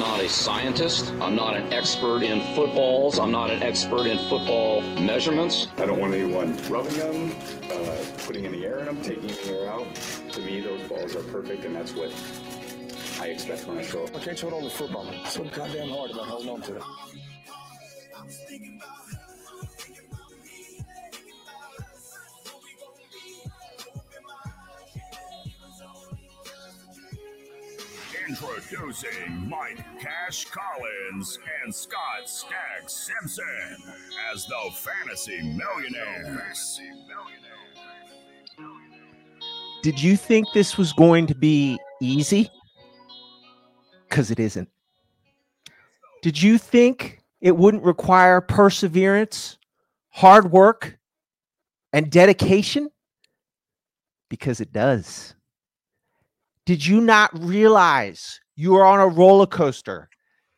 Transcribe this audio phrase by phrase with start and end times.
[0.00, 1.12] not a scientist.
[1.20, 3.18] I'm not an expert in footballs.
[3.18, 5.66] I'm not an expert in football measurements.
[5.76, 7.36] I don't want anyone rubbing them,
[7.70, 9.94] uh, putting any air in them, taking any air out.
[10.32, 12.10] To me, those balls are perfect, and that's what
[13.20, 14.16] I expect when I show up.
[14.16, 15.06] I can't hold on to football.
[15.06, 16.82] It's so goddamn hard about holding on to it.
[28.30, 33.76] Introducing Mike Cash Collins and Scott Stag Simpson
[34.32, 36.80] as the Fantasy Millionaires.
[39.82, 42.48] Did you think this was going to be easy?
[44.08, 44.68] Because it isn't.
[46.22, 49.58] Did you think it wouldn't require perseverance,
[50.10, 51.00] hard work,
[51.92, 52.90] and dedication?
[54.28, 55.34] Because it does.
[56.70, 60.08] Did you not realize you are on a roller coaster?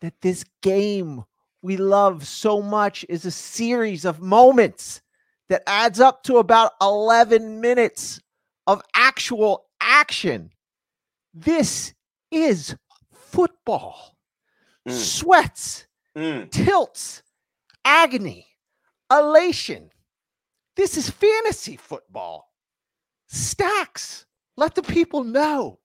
[0.03, 1.25] That this game
[1.63, 5.01] we love so much is a series of moments
[5.49, 8.21] that adds up to about 11 minutes
[8.67, 10.51] of actual action.
[11.33, 11.95] This
[12.31, 12.77] is
[13.15, 14.15] football.
[14.87, 14.93] Mm.
[14.93, 16.51] Sweats, Mm.
[16.51, 17.23] tilts,
[17.87, 18.49] agony,
[19.11, 19.91] elation.
[20.77, 22.53] This is fantasy football.
[23.29, 24.27] Stacks.
[24.59, 25.79] Let the people know.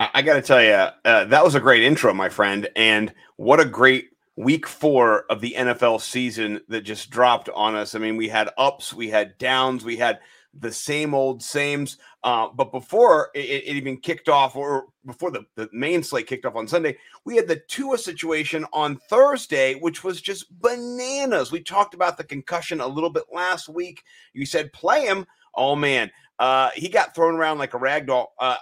[0.00, 0.70] I, got to tell you,
[1.04, 2.68] uh, that was a great intro, my friend.
[2.76, 7.94] And what a great week four of the NFL season that just dropped on us.
[7.94, 10.20] I mean, we had ups, we had downs, we had
[10.54, 11.98] the same old sames.
[12.22, 16.46] Uh, but before it, it even kicked off, or before the, the main slate kicked
[16.46, 21.50] off on Sunday, we had the Tua situation on Thursday, which was just bananas.
[21.50, 24.04] We talked about the concussion a little bit last week.
[24.32, 25.26] You said play him.
[25.54, 28.34] Oh man, uh, he got thrown around like a rag doll.
[28.38, 28.56] Uh,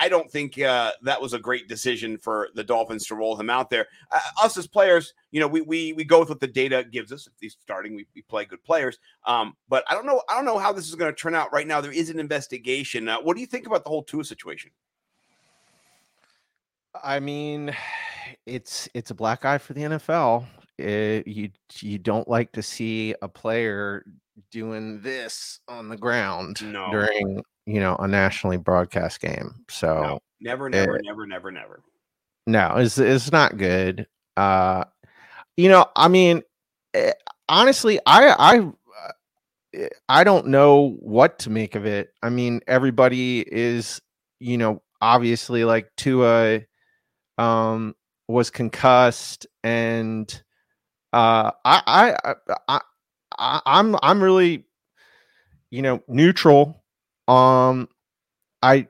[0.00, 3.50] I don't think uh, that was a great decision for the Dolphins to roll him
[3.50, 3.86] out there.
[4.10, 7.12] Uh, us as players, you know, we we we go with what the data gives
[7.12, 7.26] us.
[7.26, 8.98] If he's starting, we, we play good players.
[9.26, 10.22] Um, but I don't know.
[10.28, 11.52] I don't know how this is going to turn out.
[11.52, 13.08] Right now, there is an investigation.
[13.08, 14.70] Uh, what do you think about the whole Tua situation?
[17.04, 17.74] I mean,
[18.46, 20.46] it's it's a black eye for the NFL.
[20.78, 21.50] Eh, you
[21.80, 24.04] you don't like to see a player
[24.50, 26.90] doing this on the ground No.
[26.90, 29.54] during you know a nationally broadcast game.
[29.68, 31.82] So No, never, never, never, never, never.
[32.46, 34.06] no, it's it's not good.
[34.36, 34.84] Uh,
[35.56, 36.42] you know, I mean,
[36.94, 37.12] eh,
[37.48, 38.70] honestly, I I
[39.74, 42.10] eh, I don't know what to make of it.
[42.22, 44.00] I mean, everybody is,
[44.40, 46.60] you know, obviously like Tua
[47.38, 47.94] um
[48.28, 50.42] was concussed and
[51.12, 51.82] uh I
[52.24, 52.34] I
[52.68, 52.80] I,
[53.38, 54.64] I I'm I'm really
[55.70, 56.82] you know neutral
[57.28, 57.88] um
[58.62, 58.88] I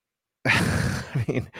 [0.46, 1.50] I mean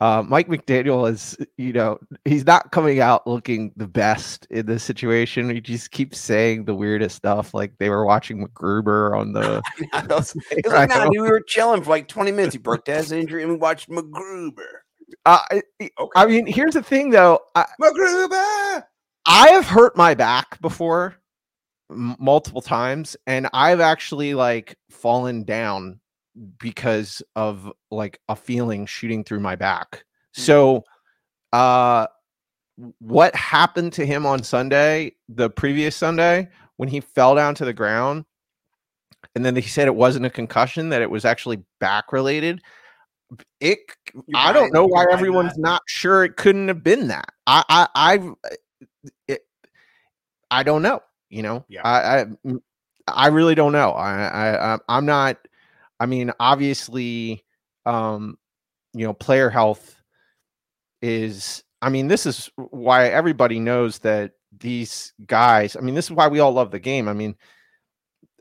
[0.00, 4.82] uh, Mike McDaniel is, you know, he's not coming out looking the best in this
[4.82, 5.50] situation.
[5.50, 9.60] He just keeps saying the weirdest stuff, like they were watching MacGruber on the.
[9.78, 10.08] It
[10.64, 12.54] was like, nah, dude, we were chilling for like 20 minutes.
[12.54, 14.52] He broke his injury and we watched MacGruber.
[15.26, 16.10] Uh, I- Okay.
[16.16, 17.40] I mean, here's the thing, though.
[17.54, 18.84] I, MacGruber.
[19.26, 21.16] I have hurt my back before,
[21.90, 26.00] m- multiple times, and I've actually like fallen down
[26.58, 30.04] because of like a feeling shooting through my back.
[30.32, 30.84] So,
[31.52, 32.06] uh,
[33.00, 37.72] what happened to him on Sunday, the previous Sunday, when he fell down to the
[37.72, 38.24] ground,
[39.34, 42.62] and then he said it wasn't a concussion, that it was actually back related.
[43.60, 43.78] It,
[44.14, 45.60] You're I don't know why everyone's that?
[45.60, 47.32] not sure it couldn't have been that.
[47.46, 48.32] I, I, I've,
[49.28, 49.42] it,
[50.50, 51.00] I don't know.
[51.30, 51.82] You know, Yeah.
[53.08, 53.90] I really don't know.
[53.92, 55.36] I, I, I- I'm not.
[55.98, 57.44] I mean, obviously,
[57.86, 58.38] um,
[58.92, 60.00] you know, player health
[61.02, 61.64] is.
[61.82, 65.76] I mean, this is why everybody knows that these guys.
[65.76, 67.08] I mean, this is why we all love the game.
[67.08, 67.34] I mean,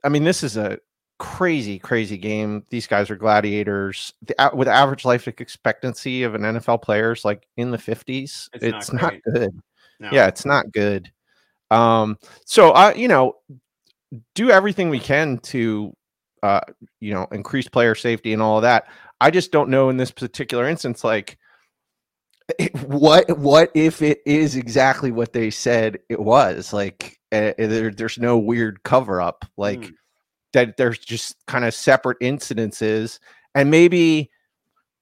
[0.03, 0.77] I mean, this is a
[1.19, 2.63] crazy, crazy game.
[2.69, 4.13] These guys are gladiators.
[4.25, 8.49] The, with average life expectancy of an NFL player is like in the 50s.
[8.53, 9.61] It's It's, not not, good.
[9.99, 10.09] No.
[10.11, 11.11] Yeah, it's not good.
[11.71, 13.35] Um, so I, you know,
[14.35, 15.93] do everything we can to,
[16.41, 16.61] uh,
[16.99, 18.87] you know, increase player safety and all of that.
[19.21, 21.37] I just don't know in this particular instance, like,
[22.85, 26.73] what what if it is exactly what they said it was?
[26.73, 29.45] Like, uh, there, there's no weird cover up.
[29.57, 29.93] Like Mm.
[30.53, 33.19] that, there's just kind of separate incidences,
[33.53, 34.31] and maybe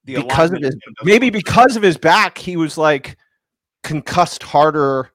[0.04, 3.16] The because of his maybe because of his back, he was like
[3.82, 5.10] concussed harder.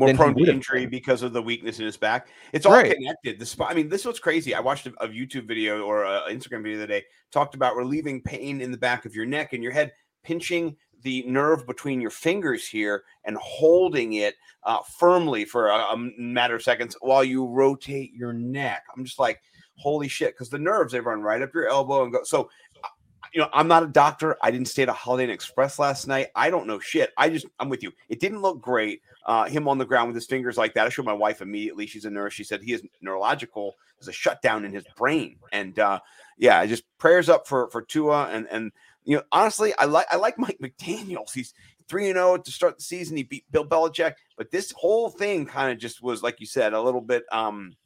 [0.00, 0.90] More prone to injury been.
[0.90, 2.28] because of the weakness in his back.
[2.52, 2.92] It's all Right.
[2.94, 3.38] connected.
[3.38, 3.70] The spot.
[3.70, 4.54] I mean, this was crazy.
[4.54, 7.76] I watched a, a YouTube video or an Instagram video the other day talked about
[7.76, 9.92] relieving pain in the back of your neck and your head,
[10.24, 15.96] pinching the nerve between your fingers here and holding it uh, firmly for a, a
[16.18, 18.84] matter of seconds while you rotate your neck.
[18.94, 19.40] I'm just like,
[19.76, 22.20] holy shit, because the nerves they run right up your elbow and go.
[22.24, 22.50] So,
[22.84, 22.88] uh,
[23.32, 24.36] you know, I'm not a doctor.
[24.42, 26.28] I didn't stay at a Holiday Inn Express last night.
[26.34, 27.12] I don't know shit.
[27.16, 27.92] I just, I'm with you.
[28.10, 29.00] It didn't look great.
[29.30, 30.84] Uh, him on the ground with his fingers like that.
[30.84, 31.86] I showed my wife immediately.
[31.86, 32.34] She's a nurse.
[32.34, 33.76] She said he is neurological.
[33.96, 36.00] There's a shutdown in his brain, and uh,
[36.36, 38.72] yeah, just prayers up for for Tua and and
[39.04, 41.32] you know honestly, I like I like Mike McDaniel's.
[41.32, 41.54] He's
[41.86, 43.16] three and zero to start the season.
[43.16, 46.72] He beat Bill Belichick, but this whole thing kind of just was like you said
[46.72, 47.22] a little bit.
[47.30, 47.76] um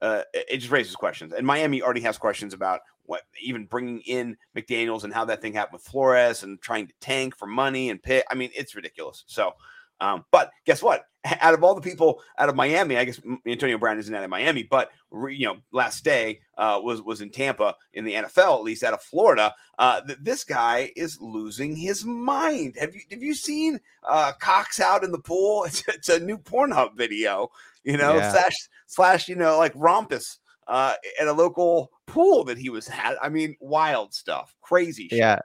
[0.00, 4.36] uh, it just raises questions, and Miami already has questions about what even bringing in
[4.56, 8.00] McDaniel's and how that thing happened with Flores and trying to tank for money and
[8.00, 8.22] pay.
[8.30, 9.24] I mean, it's ridiculous.
[9.26, 9.54] So,
[10.00, 11.04] um, but guess what?
[11.40, 14.30] Out of all the people out of Miami, I guess Antonio Brown isn't out of
[14.30, 14.90] Miami, but
[15.28, 18.94] you know, last day uh, was was in Tampa in the NFL, at least out
[18.94, 19.52] of Florida.
[19.78, 22.76] Uh, th- this guy is losing his mind.
[22.78, 25.64] Have you have you seen uh, Cox out in the pool?
[25.66, 27.50] It's, it's a new Pornhub video,
[27.82, 28.30] you know, Yeah.
[28.30, 28.54] slash
[28.86, 33.16] slash, you know, like rompus uh, at a local pool that he was at.
[33.20, 35.08] I mean, wild stuff, crazy.
[35.08, 35.18] shit.
[35.18, 35.40] Yeah,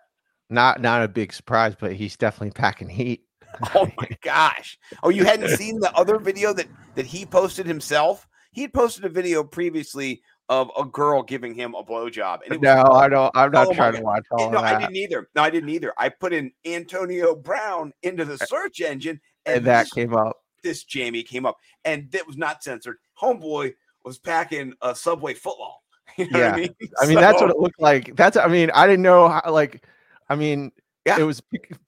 [0.52, 3.26] not not a big surprise, but he's definitely packing heat.
[3.76, 4.78] Oh my gosh.
[5.04, 8.28] Oh, you hadn't seen the other video that that he posted himself?
[8.52, 12.40] He had posted a video previously of a girl giving him a blowjob.
[12.50, 13.32] And No, I don't.
[13.36, 14.82] I'm not Oh trying to watch all no, of I that.
[14.82, 15.30] didn't either.
[15.36, 15.94] No, I didn't either.
[15.98, 20.14] I put in Antonio Brown into the eh, search engine, and, and that this, came
[20.16, 20.38] up.
[20.64, 22.98] this Jamie came up, and that was not censored.
[23.22, 23.74] Homeboy
[24.04, 25.78] was packing a Subway footlong.
[26.18, 26.56] You know what I Yeah.
[26.58, 26.76] mean?
[27.02, 28.16] I mean, that's what it looked like.
[28.16, 28.38] That's.
[28.38, 29.42] I mean, I didn't know how.
[29.52, 29.84] Like,
[30.30, 30.72] I mean,
[31.06, 31.20] Yeah.
[31.20, 31.42] it was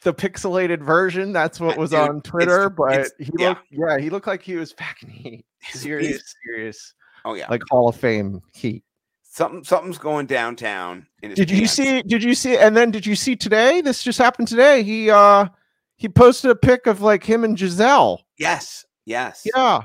[0.03, 1.31] the pixelated version.
[1.31, 2.69] That's what was dude, on Twitter.
[2.69, 3.49] but it's- he yeah.
[3.49, 3.61] looked.
[3.71, 5.45] Yeah, he looked like he was packing heat.
[5.61, 6.93] He's- Serious, serious.
[7.23, 8.83] Oh yeah, Like Hall of Fame heat.
[9.23, 11.07] something something's going downtown.
[11.23, 11.73] In his Did you pants.
[11.73, 12.01] see?
[12.03, 12.57] Did you see?
[12.57, 13.81] And then did you see today?
[13.81, 14.83] This just happened today.
[14.83, 15.47] He uh
[15.95, 18.21] he posted a pic of like him and Gisele.
[18.37, 19.47] Yes, yes.
[19.55, 19.81] Yeah.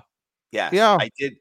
[0.52, 0.98] Yes, Yeah.
[1.00, 1.36] I did.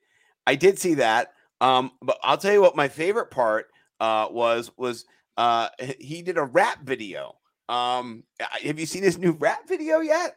[0.48, 1.34] I did see that.
[1.60, 3.66] Um, but I'll tell you what my favorite part
[4.00, 5.06] uh was was
[5.38, 5.68] uh
[6.00, 7.36] he did a rap video.
[7.70, 10.36] Um, have you seen his new rap video yet?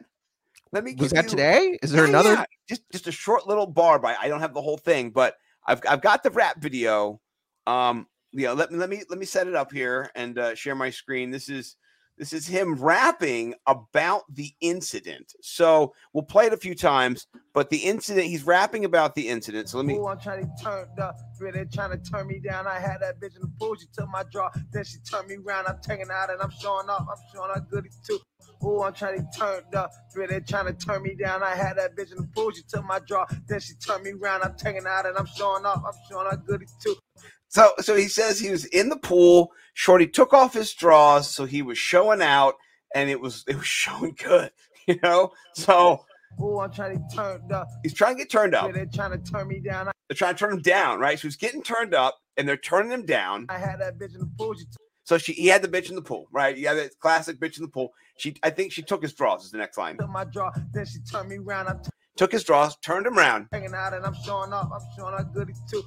[0.71, 0.95] Let me.
[0.97, 1.79] Was that you- today?
[1.81, 2.33] Is there Yeah, another?
[2.33, 3.99] yeah, Just just a short little bar.
[3.99, 5.35] By I don't have the whole thing, but
[5.67, 7.19] I've I've got the rap video.
[7.67, 10.55] Um, you know, let me let me let me set it up here and uh,
[10.55, 11.31] share my screen.
[11.31, 11.75] This is
[12.17, 15.33] this is him rapping about the incident.
[15.41, 19.69] So we'll play it a few times, but the incident he's rapping about the incident.
[19.69, 19.95] So let me.
[19.95, 22.67] Ooh, I'm trying to turn up, really trying to turn me down.
[22.67, 25.37] I had that bitch in the pool, she took my draw, then she turned me
[25.37, 25.67] round.
[25.67, 28.19] I'm taking out and I'm showing off, I'm showing her goody too.
[28.63, 31.43] Ooh, I'm trying to turn up, really trying to turn me down.
[31.43, 34.13] I had that bitch in the pool, she took my draw, then she turned me
[34.13, 34.43] round.
[34.43, 36.95] I'm taking out and I'm showing off, I'm showing her goody too.
[37.53, 39.51] So so he says he was in the pool.
[39.75, 42.55] Shorty took off his straws, so he was showing out,
[42.95, 44.51] and it was it was showing good.
[44.85, 46.03] You know, so
[46.41, 48.73] Ooh, I'm trying to turn up, he's trying to get turned up.
[48.73, 49.89] They're trying to turn me down.
[50.09, 51.17] They're trying to turn him down, right?
[51.17, 53.45] So he's getting turned up, and they're turning him down.
[53.47, 54.65] I had that bitch in the pool, she
[55.05, 56.57] So she, he had the bitch in the pool, right?
[56.57, 57.93] Yeah, that classic bitch in the pool.
[58.17, 59.45] She, I think she took his draws.
[59.45, 59.97] Is the next line.
[59.97, 61.69] took my draw, then she turned me round.
[61.69, 61.79] I'm
[62.17, 65.23] Took his draws, turned him around, taking out and I'm showing off, I'm showing her
[65.23, 65.83] goody too.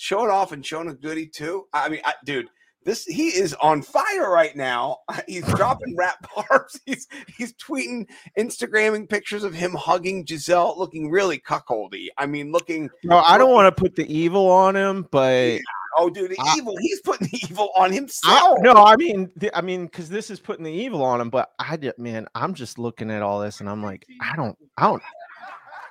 [0.00, 1.66] Showing off and showing a goodie too.
[1.74, 2.48] I mean, I, dude,
[2.86, 4.96] this he is on fire right now.
[5.28, 6.80] He's dropping rap bars.
[6.86, 7.06] He's
[7.36, 8.06] he's tweeting,
[8.38, 12.06] Instagramming pictures of him hugging Gisele, looking really cuckoldy.
[12.16, 12.88] I mean, looking.
[13.04, 15.60] No, I don't want to put the evil on him, but
[15.98, 16.76] Oh, dude, the I- evil.
[16.80, 18.58] He's putting the evil on I, himself.
[18.62, 21.28] no, I mean, th- I mean, because this is putting the evil on him.
[21.28, 24.84] But I, man, I'm just looking at all this, and I'm like, I don't, I
[24.84, 25.02] don't,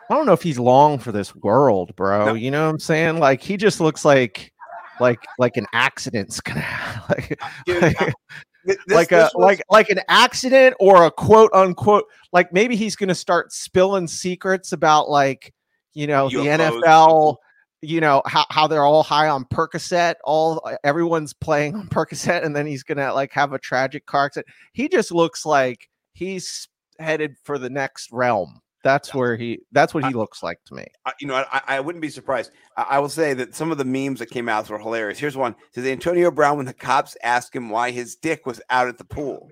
[0.09, 2.27] I don't know if he's long for this world, bro.
[2.27, 2.33] No.
[2.33, 3.19] You know what I'm saying?
[3.19, 4.51] Like, he just looks like,
[4.99, 6.65] like, like an accident's gonna,
[7.09, 8.13] like, Dude, like, I-
[8.65, 12.95] this- like a, was- like, like an accident or a quote unquote, like maybe he's
[12.95, 15.53] gonna start spilling secrets about like,
[15.93, 17.37] you know, the NFL
[17.81, 22.43] you know how, how they're all high on Percocet, all uh, everyone's playing on Percocet,
[22.43, 24.47] and then he's gonna like have a tragic car accident.
[24.73, 26.67] He just looks like he's
[26.99, 28.59] headed for the next realm.
[28.83, 29.59] That's where he.
[29.71, 30.85] That's what he looks like to me.
[31.05, 32.51] I- you know, I, I wouldn't be surprised.
[32.77, 35.19] I, I will say that some of the memes that came out were hilarious.
[35.19, 38.61] Here's one: it says Antonio Brown when the cops asked him why his dick was
[38.69, 39.49] out at the pool.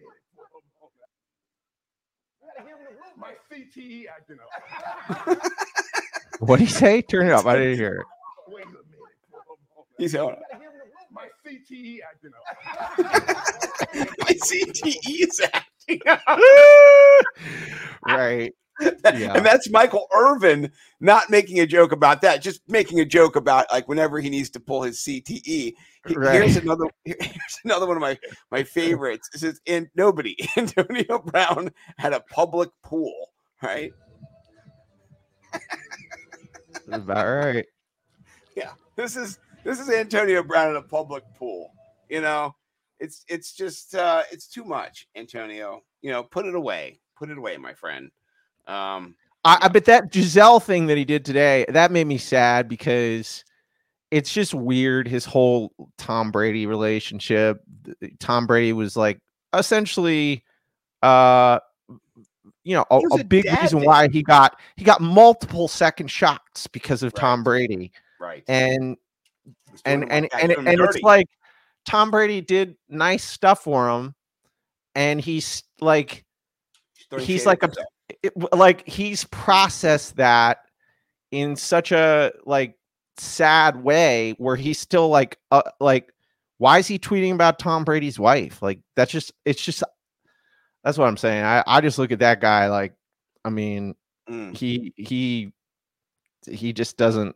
[3.17, 4.37] My CTE acting
[5.27, 5.37] up.
[6.39, 7.01] What did he say?
[7.01, 7.45] Turn it up.
[7.47, 8.05] I didn't hear it.
[8.53, 8.83] Wait a minute.
[9.97, 10.35] He's going,
[11.11, 12.99] My CTE acting up.
[14.19, 16.39] my CTE is acting up.
[18.07, 18.53] right.
[18.79, 19.33] Yeah.
[19.33, 23.65] And that's Michael Irvin not making a joke about that, just making a joke about
[23.71, 25.73] like whenever he needs to pull his CTE,
[26.15, 26.41] Right.
[26.41, 26.85] Here's another.
[27.05, 28.17] Here's another one of my
[28.51, 29.29] my favorites.
[29.33, 33.31] It says, "And nobody, Antonio Brown had a public pool,
[33.61, 33.91] right?
[35.51, 37.65] That's about right.
[38.55, 38.71] Yeah.
[38.95, 41.71] This is this is Antonio Brown in a public pool.
[42.09, 42.55] You know,
[42.99, 45.81] it's it's just uh it's too much, Antonio.
[46.01, 46.99] You know, put it away.
[47.17, 48.11] Put it away, my friend.
[48.67, 52.67] Um, I, I but that Gisele thing that he did today that made me sad
[52.67, 53.43] because
[54.11, 55.07] it's just weird.
[55.07, 57.61] His whole Tom Brady relationship.
[58.19, 59.19] Tom Brady was like
[59.53, 60.43] essentially,
[61.01, 61.59] uh,
[62.63, 65.67] you know, a, a a big dad reason to why he got he got multiple
[65.67, 67.21] second shots because of Right.
[67.21, 68.43] Tom Brady, right.
[68.47, 68.97] and
[69.71, 71.27] He's doing and and and, and it's like
[71.85, 74.15] Tom Brady did nice stuff for him,
[74.95, 76.25] and he's like
[77.19, 77.87] he's like a- himself.
[78.23, 80.59] It, like he's processed that
[81.31, 82.75] in such a like
[83.17, 86.13] sad way where he's still like uh, like
[86.59, 89.83] why is he tweeting about Tom Brady's wife like that's just it's just
[90.83, 92.93] that's what I'm saying I I just look at that guy like
[93.45, 93.95] I mean
[94.29, 94.53] Mm.
[94.57, 95.53] he he
[96.49, 97.33] he just doesn't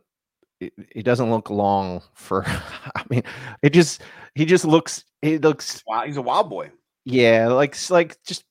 [0.60, 2.44] he doesn't look long for
[2.94, 3.22] I mean
[3.62, 4.02] it just
[4.34, 6.70] he just looks he looks Wow, he's a wild boy.
[7.06, 8.44] yeah like like just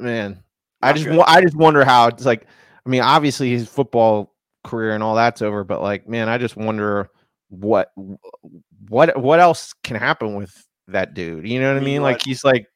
[0.00, 0.42] man
[0.82, 1.20] I just good.
[1.26, 2.46] I just wonder how it's like.
[2.84, 4.34] I mean, obviously his football
[4.64, 7.08] career and all that's over, but like, man, I just wonder
[7.48, 7.92] what
[8.88, 11.46] what what else can happen with that dude.
[11.46, 12.02] You know what I mean, mean?
[12.02, 12.66] Like what- he's like,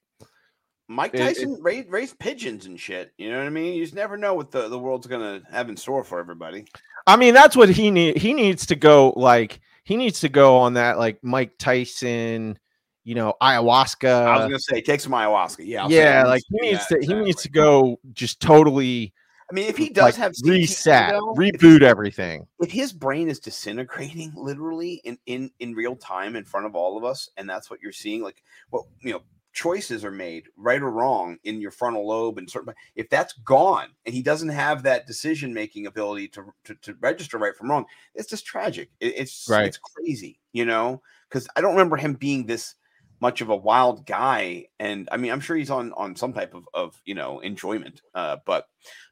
[0.89, 3.13] Mike It- it- Tyson raised, raised pigeons and shit.
[3.19, 3.75] You know what I mean?
[3.75, 6.67] You just never know what the, the world's gonna have in store for everybody.
[7.07, 8.19] I mean, that's what he need.
[8.19, 12.59] He needs to go like he needs to go on that like Mike Tyson,
[13.07, 14.27] you know, ayahuasca.
[14.27, 15.65] I was gonna say take some ayahuasca.
[15.65, 19.15] Yeah, I'll yeah, like he needs that, to he needs to go just totally
[19.49, 22.49] I mean, if he does like have reset, if reboot everything.
[22.59, 26.99] if his brain is disintegrating literally in in in real time in front of all
[26.99, 29.23] of us and that's what you're seeing like what you know
[29.53, 33.89] choices are made right or wrong in your frontal lobe and certain if that's gone
[34.05, 37.87] and he doesn't have that decision making ability to, to to register right from wrong
[38.17, 39.65] it's just tragic It- it's Right.
[39.67, 42.75] it's crazy you know because i don't remember him being this
[43.21, 46.55] much of a wild guy and i mean i'm sure he's on on some type
[46.55, 48.67] of of you know enjoyment uh but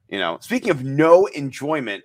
[0.08, 2.04] you know speaking of no enjoyment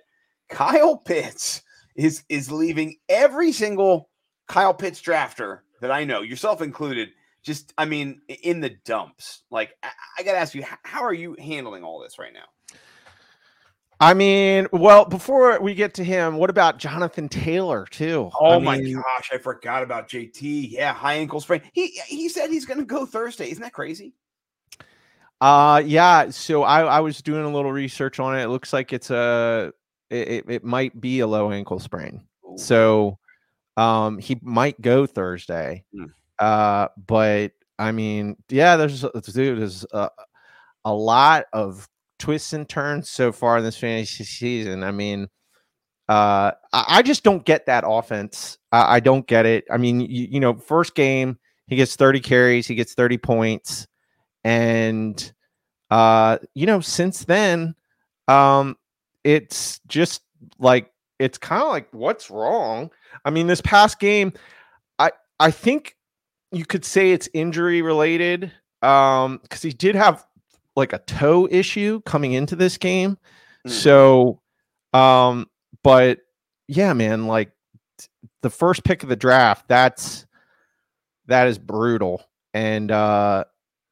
[0.50, 1.62] Kyle Pitts
[1.96, 4.10] is is leaving every single
[4.48, 7.10] Kyle Pitts drafter that I know, yourself included.
[7.42, 9.44] Just, I mean, in the dumps.
[9.50, 9.88] Like, I,
[10.18, 12.44] I got to ask you, how are you handling all this right now?
[14.02, 18.30] I mean, well, before we get to him, what about Jonathan Taylor too?
[18.40, 20.70] Oh I my mean, gosh, I forgot about JT.
[20.70, 21.60] Yeah, high ankle sprain.
[21.74, 23.50] He he said he's going to go Thursday.
[23.50, 24.14] Isn't that crazy?
[25.42, 28.44] Uh yeah, so I I was doing a little research on it.
[28.44, 29.72] It looks like it's a
[30.08, 32.22] it, it, might be a low ankle sprain.
[32.44, 32.58] Ooh.
[32.58, 33.18] So
[33.76, 35.84] um he might go Thursday.
[35.94, 36.04] Hmm.
[36.38, 40.10] Uh but I mean, yeah, there's dude there's a,
[40.84, 41.88] a lot of
[42.20, 44.84] twists and turns so far in this fantasy season.
[44.84, 45.28] I mean,
[46.08, 48.58] uh I, just don't get that offense.
[48.72, 49.64] I, I don't get it.
[49.70, 53.86] I mean, you, you know, first game he gets 30 carries, he gets 30 points
[54.44, 55.32] and
[55.90, 57.74] uh you know since then
[58.28, 58.76] um
[59.24, 60.22] it's just
[60.58, 62.90] like it's kind of like what's wrong
[63.24, 64.32] i mean this past game
[64.98, 65.96] i i think
[66.52, 68.50] you could say it's injury related
[68.82, 70.24] um because he did have
[70.80, 73.16] like a toe issue coming into this game
[73.66, 73.70] Mhm.
[73.70, 74.40] so
[74.92, 75.48] um
[75.84, 76.18] but
[76.66, 77.52] yeah man like
[77.98, 78.06] t-
[78.42, 80.26] the first pick of the draft that's
[81.26, 83.44] that is brutal and uh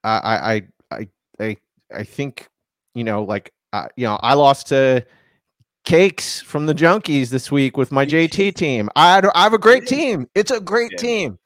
[0.03, 1.57] I I I I
[1.95, 2.49] I think
[2.95, 5.05] you know like uh, you know I lost to
[5.85, 8.89] cakes from the junkies this week with my JT team.
[8.97, 10.27] I I have a great team.
[10.35, 10.99] It's a great Yeah.
[10.99, 11.39] team.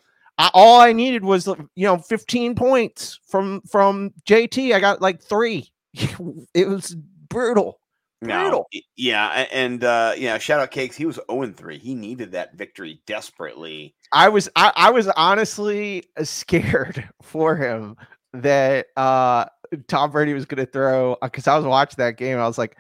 [0.42, 4.74] I, all I needed was uh, you know 15 points from from JT.
[4.74, 5.72] I got like three.
[5.94, 6.96] it was
[7.28, 7.78] brutal.
[8.22, 8.66] No, Brutal.
[8.72, 10.96] y- yeah, and uh, yeah, shout out Cakes.
[10.96, 11.78] He was 0 3.
[11.78, 13.94] He needed that victory desperately.
[14.12, 17.96] I was I, I was honestly uh, scared for him
[18.32, 19.44] that uh
[19.88, 22.38] Tom Brady was going to throw because I was watching that game.
[22.38, 22.76] I was like,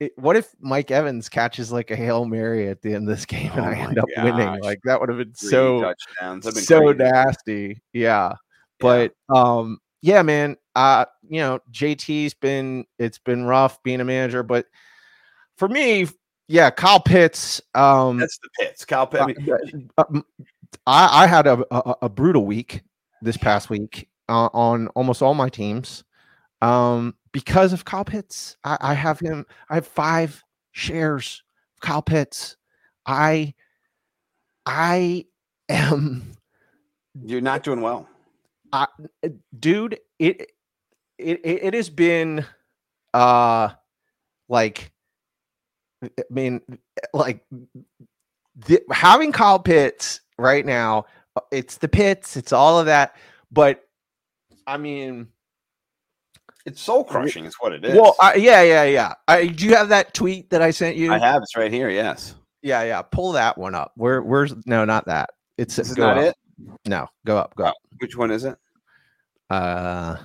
[0.00, 3.26] it- what if Mike Evans catches like a hail mary at the end of this
[3.26, 4.60] game and Oh I end up winning?
[4.60, 6.98] Like that would have been Three so been so crazy.
[6.98, 7.82] nasty.
[7.92, 8.34] Yeah,
[8.80, 10.56] but um yeah, man.
[10.76, 14.66] Uh, you know, JT's been it's been rough being a manager, but
[15.56, 16.06] for me,
[16.46, 17.60] yeah, Kyle Pitts.
[17.74, 18.84] Um, That's the pits.
[18.84, 19.20] Kyle Pitt.
[19.22, 20.24] I mean, uh, um,
[20.86, 22.82] I, I had a, a, a brutal week
[23.22, 26.04] this past week uh, on almost all my teams
[26.62, 28.56] um, because of Kyle Pitts.
[28.64, 29.46] I, I have him.
[29.70, 30.42] I have five
[30.72, 31.44] shares
[31.76, 32.56] of Kyle Pitts.
[33.06, 33.54] I
[34.66, 35.26] I
[35.68, 36.32] am
[37.24, 38.08] You're not doing well.
[39.60, 40.50] dude it
[41.18, 42.44] it it it has been
[43.14, 43.68] uh
[44.48, 44.90] like
[46.04, 46.60] i mean
[47.14, 47.44] like
[48.56, 53.16] the, having kyle pitts right now uh, it's the pits it's all of that
[53.50, 53.88] but
[54.66, 55.28] i mean
[56.68, 57.94] It's soul crushing, is what it is.
[57.96, 61.12] well I, yeah yeah yeah I, do you have that tweet that i sent you
[61.12, 61.88] I have it's right here.
[61.90, 65.94] Yes, yeah yeah pull that one up where where's no not that it's this is
[65.96, 66.24] go not up.
[66.24, 66.36] it.
[66.86, 68.56] no go up go Oh, up Which one is it?
[69.50, 70.16] uh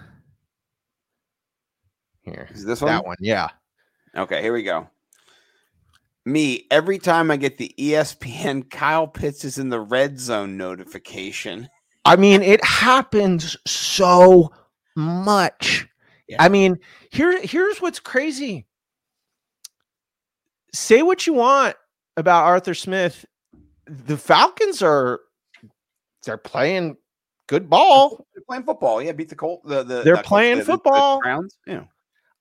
[2.23, 2.91] here Is this one?
[2.91, 3.49] that one yeah
[4.15, 4.87] Okay, here we go.
[6.25, 11.67] Me, every time I get the ESPN Kyle Pitts is in the red zone notification.
[12.05, 14.51] I mean, it happens so
[14.95, 15.87] much.
[16.33, 16.43] Yeah.
[16.43, 16.77] I mean,
[17.11, 18.65] here here's what's crazy.
[20.73, 21.75] Say what you want
[22.17, 23.25] about Arthur Smith.
[23.85, 25.19] The Falcons are
[26.25, 26.97] they're playing
[27.47, 28.25] good ball.
[28.33, 29.01] They're playing football.
[29.01, 29.61] Yeah, beat the Colt.
[29.65, 31.19] The, the They're not Colts, playing the- the- the football.
[31.21, 31.57] Browns.
[31.67, 31.83] Yeah.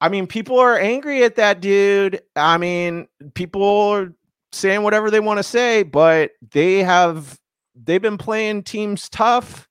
[0.01, 2.23] I mean, people are angry at that dude.
[2.35, 4.13] I mean, people are
[4.51, 7.39] saying whatever they want to say, but they have
[7.75, 9.69] they've been playing teams tough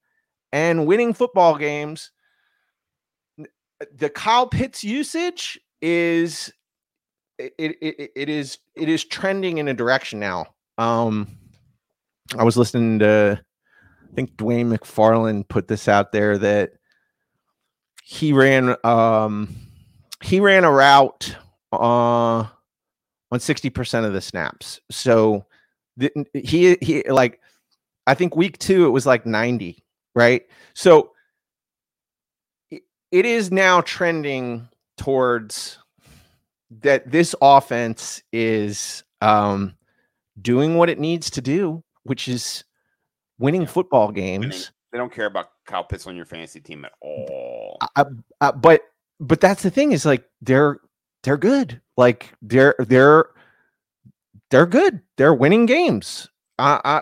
[0.54, 2.12] and winning football games.
[3.98, 6.52] The Kyle Pitts usage is
[7.38, 10.48] it, it, it, it is it is trending in a direction now.
[10.78, 11.38] Um
[12.38, 16.74] I was listening to I think Dwain McFarland put this out there that
[18.04, 19.56] he ran um
[20.22, 21.36] he ran a route
[21.74, 22.46] uh
[23.34, 24.82] on 60% of the snaps.
[24.92, 25.46] So
[25.98, 27.40] the, he he like
[28.06, 29.84] I think week 2 it was like 90,
[30.16, 30.44] right?
[30.74, 31.12] So
[33.12, 35.78] it- is now trending towards
[36.82, 39.76] that this offense is um
[40.42, 42.64] doing what it needs to do, which is
[43.40, 44.46] winning football games.
[44.46, 44.62] Winning.
[44.92, 47.78] They don't care about Kyle Pitts on your fantasy team at all.
[47.96, 48.06] uh,
[48.42, 48.82] uh, but
[49.20, 50.80] but that's the thing is like they're
[51.24, 53.26] they're good like they're they're
[54.50, 56.28] they're good they're winning games
[56.60, 57.02] uh, uh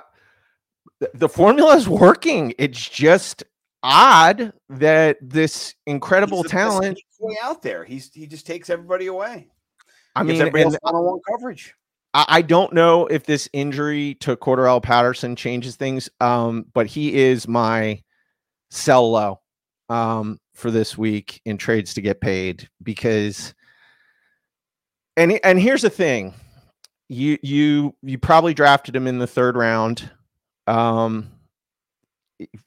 [1.14, 3.44] the formula is working it's just
[3.84, 7.84] odd that this incredible talent boy out there.
[7.84, 9.48] He's he just takes everybody away.
[10.16, 11.74] i mean everybody one-on-one coverage.
[12.14, 17.14] I, I don't know if this injury to Cordarrelle Patterson changes things, um, but he
[17.16, 18.02] is my
[18.72, 19.42] sell low
[19.90, 23.54] um, for this week in trades to get paid because.
[25.18, 26.34] And and here's the thing,
[27.10, 30.10] you you you probably drafted him in the third round,
[30.66, 31.30] um,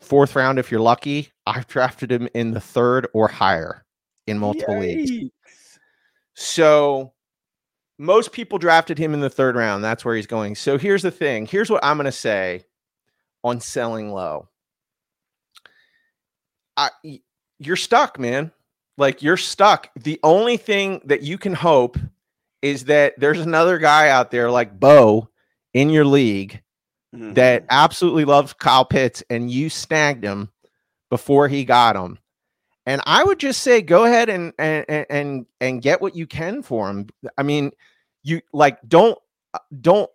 [0.01, 1.31] fourth round if you're lucky.
[1.47, 3.85] I've drafted him in the third or higher
[4.27, 5.31] in multiple leagues.
[6.35, 7.13] So
[7.99, 9.85] most people drafted him in the third round.
[9.85, 10.55] That's where he's going.
[10.55, 11.47] So here's the thing.
[11.47, 12.65] Here's what I'm going to say
[13.45, 14.49] on selling low.
[16.77, 16.91] I,
[17.59, 18.51] you're stuck, man.
[18.99, 19.91] Like you're stuck.
[19.97, 21.99] The only thing that you can hope
[22.61, 25.29] is that there's another guy out there like Bo
[25.75, 26.63] in your league
[27.14, 27.35] Mhm.
[27.35, 30.51] that absolutely loves Kyle Pitts and you snagged him
[31.11, 32.18] before he got him.
[32.87, 36.62] And I would just say go ahead and and and- and get what you can
[36.62, 37.09] for him.
[37.38, 37.70] I mean,
[38.22, 39.18] you like don't
[39.81, 40.11] don't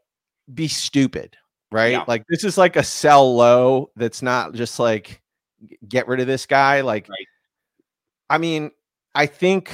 [0.53, 1.37] be stupid,
[1.71, 1.91] right?
[1.93, 2.03] Yeah.
[2.07, 5.21] Like this is like a sell low that's not just like
[5.87, 7.27] get rid of this guy like Right.
[8.29, 8.71] I mean,
[9.15, 9.71] I think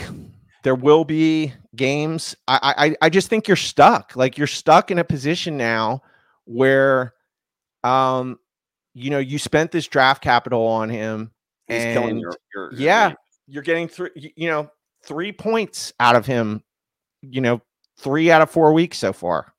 [0.63, 2.35] there will be games.
[2.47, 4.15] I, I I just think you're stuck.
[4.15, 6.03] Like you're stuck in a position now
[6.45, 7.13] where
[7.83, 8.37] um
[8.93, 11.31] you know you spent this draft capital on him
[11.67, 13.17] He's and your, your, your yeah game.
[13.47, 14.69] you're getting three you know
[15.03, 16.63] three points out of him
[17.21, 17.61] you know
[17.97, 19.53] three out of four weeks so far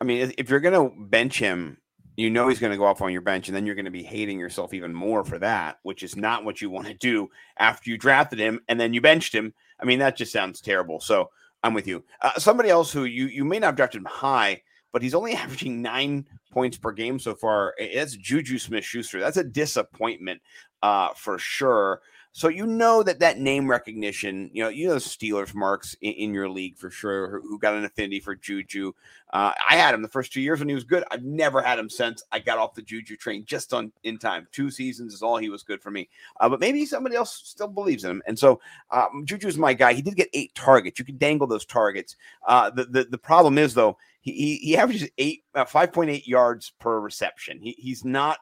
[0.00, 1.78] I mean, if- you're going to bench him,
[2.18, 3.90] you know he's going to go off on your bench, and then you're going to
[3.90, 7.30] be hating yourself even more for that, which is not what you want to do
[7.58, 9.54] after you drafted him and then you benched him.
[9.80, 11.00] I mean, that just sounds terrible.
[11.00, 11.30] So
[11.62, 12.04] I'm with you.
[12.20, 14.60] Uh, somebody else who you you may not have drafted him high,
[14.96, 17.74] but he's only averaging nine points per game so far.
[17.94, 19.20] That's Juju Smith Schuster.
[19.20, 20.40] That's a disappointment
[20.82, 22.00] uh, for sure.
[22.36, 26.34] So you know that that name recognition, you know, you know Steelers marks in, in
[26.34, 28.92] your league for sure, who, got an affinity for Juju.
[29.32, 31.02] Uh, I had him the first two years when he was good.
[31.10, 34.46] I've never had him since I got off the Juju train just on in time.
[34.52, 36.10] Two seasons is all he was good for me.
[36.38, 38.22] Uh, but maybe somebody else still believes in him.
[38.26, 39.94] And so um, Juju's my guy.
[39.94, 40.98] He did get eight targets.
[40.98, 42.16] You can dangle those targets.
[42.46, 46.28] Uh, the, the the problem is though he he, averages eight uh, five point eight
[46.28, 47.62] yards per reception.
[47.62, 48.40] He, he's not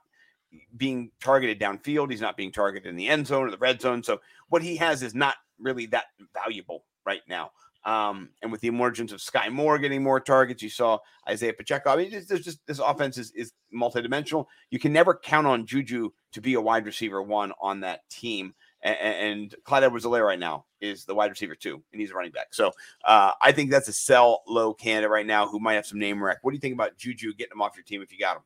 [0.76, 2.10] being targeted downfield.
[2.10, 4.02] He's not being targeted in the end zone or the red zone.
[4.02, 7.50] So what he has is not really that valuable right now.
[7.84, 11.90] Um, and with the emergence of Skyy Moore getting more targets, you saw Isaiah Pacheco.
[11.90, 14.46] I mean, there's just this offense is, is multidimensional.
[14.70, 18.54] You can never count on Juju to be a wide receiver one on that team.
[18.80, 22.32] And, and Clyde Edwards-Helaire right now is the wide receiver two, and he's a running
[22.32, 22.54] back.
[22.54, 22.72] So
[23.04, 26.24] uh, I think that's a sell low candidate right now who might have some name
[26.24, 26.38] rec.
[26.40, 28.42] What do you think about Juju getting him off your team if you got him?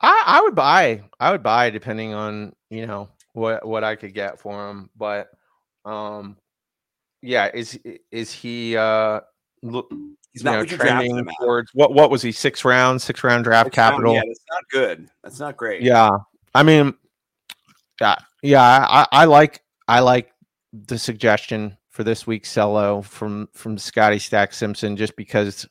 [0.00, 1.02] I, I would buy.
[1.18, 4.90] I would buy depending on you know what what I could get for him.
[4.96, 5.30] But
[5.84, 6.36] um,
[7.22, 7.78] yeah, is
[8.10, 9.20] is he uh
[9.62, 9.92] look?
[10.32, 11.92] He's not know, trending towards what?
[11.92, 12.30] What was he?
[12.30, 14.14] Six round, six round draft Six round, capital.
[14.14, 15.08] Yeah, that's not good.
[15.24, 15.82] That's not great.
[15.82, 16.10] Yeah,
[16.54, 16.94] I mean,
[18.00, 18.86] yeah, yeah.
[18.88, 20.30] I, I like I like
[20.72, 25.66] the suggestion for this week's cello from from Scotty Stack Simpson, just because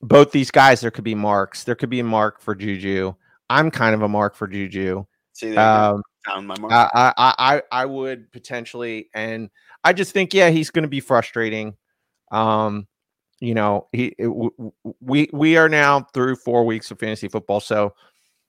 [0.00, 1.64] both these guys there could be marks.
[1.64, 3.14] There could be a mark for Juju.
[3.50, 5.04] I'm kind of a mark for Juju.
[5.32, 5.60] See, there.
[5.60, 6.72] Um, found my mark.
[6.72, 9.50] I, I I I would potentially, and
[9.84, 11.76] I just think yeah, he's going to be frustrating.
[12.30, 12.86] Um,
[13.40, 14.52] you know, he it-
[15.00, 17.94] we we are now through four weeks of fantasy football, so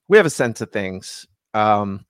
[0.07, 1.25] we have a sense of things.
[1.53, 2.05] Um,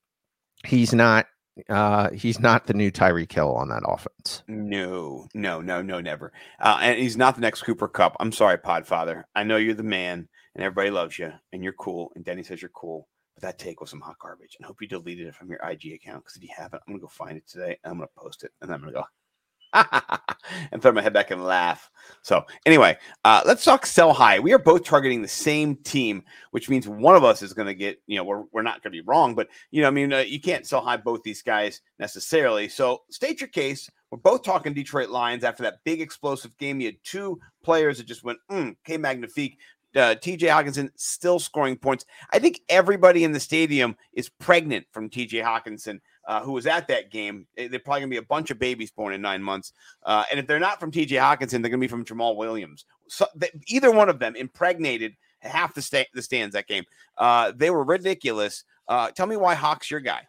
[0.65, 1.27] he's not
[1.69, 4.43] uh he's not the new Tyreek Hill on that offense.
[4.47, 6.31] No, no, no, no, never.
[6.59, 8.15] Uh, and he's not the next Cooper Kupp.
[8.19, 9.23] I'm sorry, Podfather.
[9.35, 12.11] I know you're the man, and everybody loves you, and you're cool.
[12.15, 14.55] And Denny says you're cool, but that take was some hot garbage.
[14.57, 17.01] And hope you deleted it from your IG account because if you haven't, I'm gonna
[17.01, 17.77] go find it today.
[17.83, 19.03] And I'm gonna post it, and I'm gonna go
[20.71, 21.89] and throw my head back and laugh.
[22.21, 24.39] So anyway, uh, let's talk sell high.
[24.39, 27.75] We are both targeting the same team, which means one of us is going to
[27.75, 28.01] get.
[28.07, 30.19] You know, we're we're not going to be wrong, but you know, I mean, uh,
[30.19, 32.67] you can't sell high both these guys necessarily.
[32.69, 33.89] So state your case.
[34.11, 36.81] We're both talking Detroit Lions after that big explosive game.
[36.81, 39.59] You had two players that just went, mm, K magnifique.
[39.95, 42.05] Uh, TJ Hockenson still scoring points.
[42.31, 46.87] I think everybody in the stadium is pregnant from TJ Hockenson, uh, who was at
[46.89, 47.47] that game.
[47.57, 49.73] They're probably going to be a bunch of babies born in nine months.
[50.03, 52.85] Uh, and if they're not from TJ Hockenson, they're going to be from Jamaal Williams.
[53.07, 56.83] So th- either one of them impregnated half the, sta- the stands that game.
[57.17, 58.63] Uh, they were ridiculous.
[58.87, 60.21] Uh, tell me why Hawk's your guy.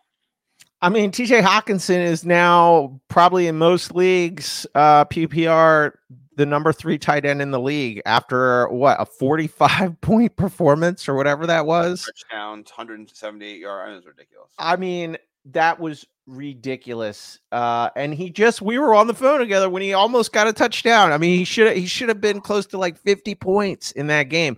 [0.83, 5.93] I mean, TJ Hockenson is now probably in most leagues, uh, PPR,
[6.37, 11.15] the number three tight end in the league after what a 45 point performance or
[11.15, 12.07] whatever that was.
[12.07, 13.93] Touchdowns, 178 yards.
[13.93, 14.51] It was ridiculous.
[14.59, 17.39] I mean, that was ridiculous.
[17.53, 20.53] Uh, and he just we were on the phone together when he almost got a
[20.53, 21.13] touchdown.
[21.13, 24.25] I mean, he should he should have been close to like 50 points in that
[24.25, 24.57] game.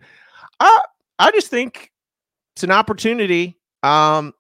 [0.61, 0.81] Uh,
[1.19, 1.91] I just think
[2.55, 3.59] it's an opportunity.
[3.83, 4.35] Um,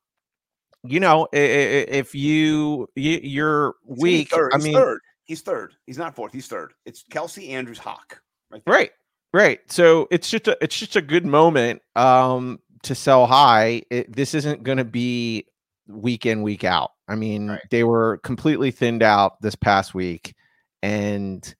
[0.84, 4.52] you know, if you, you you're He's weak, third.
[4.52, 5.00] I He's mean, third.
[5.24, 5.74] He's third.
[5.86, 6.32] He's not fourth.
[6.32, 6.72] He's third.
[6.84, 8.20] It's Kelce Andrews Hawk.
[8.50, 8.62] Right.
[8.66, 8.74] there.
[8.74, 8.90] Right.
[9.34, 9.60] Right.
[9.68, 13.82] So it's just a it's just a good moment um to sell high.
[13.90, 15.46] It, this isn't going to be
[15.88, 16.90] week in week out.
[17.08, 17.60] I mean, Right.
[17.70, 20.34] they were completely thinned out this past week
[20.82, 21.54] and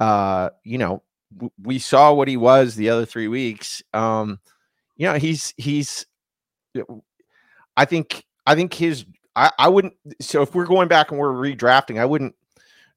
[0.00, 1.02] uh you know,
[1.36, 3.82] w- we saw what he was the other 3 weeks.
[3.92, 4.40] Um
[4.96, 6.06] you know, he's he's
[7.76, 11.32] I think I think his I, I wouldn't so if we're going back and we're
[11.32, 12.34] redrafting, I wouldn't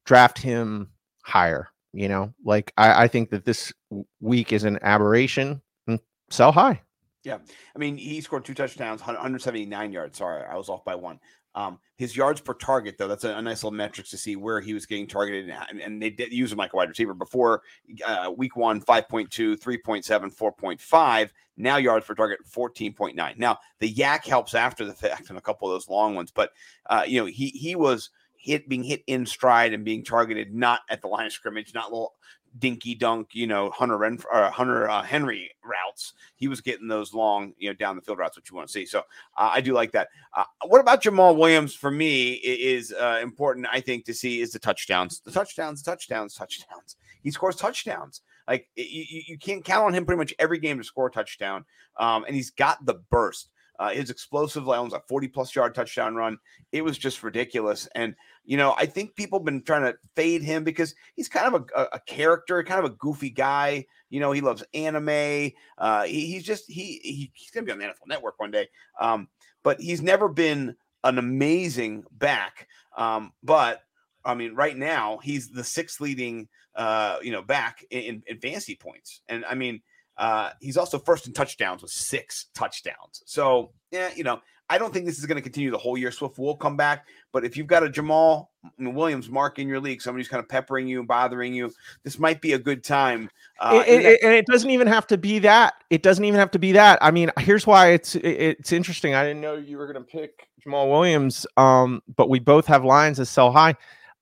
[0.05, 0.89] draft him
[1.23, 1.69] higher.
[1.93, 3.71] You know, like I, I think that this
[4.19, 5.61] week is an aberration.
[5.87, 6.81] and Sell high.
[7.23, 7.39] Yeah.
[7.75, 10.17] I mean, he scored two touchdowns, 179 yards.
[10.17, 11.19] Sorry, I was off by one.
[11.55, 14.59] Um, his yards per target, though, that's a, a nice little metrics to see where
[14.59, 15.49] he was getting targeted.
[15.69, 17.61] And, and they did use him like a wide receiver before
[18.05, 21.29] uh, week one, 5.2, 3.7, 4.5.
[21.57, 23.37] Now yards per target, 14.9.
[23.37, 26.51] Now the YAC helps after the fact and a couple of those long ones, but
[26.87, 30.81] uh, you know he he was hit being hit in stride and being targeted not
[30.89, 32.13] at the line of scrimmage, not little
[32.59, 36.13] dinky dunk, you know, Hunter Ren, uh, Hunter uh, Henry routes.
[36.35, 38.71] He was getting those long, you know, down the field routes, which you want to
[38.71, 38.85] see.
[38.85, 38.99] So
[39.37, 40.09] uh, I do like that.
[40.33, 41.73] Uh, what about Jamaal Williams?
[41.73, 43.67] For me, is uh, important.
[43.71, 46.97] I think to see is the touchdowns, the touchdowns, touchdowns, touchdowns.
[47.21, 48.21] He scores touchdowns.
[48.47, 51.65] Like you, you can't count on him pretty much every game to score a touchdown.
[51.97, 53.49] Um, and he's got the burst.
[53.79, 56.37] Uh, his explosive, almost a 40 plus yard touchdown run.
[56.71, 57.87] It was just ridiculous.
[57.95, 61.53] And, you know, I think people have been trying to fade him because he's kind
[61.53, 63.85] of a, a, a character, kind of a goofy guy.
[64.09, 65.51] You know, he loves anime.
[65.77, 68.51] Uh, he, he's just, he, he he's going to be on the NFL network one
[68.51, 68.69] day.
[68.99, 69.27] Um,
[69.63, 72.67] but he's never been an amazing back.
[72.97, 73.81] Um, but
[74.23, 78.75] I mean, right now he's the sixth leading, uh, you know, back in, in fantasy
[78.75, 79.21] points.
[79.27, 79.81] And I mean,
[80.17, 83.21] uh, he's also first in touchdowns with six touchdowns.
[83.25, 86.09] So, yeah, you know, I don't think this is going to continue the whole year.
[86.11, 88.47] Swift will come back, but if you've got a Jamaal
[88.79, 91.71] Williams mark in your league, somebody who's kind of peppering you, and bothering you,
[92.03, 93.29] this might be a good time.
[93.59, 95.75] Uh, It- it- that- and it doesn't even have to be that.
[95.91, 96.97] It doesn't even have to be that.
[97.01, 99.13] I mean, here's why it's it- it's interesting.
[99.13, 102.83] I didn't know you were going to pick Jamaal Williams, um, but we both have
[102.83, 103.75] Lions that sell high.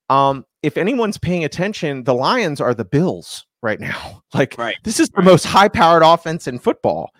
[0.10, 4.21] Um, if anyone's paying attention, the Lions are the Bills right now.
[4.34, 4.76] Like Right.
[4.84, 5.26] this is the Right.
[5.26, 7.12] most high-powered offense in football.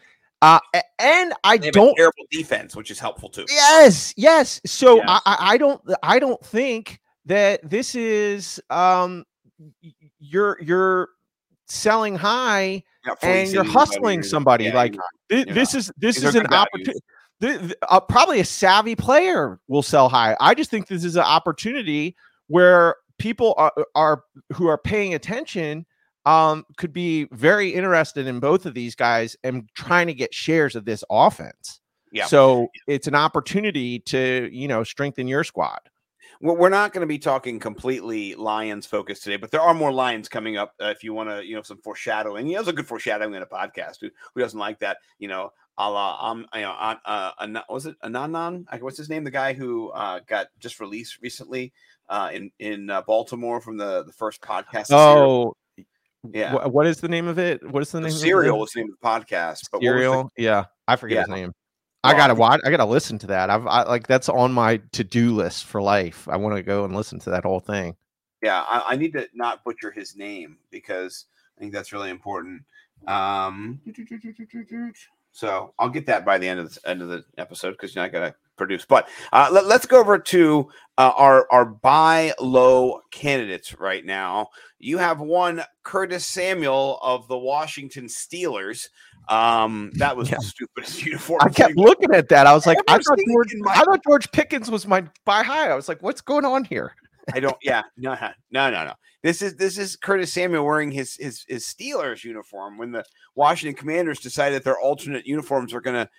[0.42, 0.60] Uh,
[1.00, 3.46] and I don't a terrible defense, which is helpful too.
[3.50, 4.60] Yes, yes.
[4.66, 5.22] So Yes.
[5.26, 9.24] I, I, don't I don't think that this is um
[10.20, 11.10] you're you're
[11.68, 15.10] selling high Not and you're hustling somebody yeah, like you're not.
[15.30, 17.00] thi- you're this is this These is an opportunity.
[17.90, 20.36] Uh, probably a savvy player will sell high.
[20.40, 22.16] I just think this is an opportunity
[22.48, 25.86] where people are, are who are paying attention
[26.26, 30.76] um, could be very interested in both of these guys and trying to get shares
[30.76, 31.82] of this offense.
[32.12, 32.26] Yeah.
[32.28, 35.80] So it's an opportunity to you know strengthen your squad.
[36.42, 39.92] We're we're not going to be talking completely Lions focused today, but there are more
[39.92, 40.74] Lions coming up.
[40.82, 42.48] Uh, if you want to, you know, some foreshadowing.
[42.48, 43.98] You know, it's a good foreshadowing in a podcast.
[44.02, 44.98] Who, who doesn't like that?
[45.18, 48.66] You know, a la, um, you know, uh, uh, was it Ananan?
[48.70, 49.24] I- What's his name?
[49.24, 51.74] The guy who uh, got just released recently
[52.10, 54.92] uh, in in uh, Baltimore from the the first podcast.
[54.92, 55.56] Oh,
[56.32, 56.52] yeah.
[56.52, 57.68] wh- what is the name of it?
[57.70, 58.18] What is the The name?
[58.18, 59.70] Serial was the name of the podcast.
[59.72, 60.32] But what Serial.
[60.38, 61.54] Yeah, I forget his name.
[62.04, 62.62] I Well, I gotta watch.
[62.66, 63.50] I gotta listen to that.
[63.50, 66.28] I've I, like that's on my to do list for life.
[66.28, 67.96] I want to go and listen to that whole thing.
[68.42, 71.26] Yeah, I, I need to not butcher his name because
[71.58, 72.64] I think that's really important.
[73.08, 73.80] Um,
[75.32, 78.02] so I'll get that by the end of the end of the episode because you
[78.02, 78.86] know, I gotta produce.
[78.86, 84.48] But uh, let, us go over to uh, our our buy low candidates right now.
[84.80, 88.88] You have one Curtis Samuel of the Washington Steelers.
[89.30, 90.38] Um, that was Yeah.
[90.38, 91.40] the stupidest uniform.
[91.44, 92.46] I kept looking at that.
[92.48, 95.70] I was like, I thought George, my- I thought George Pickens was my buy high.
[95.70, 96.94] I was like, what's going on here?
[97.34, 97.56] I don't.
[97.62, 98.18] Yeah, no,
[98.52, 98.94] no, no, no.
[99.24, 103.76] This is this is Curtis Samuel wearing his his his Steelers uniform when the Washington
[103.80, 106.10] Commanders decided their alternate uniforms are going to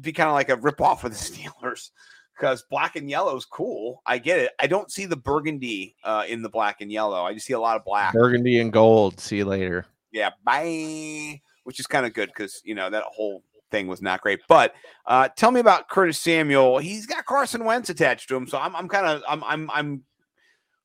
[0.00, 1.16] be kind of like a ripoff of the
[1.62, 1.90] Steelers
[2.36, 4.02] because black and yellow is cool.
[4.06, 4.52] I get it.
[4.58, 7.22] I don't see the burgundy uh, in the black and yellow.
[7.22, 8.12] I just see a lot of black.
[8.12, 9.20] Burgundy and gold.
[9.20, 9.86] See you later.
[10.12, 11.40] Yeah, bye.
[11.64, 14.40] Which is kind of good because you know that whole thing was not great.
[14.48, 14.74] But
[15.06, 16.78] uh, tell me about Curtis Samuel.
[16.78, 20.04] He's got Carson Wentz attached to him, so I'm I'm kind of I'm I'm I'm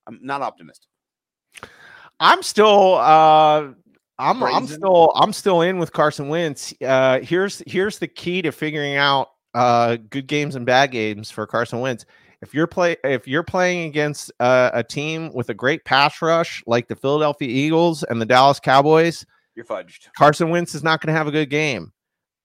[0.07, 0.87] I'm not optimistic.
[2.19, 3.69] I'm still uh
[4.21, 6.73] I'm I'm still I'm still in with Carson Wentz.
[6.81, 11.45] Uh here's here's the key to figuring out uh good games and bad games for
[11.47, 12.05] Carson Wentz.
[12.41, 16.63] If you're play if you're playing against uh, a team with a great pass rush
[16.65, 20.07] like the Philadelphia Eagles and the Dallas Cowboys, You're fudged.
[20.17, 21.91] Carson Wentz is not going to have a good game.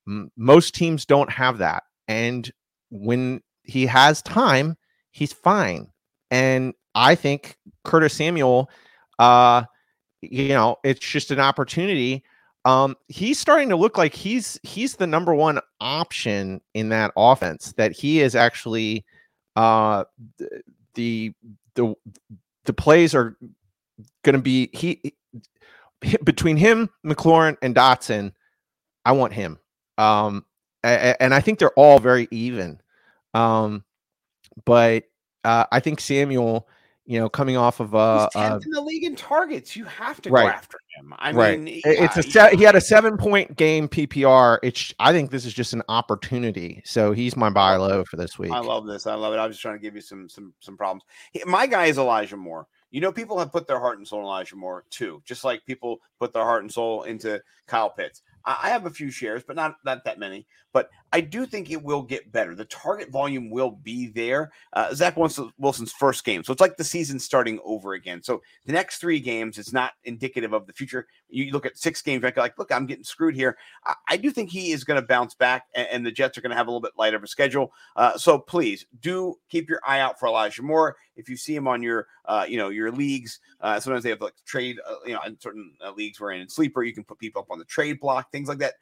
[0.07, 1.83] M- most teams don't have that.
[2.09, 2.51] And
[2.91, 4.77] when he has time,
[5.13, 5.89] he's fine.
[6.31, 8.69] And I think Curtis Samuel,
[9.19, 9.65] uh,
[10.33, 12.25] you know, it's just an opportunity.
[12.65, 17.73] Um, he's starting to look like he's he's the number one option in that offense.
[17.77, 19.05] That he is actually
[19.55, 20.05] uh,
[20.95, 21.33] the
[21.75, 21.95] the
[22.65, 23.37] the plays are
[24.25, 25.15] going to be he
[26.05, 28.33] hi- between him, McLaurin, and Dotson,
[29.05, 29.59] I want him.
[29.99, 30.45] Um,
[30.85, 32.81] a- a- and I think they're all very even.
[33.35, 33.85] Um,
[34.65, 35.05] but
[35.45, 36.69] uh, I think Samuel,
[37.07, 39.77] you know, coming off of uh, He's uh in the league in targets.
[39.77, 40.43] You have to right.
[40.43, 41.15] go after him.
[41.19, 44.59] I right, mean, It- it's a se- he had a seven point game PPR.
[44.63, 46.83] It's I think this is just an opportunity.
[46.85, 48.51] So he's my buy low for this week.
[48.51, 49.07] I love this.
[49.07, 49.39] I love it.
[49.39, 51.05] I was just trying to give you some some some problems.
[51.47, 52.67] My guy is Elijah Moore.
[52.91, 55.65] You know, people have put their heart and soul in Elijah Moore too, just like
[55.67, 58.23] people put their heart and soul into Kyle Pitts.
[58.45, 60.47] I, I have a few shares, but not not that many.
[60.73, 62.55] But I do think it will get better.
[62.55, 64.53] The target volume will be there.
[64.73, 68.23] Uh, Zach Wilson, Wilson's first game, so it's like the season starting over again.
[68.23, 71.07] So the next three games, it's not indicative of the future.
[71.29, 72.37] You look at six games, right?
[72.37, 73.57] Like, look, I'm getting screwed here.
[73.85, 76.41] I, I do think he is going to bounce back, and, and the Jets are
[76.41, 77.73] going to have a little bit lighter of a schedule.
[77.95, 80.97] Uh, so please do keep your eye out for Elijah Moore.
[81.17, 84.21] If you see him on your, uh, you know, your leagues, uh, sometimes they have
[84.21, 87.05] like trade, uh, you know, in certain uh, leagues we're in, in sleeper, you can
[87.05, 88.75] put people up on the trade block, things like that.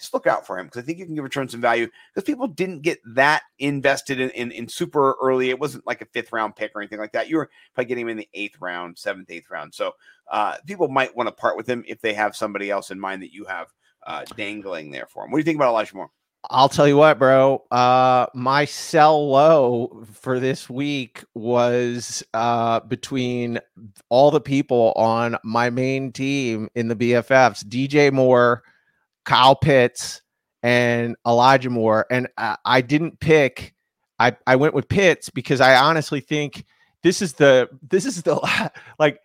[0.00, 2.26] Just look out for him because I think you can give return some value because
[2.26, 5.50] people didn't get that invested in, in in super early.
[5.50, 7.28] It wasn't like a fifth round pick or anything like that.
[7.28, 9.74] You were probably getting him in the eighth round, seventh, eighth round.
[9.74, 9.92] So
[10.30, 13.22] uh, people might want to part with him if they have somebody else in mind
[13.22, 13.68] that you have
[14.06, 15.30] uh, dangling there for him.
[15.30, 16.10] What do you think about Elijah Moore?
[16.48, 17.62] I'll tell you what, bro.
[17.70, 23.60] Uh, my sell low for this week was uh, between
[24.08, 28.62] all the people on my main team in the BFFs: DJ Moore,
[29.24, 30.22] Kyle Pitts,
[30.62, 32.06] and Elijah Moore.
[32.10, 33.74] And I, I didn't pick.
[34.18, 36.64] I I went with Pitts because I honestly think
[37.02, 39.20] this is the this is the like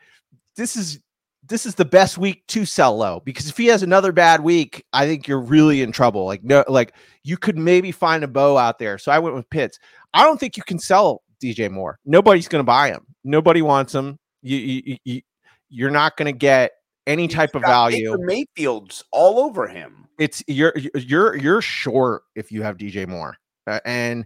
[0.55, 0.99] this is
[1.47, 4.83] this is the best week to sell low because if he has another bad week,
[4.93, 6.25] I think you're really in trouble.
[6.25, 8.97] Like no, like you could maybe find a bow out there.
[8.97, 9.79] So I went with Pitts.
[10.13, 11.99] I don't think you can sell DJ Moore.
[12.05, 13.05] Nobody's going to buy him.
[13.23, 14.17] Nobody wants him.
[14.41, 15.21] You, you, you
[15.69, 16.71] you're not going to get
[17.07, 18.17] any type of value.
[18.19, 20.07] Mayfield's all over him.
[20.17, 23.37] It's you're you're you're short if you have DJ Moore
[23.67, 24.25] Uh, and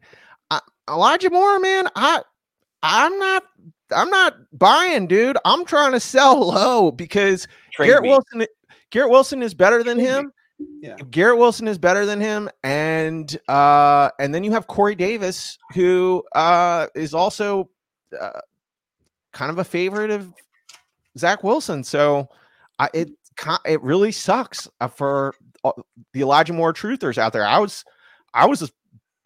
[0.52, 1.88] I, Elijah Moore, man.
[1.96, 2.22] I
[2.84, 3.44] I'm not
[3.92, 5.38] I'm not buying, dude.
[5.46, 8.10] I'm trying to sell low because Trade Garrett me.
[8.10, 8.46] Wilson
[8.92, 10.32] Garrett Wilson is better than him.
[10.82, 10.96] Yeah.
[11.10, 16.24] Garrett Wilson is better than him, and uh, and then you have Corey Davis, who
[16.36, 17.70] uh, is also
[18.20, 18.42] uh,
[19.32, 20.34] kind of a favorite of
[21.18, 21.84] Zach Wilson.
[21.84, 22.28] So
[22.80, 23.10] I, it
[23.65, 25.36] it really sucks uh, for
[26.13, 27.46] the Elijah Moore truthers out there.
[27.46, 27.84] I was
[28.34, 28.70] I was a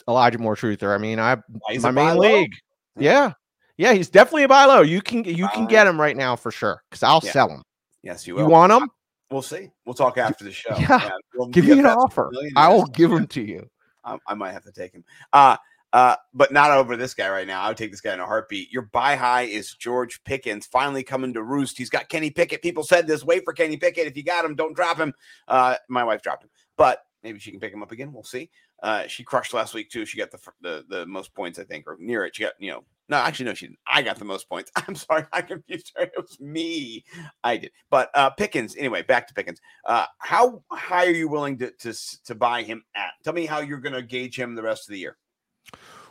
[0.07, 0.93] Elijah Moore truther.
[0.93, 1.37] I mean, I
[1.69, 2.21] He's my main low.
[2.21, 2.53] league.
[2.97, 3.33] Yeah.
[3.77, 4.81] Yeah, he's definitely a buy low.
[4.81, 7.31] You can you can get him right now for sure because I'll Yeah.
[7.31, 7.63] sell him.
[8.03, 8.89] Yes, you You want him?
[9.31, 9.71] We'll see.
[9.85, 10.75] We'll talk after the show.
[10.77, 11.09] Yeah.
[11.35, 12.31] we'll Give me an offer.
[12.55, 13.67] I will give him to you.
[14.05, 15.03] I, I might have to take him.
[15.31, 15.57] Uh,
[15.93, 17.61] uh, but not over this guy right now.
[17.61, 18.71] I would take this guy in a heartbeat.
[18.71, 21.77] Your buy high is George Pickens finally coming to roost.
[21.77, 22.63] He's got Kenny Pickett.
[22.63, 23.23] People said this.
[23.23, 24.07] Wait for Kenny Pickett.
[24.07, 25.13] If you got him, don't drop him.
[25.47, 28.11] Uh, my wife dropped him, but maybe she can pick him up again.
[28.11, 28.49] We'll see.
[28.81, 30.05] Uh, she crushed last week too.
[30.05, 32.35] She got the, the the most points, I think, or near it.
[32.35, 32.83] She got you know.
[33.09, 33.79] No, actually, no, she didn't.
[33.85, 34.71] I got the most points.
[34.87, 36.03] I'm sorry, I confused her.
[36.03, 37.03] It was me.
[37.43, 37.71] I did.
[37.91, 38.75] But uh, Pickens.
[38.77, 39.59] Anyway, back to Pickens.
[39.85, 41.93] Uh, how high are you willing to to
[42.25, 43.11] to buy him at?
[43.23, 45.17] Tell me how you're going to gauge him the rest of the year.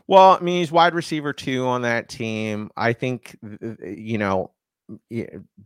[0.08, 2.70] Well, I mean, he's wide receiver two on that team.
[2.76, 4.50] I think th- th- you know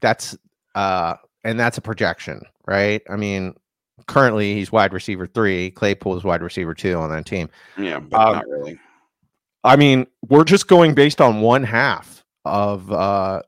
[0.00, 0.36] that's
[0.74, 3.02] uh and that's a projection, right?
[3.08, 3.54] I mean,
[4.06, 5.70] currently he's wide receiver three.
[5.70, 7.48] Claypool is wide receiver two on that team.
[7.78, 8.78] Yeah, but Um, not really.
[9.64, 13.42] I mean, we're just going based on one half of uh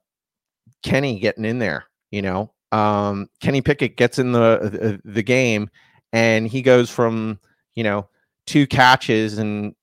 [0.83, 2.51] Kenny getting in there, you know.
[2.73, 4.59] Um Kenny Pickett gets in the
[5.05, 5.71] the, the game
[6.13, 7.39] and he goes from,
[7.75, 8.09] you know,
[8.47, 9.75] two catches and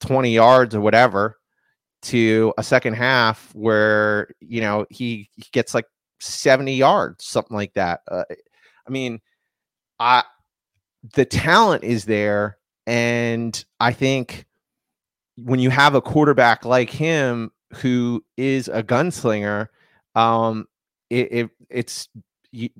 [0.00, 1.38] 20 yards or whatever
[2.02, 5.86] to a second half where, you know, he, he gets like
[6.20, 8.00] 70 yards, something like that.
[8.10, 8.24] Uh,
[8.86, 9.20] I mean,
[9.98, 10.24] I
[11.14, 14.46] the talent is there and I think
[15.36, 19.68] when you have a quarterback like him who is a gunslinger,
[20.14, 20.66] um,
[21.10, 22.08] it, it it's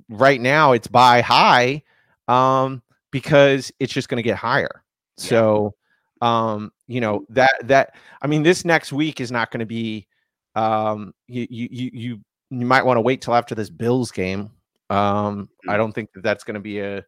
[0.09, 1.83] right now it's buy high,
[2.27, 4.83] um, because it's just going to get higher.
[5.17, 5.23] Yeah.
[5.23, 5.75] So,
[6.21, 10.07] um, you know that that I mean, this next week is not going to be.
[10.55, 14.51] Um, you you you you you might want to wait till after this Bills game.
[14.89, 17.05] Um, I don't think that that's going to be a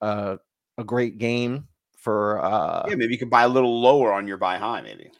[0.00, 0.38] a
[0.78, 4.36] a great game for uh Yeah, maybe you could buy a little lower on your
[4.36, 5.10] buy high, maybe.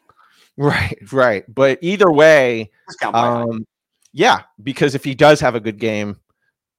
[0.57, 1.43] Right, right.
[1.53, 2.71] But either way,
[3.13, 3.65] um,
[4.11, 6.19] yeah, because if he does have a good game,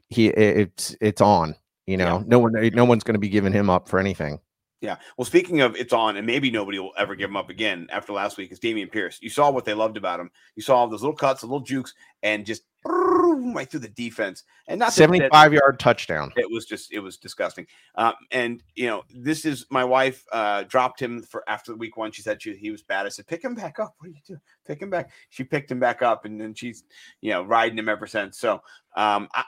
[0.09, 1.55] he it's it's on.
[1.87, 4.41] You know, no one no one's going to be giving him up for anything.
[4.81, 4.97] Yeah.
[5.17, 8.13] Well, speaking of it's on, and maybe nobody will ever give him up again after
[8.13, 9.19] last week is Dameon Pierce.
[9.21, 10.31] You saw what they loved about him.
[10.55, 14.45] You saw those little cuts, the little jukes, and just right through the defense.
[14.69, 16.33] And not that- that- Seventy-five yard touchdown.
[16.37, 20.63] it was just it was disgusting um, and you know this is my wife uh
[20.65, 23.27] dropped him for after the week one she said she, he was bad i said
[23.27, 26.03] pick him back up what are you doing pick him back she picked him back
[26.03, 26.85] up and then she's
[27.21, 28.63] you know riding him ever since so
[28.97, 29.43] um i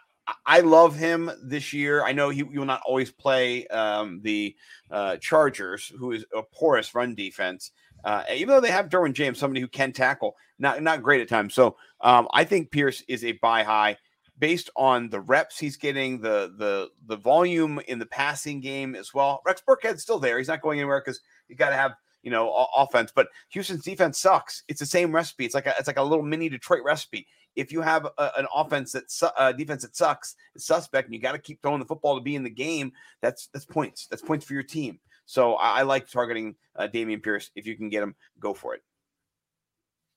[0.47, 2.05] I- love him this year.
[2.05, 4.55] I know he will not always play um, the
[4.91, 7.73] uh, Chargers, who is a porous run defense.
[8.05, 11.29] Uh, even though they have Derwin James, somebody who can tackle, not not great at
[11.29, 11.55] times.
[11.55, 13.97] So um, I think Pierce is a buy high
[14.41, 19.15] based on the reps he's getting, the the the volume in the passing game as
[19.15, 19.43] well.
[19.47, 22.67] Rex Burkhead's still there; he's not going anywhere because you got to have you know
[22.77, 23.13] offense.
[23.15, 24.65] But Houston's defense sucks.
[24.67, 25.45] It's the same recipe.
[25.45, 27.27] It's like a, it's like a little mini Detroit recipe.
[27.61, 31.15] If you have a, an offense that su- uh, defense that sucks, it's suspect, and
[31.15, 34.07] you got to keep throwing the football to be in the game, that's that's points.
[34.07, 34.99] That's points for your team.
[35.27, 37.51] So I, I like targeting uh, Dameon Pierce.
[37.55, 38.83] If you can get him, go for it.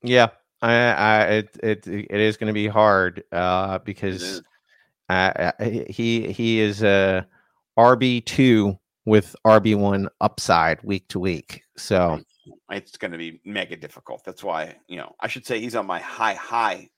[0.01, 0.29] Yeah,
[0.61, 4.41] I, I it it it is going to be hard uh, because is.
[5.09, 7.27] uh, uh, he he is a
[7.77, 11.63] RB two with RB one upside week to week.
[11.75, 12.21] So
[12.71, 14.23] It's going to be mega difficult.
[14.23, 16.89] That's why you know I should say he's on my high high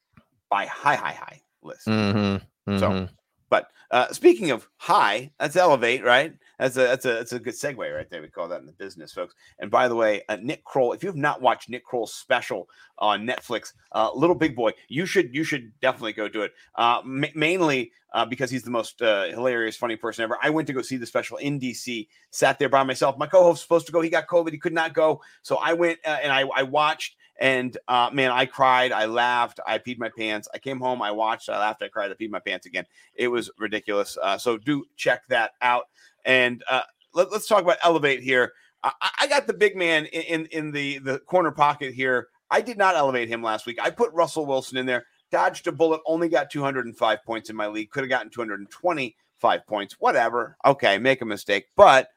[0.55, 1.85] by high high high list.
[1.87, 2.41] mhm,
[2.79, 3.09] So, mhm.
[3.49, 6.33] But uh, speaking of high, that's elevate, right?
[6.57, 8.21] That's a that's a that's a good segue right there.
[8.21, 9.35] We call that in the business, folks.
[9.59, 12.69] And by the way, uh, Nick Kroll, if you have not watched Nick Kroll's special
[12.97, 16.53] on Netflix, uh, Little Big Boy, you should you should definitely go do it.
[16.75, 20.37] Uh, ma- mainly uh, because he's the most uh, hilarious, funny person ever.
[20.41, 23.17] I went to go see the special in DC, sat there by myself.
[23.17, 25.73] My co-host was supposed to go, he got COVID, he could not go, so I
[25.73, 27.17] went uh, and I I watched.
[27.40, 30.48] And uh, man, I cried, I laughed, I peed my pants.
[30.54, 32.86] I came home, I watched, I laughed, I cried, I peed my pants again.
[33.13, 34.17] It was ridiculous.
[34.21, 35.86] Uh, so do check that out.
[36.23, 36.83] And uh,
[37.13, 38.54] let, us talk about elevate here.
[38.83, 42.27] I, I got the big man in, in in the the corner pocket here.
[42.52, 43.79] I did not elevate him last week.
[43.81, 45.06] I put Russell Wilson in there.
[45.31, 49.96] dodged a bullet, only got 205 points in my league, could have gotten 225 points,
[50.00, 50.56] whatever.
[50.63, 51.65] Okay, make a mistake.
[51.75, 52.10] But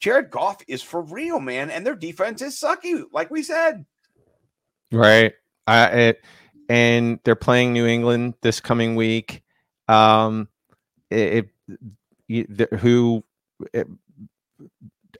[0.00, 3.86] Jared Goff is for real, man, and their defense is sucky, like we said.
[4.92, 5.32] Right.
[5.66, 6.24] I it,
[6.68, 9.42] and they're playing New England this coming week.
[9.88, 10.48] Um,
[11.10, 11.50] it,
[12.28, 13.24] it the, who
[13.72, 13.86] it,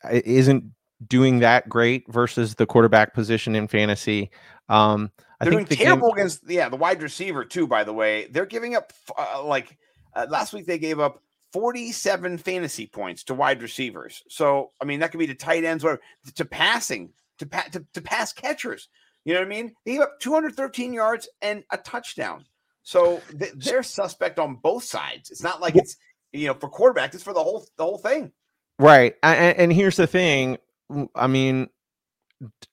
[0.02, 0.64] isn't
[1.06, 4.30] doing that great versus the quarterback position in fantasy.
[4.68, 5.10] Um,
[5.40, 7.66] I They're think doing the terrible game, against yeah the wide receiver too.
[7.66, 9.76] By the way, they're giving up uh, like
[10.14, 14.22] uh, last week they gave up 47 fantasy points to wide receivers.
[14.28, 16.00] So I mean that could be to tight ends or
[16.34, 18.88] to passing to pa- to, to pass catchers.
[19.28, 19.74] You know what I mean?
[19.84, 22.46] They gave up 213 yards and a touchdown.
[22.82, 25.30] So th- they're suspect on both sides.
[25.30, 25.98] It's not like it's
[26.32, 27.12] you know for quarterback.
[27.12, 28.32] It's for the whole the whole thing.
[28.78, 29.14] right.
[29.22, 30.56] And, and here's the thing.
[31.14, 31.68] I mean,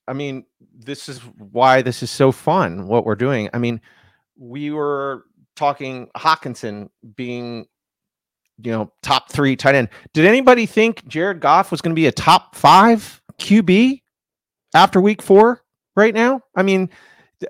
[0.08, 2.88] I mean, this is why this is so fun.
[2.88, 3.50] What we're doing.
[3.54, 3.82] I mean,
[4.38, 5.26] we were
[5.58, 6.88] talking Hockenson
[7.18, 7.66] being,
[8.64, 9.90] you know, top three tight end.
[10.14, 14.04] Did anybody think Jared Goff was going to be a top five QB
[14.74, 15.65] after week four?
[15.96, 16.90] Right now, I mean,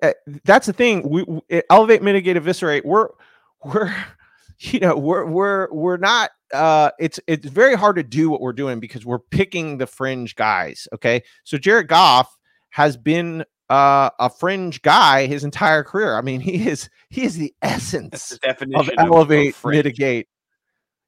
[0.01, 1.07] uh, that's the thing.
[1.09, 2.85] We, we elevate, mitigate, eviscerate.
[2.85, 3.09] We're
[3.63, 3.93] we're
[4.59, 8.53] you know we're we're we're not uh it's it's very hard to do what we're
[8.53, 12.37] doing because we're picking the fringe guys okay so jared goff
[12.69, 17.35] has been uh a fringe guy his entire career i mean he is he is
[17.35, 19.77] the essence the of definition of, elevate fringe.
[19.77, 20.27] mitigate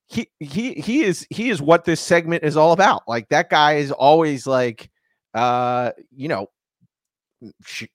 [0.07, 3.75] he he he is he is what this segment is all about like that guy
[3.75, 4.89] is always like
[5.33, 6.47] uh you know
[7.67, 7.89] he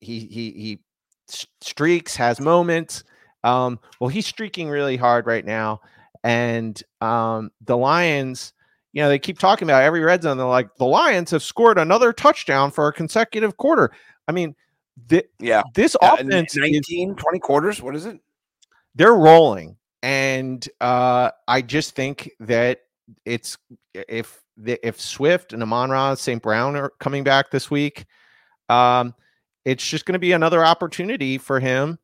[0.00, 0.80] he he
[1.28, 3.02] streaks has moments
[3.44, 5.80] um well he's streaking really hard right now
[6.24, 8.52] and um the lions
[8.92, 11.78] you know they keep talking about every red zone they're like the lions have scored
[11.78, 13.90] another touchdown for a consecutive quarter
[14.28, 14.54] i mean
[15.08, 17.82] th- Yeah, this offense is 19, 20 quarters.
[17.82, 18.20] What is it?
[18.94, 22.80] they're rolling and uh i just think that
[23.24, 23.58] it's
[23.94, 28.06] if if swift and amon ra st brown are coming back this week
[28.68, 29.14] um
[29.64, 31.98] it's just going to be another opportunity for him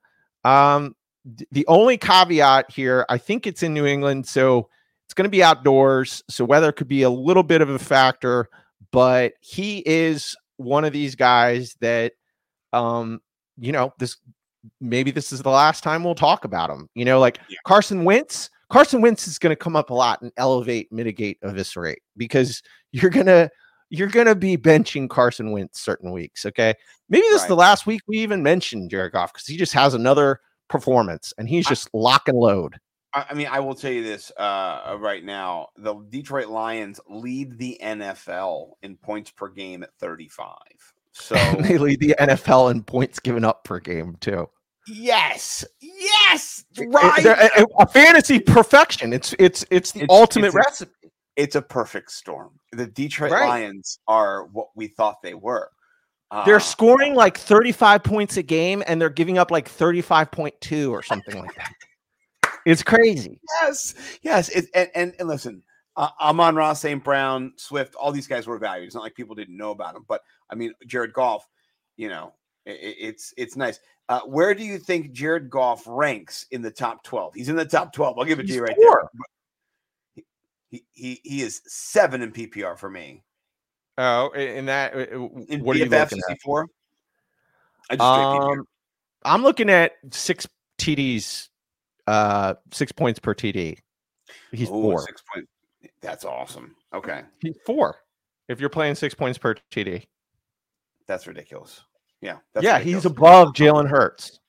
[0.45, 0.95] um
[1.37, 4.69] th- the only caveat here i think it's in new england so
[5.05, 8.49] it's going to be outdoors so weather could be a little bit of a factor
[8.91, 12.13] but he is one of these guys that
[12.73, 13.21] um
[13.59, 14.17] you know this
[14.81, 16.89] maybe this is the last time we'll talk about him.
[16.95, 17.59] You know, like Yeah.
[17.67, 18.49] Carson Wentz.
[18.69, 23.11] Carson Wentz is going to come up a lot and elevate, mitigate, eviscerate because you're
[23.11, 23.51] gonna
[23.93, 26.47] you're gonna be benching Carson Wentz certain weeks.
[26.47, 26.75] Okay,
[27.11, 29.93] maybe this is the last week we even mentioned Jared Goff because he just has
[29.95, 32.77] another performance and he's I- just lock and load.
[33.15, 37.59] I, I mean, I will tell you this uh, right now: the Detroit Lions lead
[37.59, 40.49] the NFL in points per game at 35.
[41.13, 44.49] So they lead the NFL in points given up per game too.
[44.89, 47.23] yes, yes, right.
[47.23, 49.13] they're a, a fantasy perfection.
[49.13, 51.02] It's it's it's the It's- ultimate it's recipe.
[51.37, 52.51] It's a perfect storm.
[52.73, 53.49] The Detroit Right.
[53.49, 55.71] Lions are what we thought they were.
[56.47, 61.03] They're Uh, scoring like 35 points a game and they're giving up like 35.2 or
[61.03, 61.73] something like that.
[62.65, 63.39] It's crazy.
[63.61, 64.49] yes, yes.
[64.49, 65.63] It, and, and and listen,
[65.97, 67.03] uh, Amon Ross, St.
[67.05, 68.87] Brown, Swift, all these guys were valued.
[68.87, 71.47] It's not like people didn't know about them, but I mean, Jared Goff,
[71.97, 72.33] you know,
[72.67, 73.81] i i- it's it's nice.
[74.09, 77.35] Uh, where do you think Jared Goff ranks in the top twelve?
[77.35, 78.19] He's in the top twelve.
[78.19, 79.11] I'll give it He's to you right four.
[79.13, 79.23] there.
[80.73, 83.23] He, he he is seven in PPR for me.
[83.99, 86.41] Oh, in that, In what are you looking at?
[86.41, 86.67] four?
[87.91, 88.65] I just um,
[89.23, 90.49] I'm looking at six
[90.79, 91.49] TDs,
[92.07, 93.77] uh, six points per TD.
[94.51, 95.01] He's Ooh, four.
[95.03, 95.47] six point.
[96.01, 96.75] That's awesome.
[96.95, 97.97] Okay, He's four.
[98.49, 100.07] If you're playing six points per TD,
[101.07, 101.83] that's ridiculous.
[102.23, 103.05] Yeah, that's yeah, ridiculous.
[103.05, 104.41] he's above Jalen Hurts.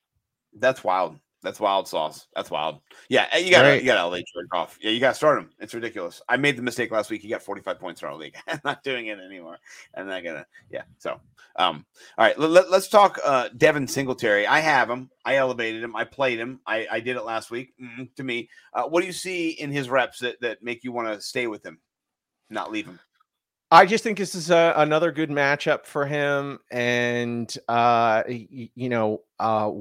[0.54, 1.20] That's wild.
[1.44, 2.28] That's wild sauce.
[2.36, 2.80] That's wild.
[3.10, 3.82] Yeah, eh, you got Right.
[3.82, 4.80] you got elevate Jared Goff.
[4.82, 5.50] Yeah, you got to start him.
[5.60, 6.22] It's ridiculous.
[6.30, 7.22] I made the mistake last week.
[7.22, 8.36] He got 45 points in our league.
[8.48, 9.58] I'm not doing it anymore.
[9.94, 10.46] And I'm not gonna.
[10.72, 10.84] Yeah.
[11.00, 11.20] So,
[11.58, 11.86] um,
[12.18, 12.40] all right.
[12.40, 13.20] Let, us talk.
[13.24, 14.48] Uh, Devin Singletary.
[14.48, 15.10] I have him.
[15.26, 15.96] I elevated him.
[15.98, 16.62] I played him.
[16.66, 17.74] I, I did it last week.
[17.82, 20.94] Mm, to me, uh, what do you see in his reps that that make you
[20.94, 21.78] want to stay with him,
[22.50, 23.00] not leave him?
[23.70, 28.88] I just think this is a, another good matchup for him, and uh, y- you
[28.88, 29.72] know, uh,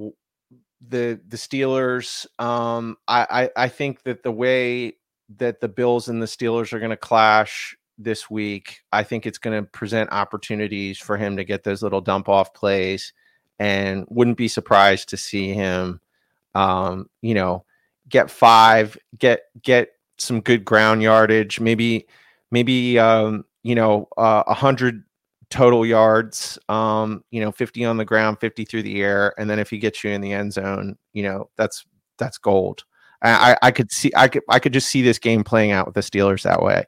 [0.88, 2.26] the the Steelers.
[2.38, 4.94] Um, I, I I think that the way
[5.38, 9.38] that the Bills and the Steelers are going to clash this week, I think it's
[9.38, 13.12] going to present opportunities for him to get those little dump off plays,
[13.58, 16.00] and wouldn't be surprised to see him,
[16.54, 17.64] um, you know,
[18.08, 22.06] get five, get get some good ground yardage, maybe
[22.50, 25.04] maybe um, you know uh, 100
[25.52, 29.58] total yards, um, you know, 50 on the ground, 50 through the air, and then
[29.58, 31.84] if he gets you in the end zone, you know, that's
[32.18, 32.84] that's gold.
[33.24, 35.94] I, I, could see I could I could just see this game playing out with
[35.94, 36.86] the Steelers that way.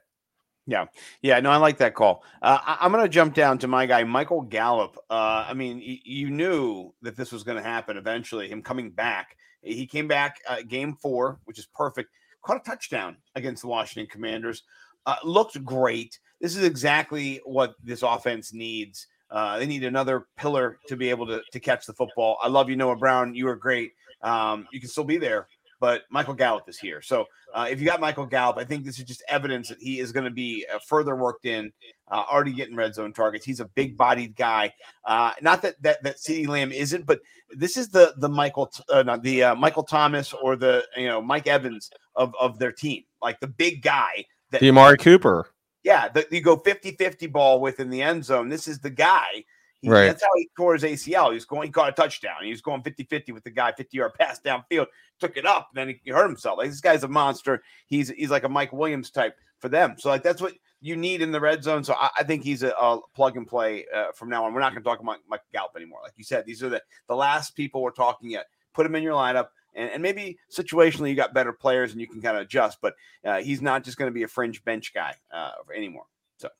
[0.67, 0.85] Yeah,
[1.21, 2.23] yeah, no, I like that call.
[2.41, 4.97] Uh, I, am going to jump down to my guy, Michael Gallup.
[5.09, 8.49] Uh, I mean, y- you knew that this was going to happen eventually.
[8.49, 12.09] Him coming back, he came back uh, game four, which is perfect.
[12.41, 14.63] Caught a touchdown against the Washington Commanders.
[15.05, 16.19] Uh, looked great.
[16.41, 19.07] This is exactly what this offense needs.
[19.31, 22.37] Uh, they need another pillar to be able to, to catch the football.
[22.41, 23.33] I love you, Noah Brown.
[23.33, 23.93] You are great.
[24.21, 25.47] Um, you can still be there,
[25.79, 27.01] but Michael Gallup is here.
[27.01, 29.99] So uh, if you got Michael Gallup, I think this is just evidence that he
[29.99, 31.71] is going to be uh, further worked in,
[32.11, 33.45] uh, already getting red zone targets.
[33.45, 34.73] He's a big bodied guy.
[35.03, 37.19] Uh, not that that that CeeDee Lamb isn't, but
[37.51, 41.89] this is the the Michael not the Michael Thomas or the you know Mike Evans
[42.15, 44.25] of of their team, like the big guy.
[44.51, 45.49] That, The Amari Cooper.
[45.85, 48.49] Yeah, that you go 50-50 ball within the end zone.
[48.49, 49.45] This is the guy.
[49.81, 50.05] He, Right.
[50.05, 51.29] That's how he tore his ACL.
[51.29, 52.37] He was going, he caught a touchdown.
[52.43, 54.87] He was going 50-50 with the guy, 50 yard pass downfield,
[55.19, 56.57] took it up, and then he, hurt himself.
[56.57, 57.61] Like this guy's a monster.
[57.85, 59.95] He's he's like a Mike Williams type for them.
[59.99, 61.83] So like that's what you need in the red zone.
[61.83, 64.55] So I, I think he's a, a plug and play uh, from now on.
[64.55, 65.99] We're not going to talk about Mike Gallup anymore.
[66.01, 68.47] Like you said, these are the the last people we're talking yet.
[68.73, 69.49] Put him in your lineup.
[69.75, 72.95] And, and maybe situationally you got better players and you can kind of adjust, but
[73.25, 76.05] uh, he's not just going to be a fringe bench guy uh, anymore.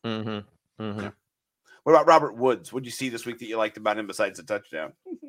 [0.06, 0.84] Mm-hmm.
[0.84, 1.08] Mm-hmm.
[1.84, 2.74] What about Robert Woods?
[2.74, 4.94] What did you see this week that you liked about him besides the touchdown?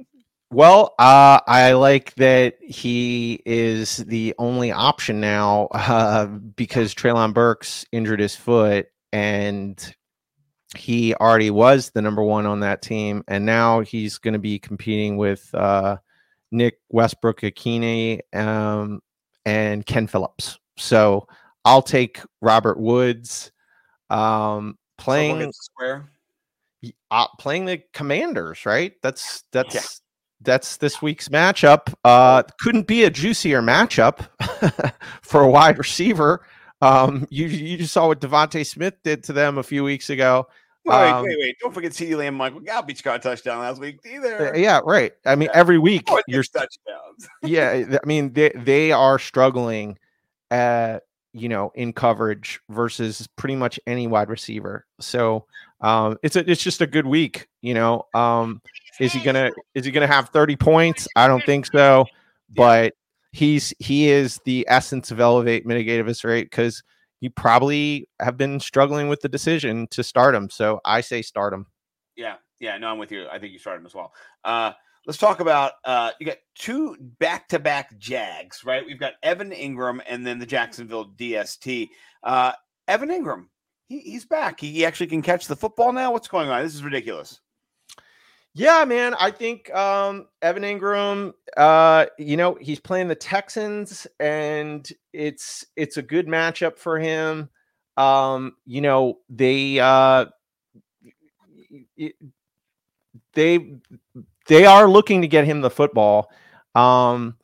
[0.53, 7.85] Well, uh, I like that he is the only option now uh, because Treylon Burks
[7.91, 9.95] injured his foot and
[10.77, 13.25] he already was the number one on that team.
[13.27, 15.97] And now he's going to be competing with uh,
[16.57, 19.01] Nick Westbrook-Ikhine um,
[19.45, 20.59] and Ken Phillips.
[20.79, 21.29] So
[21.65, 23.53] I'll take Robert Woods
[24.11, 26.11] um, playing Circle gets the square.
[27.11, 28.93] uh, playing the commanders right?
[29.03, 30.01] That's that's
[30.43, 31.93] that's this week's matchup.
[32.05, 34.29] Uh couldn't be a juicier matchup
[35.23, 36.45] for a wide receiver.
[36.83, 40.47] Um you you just saw what DeVonta Smith did to them a few weeks ago
[40.87, 41.57] Wait, Um, wait, wait!
[41.61, 44.55] Don't forget CeeDee Lamb, Michael Gallup each got a touchdown last week either.
[44.55, 45.59] Uh, yeah right i mean Yeah.
[45.59, 47.29] every week Oh, you're touchdowns.
[47.43, 49.99] yeah i mean they they are struggling
[50.53, 55.45] at you know in coverage versus pretty much any wide receiver so
[55.81, 58.63] um it's a, it's just a good week you know um
[59.01, 62.07] is he gonna is he gonna have 30 points i don't think so
[62.55, 62.95] but
[63.33, 66.83] he's he is the essence of elevate mitigate eviscerate because
[67.21, 71.53] you probably have been struggling with the decision to start him so i say start
[71.53, 71.67] him
[72.17, 72.79] Yeah, yeah.
[72.79, 73.29] No, I'm with you.
[73.29, 74.13] I think you start him as well.
[74.43, 74.73] Uh,
[75.07, 78.85] let's talk about uh, you got two back-to-back Jags, right?
[78.85, 81.89] We've got Evan Engram and then the Jacksonville DST.
[82.23, 82.53] Uh,
[82.89, 83.49] Evan Engram,
[83.89, 84.61] he, he's back.
[84.61, 86.13] He, he actually can catch the football now.
[86.13, 86.63] What's going on?
[86.63, 87.41] This is ridiculous.
[88.59, 89.15] Yeah, man.
[89.21, 91.35] I think um, Evan Engram.
[91.59, 97.51] Uh, you know, he's playing the Texans, and it's it's a good matchup for him.
[97.99, 100.25] Um, you know, they uh,
[103.35, 103.75] they
[104.47, 106.31] they are looking to get him the football.
[106.75, 107.37] Um,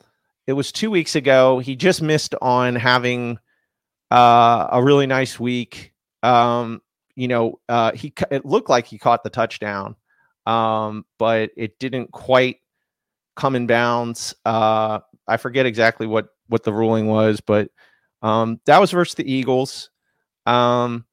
[0.46, 1.58] it was two weeks ago.
[1.58, 3.38] He just missed on having
[4.10, 5.92] uh, a really nice week.
[6.22, 6.80] Um,
[7.16, 9.94] you know, uh, he it looked like he caught the touchdown
[10.46, 12.56] um, but it didn't quite
[13.36, 14.34] come in bounds.
[14.44, 17.70] Uh, I forget exactly what what the ruling was, but
[18.22, 19.90] um, that was versus the Eagles.
[20.46, 21.06] Um,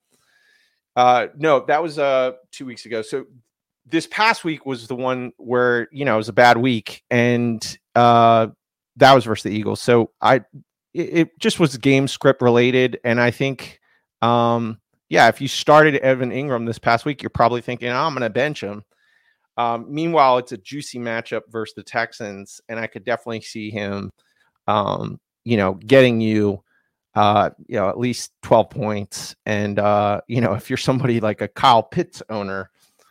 [0.96, 3.02] uh, no, that was uh, two weeks ago.
[3.02, 3.26] So
[3.86, 7.78] this past week was the one where you know it was a bad week, and
[7.96, 8.48] uh,
[8.98, 9.82] that was versus the Eagles.
[9.82, 10.38] So I
[10.94, 13.80] it, it just was game script related, and I think.
[14.22, 18.14] Um, yeah, if you started Evan Engram this past week, you're probably thinking, oh, I'm
[18.14, 18.84] going to bench him.
[19.60, 24.10] Um, meanwhile, it's a juicy matchup versus the Texans, and I could definitely see him,
[24.68, 26.64] um, you know, getting you,
[27.16, 29.36] uh, you know, at least twelve points.
[29.46, 32.70] And uh, you know, if you're somebody like a Kyle Pitts owner,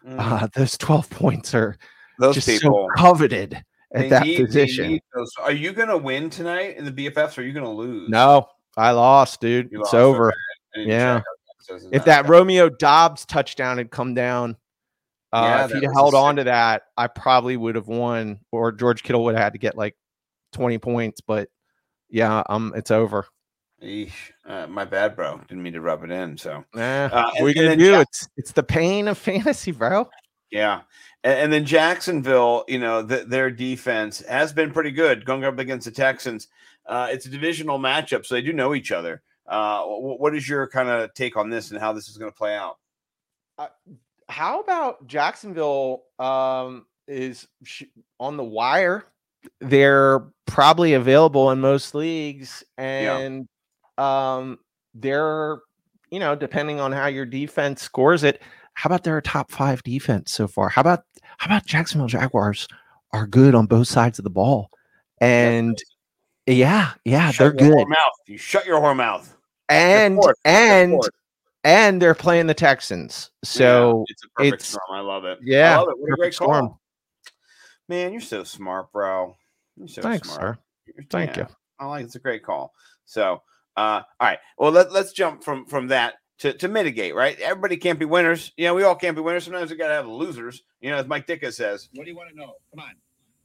[0.09, 1.77] uh, those twelve points are
[2.19, 2.21] Mm.
[2.21, 2.89] Those just people.
[2.97, 3.55] so coveted
[3.95, 4.99] at They that need- position.
[5.41, 8.09] Are you going to win tonight in the BFFs or are you going to lose?
[8.09, 9.71] No, I lost, dude.
[9.71, 10.35] You it's lost, over.
[10.75, 11.21] Yeah.
[11.61, 12.29] So is If that bad.
[12.29, 14.57] Romeo Doubs touchdown had come down,
[15.33, 18.73] uh, Yeah, if he'd held on sick- to that, I probably would have won, or
[18.73, 19.97] George Kittle would have had to get like
[20.53, 21.21] 20 points.
[21.21, 21.49] But
[22.11, 23.27] yeah, um, it's over.
[23.83, 24.13] Eesh.
[24.45, 25.39] Uh, my bad, bro.
[25.49, 26.37] Didn't mean to rub it in.
[26.37, 27.91] So Nah, Uh, what are and- gonna do?
[27.93, 30.09] Jack- It's it's the pain of fantasy, bro.
[30.51, 30.81] yeah,
[31.23, 35.59] and, and then Jacksonville, you know, th- their defense has been pretty good going up
[35.59, 36.49] against the Texans.
[36.87, 39.23] Uh, it's a divisional matchup, so they do know each other.
[39.47, 42.31] Uh, wh- what is your kind of take on this and how this is going
[42.33, 42.79] to play out?
[44.29, 47.85] How about Jacksonville um, is sh-
[48.21, 49.05] on the wire?
[49.61, 53.49] They're probably available in most leagues, and
[53.97, 54.59] um,
[54.95, 55.59] they're
[56.11, 58.43] you know depending on how your defense scores it.
[58.75, 60.69] How about their top five defense so far?
[60.69, 61.05] How about
[61.39, 62.69] how about Jacksonville Jaguars
[63.13, 64.71] are good on both sides of the ball,
[65.21, 65.79] and
[66.47, 68.13] yeah, yeah, Shut they're good, mouth.
[68.27, 69.35] You shut your whore mouth.
[69.69, 71.01] and and.
[71.69, 73.31] And they're playing the Texans.
[73.43, 74.85] Yeah, So it's a perfect it's- storm.
[74.91, 75.39] I love it.
[75.43, 75.99] yeah, I love it.
[75.99, 76.69] What a great storm.
[76.69, 76.81] call.
[77.89, 79.37] Man, you're so smart, bro.
[79.77, 80.41] You're so thanks, smart.
[80.57, 80.59] sir.
[80.87, 81.55] You're- Thank yeah, you.
[81.79, 82.73] I like it's a great call.
[83.05, 83.43] So,
[83.77, 84.39] uh, all right.
[84.57, 87.15] Well, let, let's jump from from that to, to mitigate.
[87.15, 87.39] Right?
[87.39, 88.53] Everybody can't be winners.
[88.57, 89.45] You know, we all can't be winners.
[89.45, 90.63] Sometimes we got to have losers.
[90.81, 91.89] You know, as Mike Ditka says.
[91.95, 92.55] What do you want to know?
[92.75, 92.95] Come on.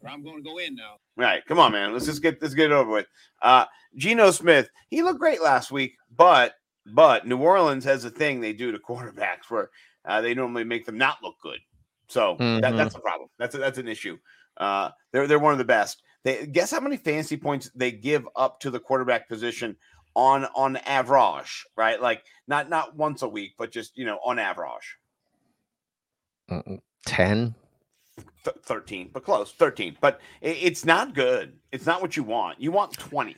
[0.01, 0.91] Or I'm going to go in now.
[0.91, 1.93] All right, come on, man.
[1.93, 3.07] Let's just get let's get it over with.
[3.41, 3.65] Uh
[3.95, 6.55] Geno Smith, he looked great last week, but
[6.85, 9.69] but New Orleans has a thing they do to quarterbacks where
[10.05, 11.59] uh, they normally make them not look good.
[12.09, 12.77] So that, Mhm.
[12.77, 13.29] that's a problem.
[13.39, 14.17] That's a, that's an issue.
[14.57, 16.03] Uh, they're they're one of the best.
[16.23, 19.75] They guess how many fantasy points they give up to the quarterback position
[20.15, 21.99] on on average, right?
[22.01, 24.97] Like not not once a week, but just you know on average.
[27.05, 27.55] 10
[28.43, 29.97] Th- 13, but close, 13.
[30.01, 31.53] But it, it's not good.
[31.71, 32.59] It's not what you want.
[32.61, 33.35] You want 20.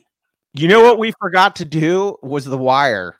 [0.53, 3.15] You know what we forgot to do was the wire.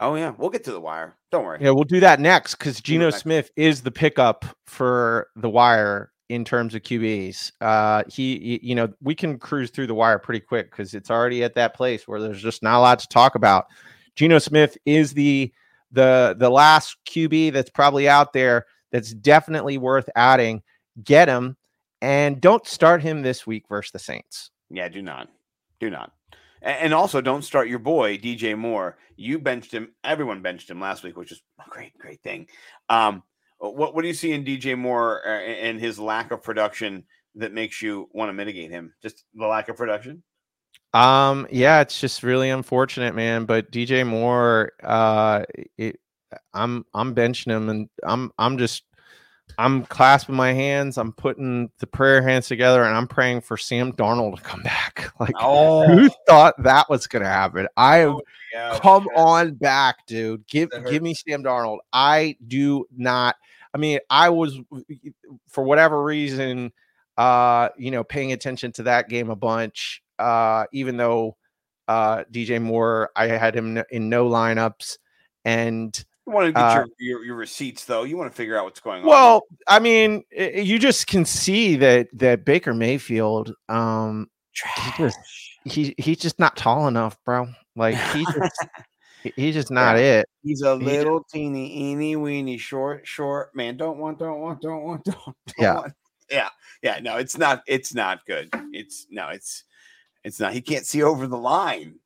[0.00, 1.16] Oh yeah, we'll get to the wire.
[1.30, 1.58] Don't worry.
[1.60, 3.10] Yeah, we'll do that next because Geno.
[3.10, 7.52] Smith is the pickup for the wire in terms of QBs.
[7.60, 11.44] Uh, he, you know, we can cruise through the wire pretty quick because it's already
[11.44, 13.66] at that place where there's just not a lot to talk about.
[14.16, 15.52] Geno Smith is the
[15.92, 20.62] the the last QB that's probably out there that's definitely worth adding.
[21.02, 21.56] Get him
[22.00, 24.50] and don't start him this week versus the Saints.
[24.70, 25.28] Yeah, do not,
[25.78, 26.12] do not,
[26.62, 28.96] and also don't start your boy DJ Moore.
[29.16, 29.94] You benched him.
[30.04, 32.48] Everyone benched him last week, which is a great, great thing.
[32.88, 33.22] Um,
[33.58, 37.04] what what do you see in DJ Moore uh, and his lack of production
[37.36, 38.94] that makes you want to mitigate him?
[39.02, 40.22] Just the lack of production.
[40.92, 43.44] Um, yeah, it's just really unfortunate, man.
[43.44, 45.44] But DJ Moore, uh,
[45.76, 46.00] it,
[46.54, 48.82] I'm I'm benching him, and I'm I'm just
[49.58, 50.98] I'm clasping my hands.
[50.98, 55.12] I'm putting the prayer hands together, and I'm praying for Sam Darnold to come back.
[55.20, 57.68] Like, Oh, who thought that was gonna happen?
[57.76, 58.16] I have
[58.52, 58.78] yeah.
[58.82, 60.46] come on back, dude.
[60.46, 61.78] Give give me Sam Darnold.
[61.92, 63.36] I do not.
[63.72, 64.58] I mean, I was
[65.48, 66.70] for whatever reason,
[67.16, 70.02] uh, you know, paying attention to that game a bunch.
[70.18, 71.36] Uh, even though
[71.88, 74.98] uh, DJ Moore, I had him in no lineups,
[75.46, 78.02] and You want to get uh, your, your your receipts though.
[78.02, 79.08] You want to figure out what's going on.
[79.08, 85.18] well, I mean, i- you just can see that that Baker Mayfield, um, he just
[85.64, 87.46] he he's just not tall enough, bro.
[87.76, 88.66] Like he just
[89.36, 90.26] he's just not it.
[90.42, 93.76] He's a He- little teeny, eeny, weeny, short, short man.
[93.76, 95.16] Don't want, don't want, don't want, don't.
[95.24, 95.74] don't Yeah.
[95.74, 95.92] want.
[96.30, 96.48] yeah,
[96.82, 96.98] yeah.
[97.00, 97.62] No, it's not.
[97.68, 98.48] It's not good.
[98.72, 99.28] It's no.
[99.28, 99.62] It's
[100.24, 100.52] it's not.
[100.54, 102.00] He can't see over the line.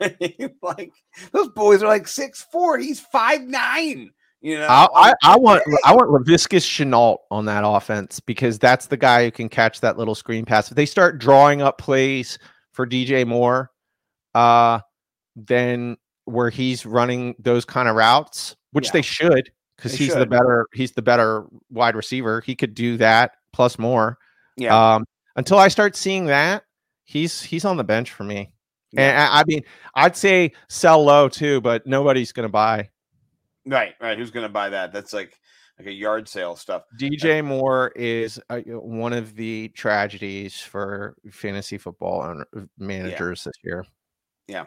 [0.62, 0.92] like
[1.32, 2.78] those boys are like six four.
[2.78, 4.10] He's five nine.
[4.40, 4.66] You know.
[4.68, 9.24] I, I, I want I want Laviska Shenault on that offense because that's the guy
[9.24, 10.70] who can catch that little screen pass.
[10.70, 12.38] If they start drawing up plays
[12.72, 13.70] for DJ Moore,
[14.34, 14.80] uh,
[15.36, 15.96] then
[16.26, 18.92] where he's running those kind of routes, which Yeah.
[18.92, 22.40] they should, because he's the better he's the better wide receiver.
[22.42, 24.18] He could do that plus more.
[24.56, 24.94] yeah.
[24.96, 25.04] Um,
[25.36, 26.64] until I start seeing that,
[27.04, 28.53] he's he's on the bench for me.
[28.96, 29.62] And I, I mean,
[29.94, 32.90] I'd say sell low too, but nobody's going to buy.
[33.66, 33.94] right.
[34.00, 34.18] Right.
[34.18, 34.92] Who's gonna buy that?
[34.92, 35.38] That's like
[35.78, 36.82] like a yard sale stuff.
[37.00, 43.42] DJ Moore is uh, y- one of the tragedies for fantasy football owner- uh, managers
[43.44, 43.84] this year.
[44.46, 44.66] Yeah.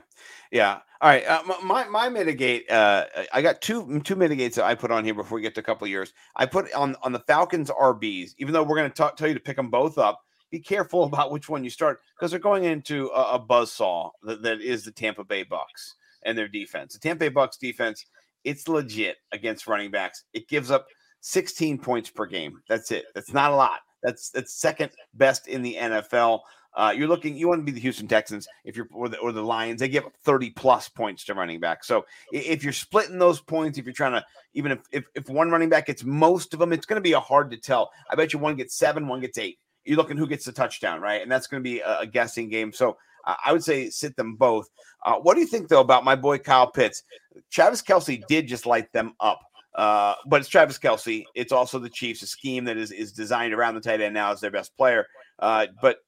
[0.51, 0.79] Yeah.
[0.99, 1.23] All right.
[1.25, 2.69] Uh, my my mitigate.
[2.71, 5.61] Uh, I- got two two mitigates that I put on here before we get to
[5.61, 6.11] a couple of years.
[6.35, 8.31] I put on on the Falcons RBs.
[8.39, 10.19] Even though we're going to tell you to pick them both up,
[10.51, 14.41] be careful about which one you start because they're going into a, a buzzsaw that,
[14.43, 16.93] that is the Tampa Bay Bucks and their defense.
[16.93, 18.05] The Tampa Bay Bucks defense,
[18.43, 20.23] it's legit against running backs.
[20.33, 20.87] It gives up
[21.21, 22.61] 16 points per game.
[22.69, 23.05] That's it.
[23.13, 23.79] That's not a lot.
[24.03, 26.41] That's that's second best in the NFL.
[26.75, 27.35] Uh, you're looking.
[27.35, 29.79] You want to be the Houston Texans if you're or the, or the Lions.
[29.79, 31.83] They give up 30 plus points to running back.
[31.83, 34.23] So if you're splitting those points, if you're trying to
[34.53, 37.13] even if if, if one running back gets most of them, it's going to be
[37.13, 37.89] a hard to tell.
[38.11, 39.57] I bet you one gets seven, one gets eight.
[39.87, 41.21] You're looking who gets the touchdown, right?
[41.21, 42.73] And that's going to be a, a guessing game.
[42.73, 44.69] So uh, I would say sit them both.
[45.05, 47.03] Uh, what do you think though about my boy Kyle Pitts?
[47.51, 49.41] Travis Kelce did just light them up.
[49.75, 51.23] Uh, but it's Travis Kelce.
[51.35, 54.31] It's also the Chiefs, a scheme that is is designed around the tight end now
[54.31, 55.05] as their best player.
[55.37, 55.99] Uh, but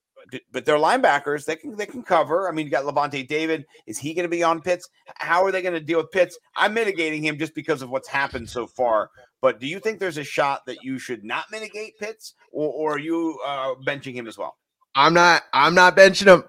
[0.52, 1.46] but they're linebackers.
[1.46, 2.50] They can they can cover.
[2.50, 3.66] I mean, you got Lavonte David.
[3.86, 4.90] Is he going to be on Pitts?
[5.16, 6.38] How are they going to deal with Pitts?
[6.56, 9.12] I'm mitigating him just because of what's happened so far
[9.42, 12.96] But do you think there's a shot that you should not mitigate Pitts, or, or
[12.96, 14.58] are you uh, benching him as well?
[14.96, 15.44] I'm not.
[15.54, 16.44] I'm not benching him.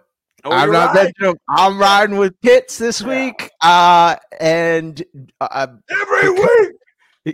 [0.44, 1.12] Oh, I'm not right.
[1.20, 1.36] benching him.
[1.48, 3.08] I'm riding with Pitts this Yeah.
[3.26, 3.50] week.
[3.62, 5.02] Uh, and
[5.40, 6.72] uh, every week.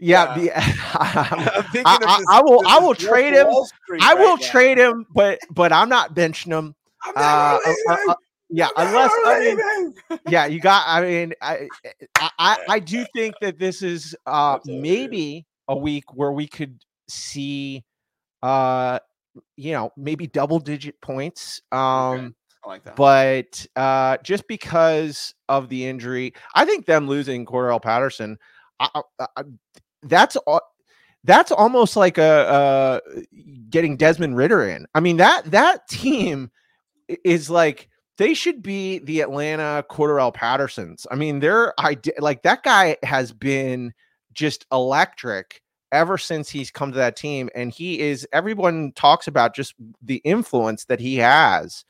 [0.02, 0.52] yeah, Yeah.
[0.94, 3.46] I- this- I will- I will trade him.
[4.02, 4.46] I will right now.
[4.50, 6.74] trade him, but but I'm not benching him.
[7.04, 8.14] I'm Uh, never uh, uh,
[8.48, 9.54] yeah, unless I
[10.10, 10.84] mean, yeah, you got.
[10.86, 11.68] I mean, I,
[12.38, 14.82] I, I, do think that this is uh That's all it is.
[14.82, 17.84] maybe a week where we could see,
[18.42, 18.98] uh,
[19.56, 21.60] you know, maybe double digit points.
[21.72, 22.34] Um,
[22.64, 22.96] I like that.
[22.96, 28.38] but uh, just because of the injury, I think them losing Cordarrelle Patterson,
[28.80, 29.42] I, I, I-
[30.02, 30.60] that's al-
[31.24, 33.00] that's almost like a, uh
[33.70, 34.86] getting Desmond Ridder in.
[34.94, 36.50] I mean that that team
[37.24, 37.88] is like
[38.18, 41.06] they should be the Atlanta Cordarrelle Pattersons.
[41.10, 41.74] I mean they're
[42.18, 43.92] like that guy has been
[44.32, 45.62] just electric
[45.92, 50.16] ever since he's come to that team, and he is everyone talks about just the
[50.16, 51.84] influence that he has.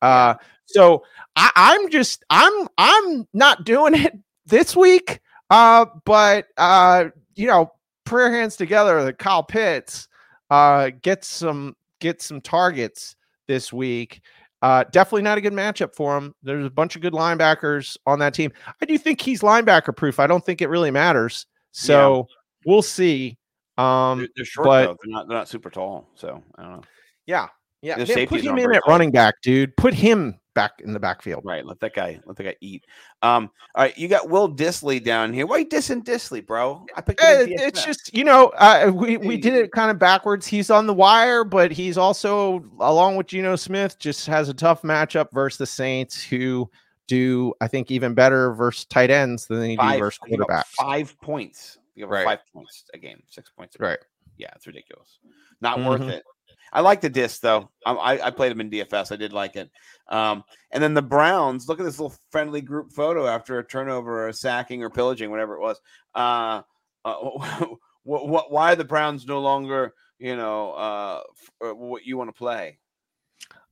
[0.00, 0.34] Uh,
[0.66, 1.04] so
[1.36, 5.20] I, I'm just I'm I'm not doing it this week.
[5.50, 7.72] Uh, but uh, you know,
[8.04, 10.08] prayer hands together that Kyle Pitts
[10.50, 13.16] uh gets some get some targets
[13.46, 14.22] this week.
[14.62, 16.34] Uh, definitely not a good matchup for him.
[16.42, 18.52] There's a bunch of good linebackers on that team.
[18.80, 20.20] I do think he's linebacker proof.
[20.20, 21.46] I don't think it really matters.
[21.72, 22.28] So
[22.64, 23.36] we'll see.
[23.76, 24.96] Um, They're, they're short but- though.
[25.02, 25.28] They're not.
[25.28, 26.08] They're not super tall.
[26.14, 26.82] So I don't know.
[27.26, 27.48] yeah,
[27.80, 27.96] yeah.
[27.96, 29.76] Man, put him in at running back, dude.
[29.76, 31.42] Put him back in the backfield.
[31.44, 31.64] Right.
[31.64, 32.20] Let that guy.
[32.26, 32.84] Let that guy eat.
[33.22, 33.50] Um.
[33.74, 33.96] All right.
[33.96, 35.46] You got Will Dissly down here.
[35.46, 36.84] Why you dissing Dissly, bro?
[36.96, 40.46] I picked Eh, it's just you know uh, we we did it kind of backwards.
[40.46, 44.82] He's on the wire, but he's also along with Geno Smith just has a tough
[44.82, 46.70] matchup versus the Saints, who
[47.08, 50.44] do I think even better versus tight ends than they do five, versus you know,
[50.44, 50.66] quarterbacks.
[50.68, 51.78] five points.
[51.94, 52.24] You have Right.
[52.24, 53.22] five points a game.
[53.28, 53.74] Six points.
[53.74, 53.88] A game.
[53.88, 53.98] Right.
[54.38, 55.18] Yeah, it's ridiculous.
[55.60, 56.10] Not worth Mhm.
[56.10, 56.24] it.
[56.72, 57.70] I like the disc though.
[57.84, 59.12] I, I, I played them in DFS.
[59.12, 59.70] I did like it.
[60.08, 61.68] Um, and then the Browns.
[61.68, 65.30] Look at this little friendly group photo after a turnover, or a sacking, or pillaging,
[65.30, 65.80] whatever it was.
[66.14, 66.62] Uh,
[67.04, 67.14] uh,
[68.04, 71.20] what, what, why are the Browns no longer, you know, uh,
[71.64, 72.78] uh, what you want to play?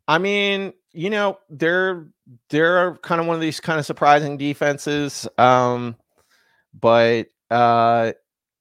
[0.06, 2.08] I mean, you know, they're
[2.48, 5.28] they're kind of one of these kind of surprising defenses.
[5.38, 5.96] Um,
[6.78, 8.12] but uh,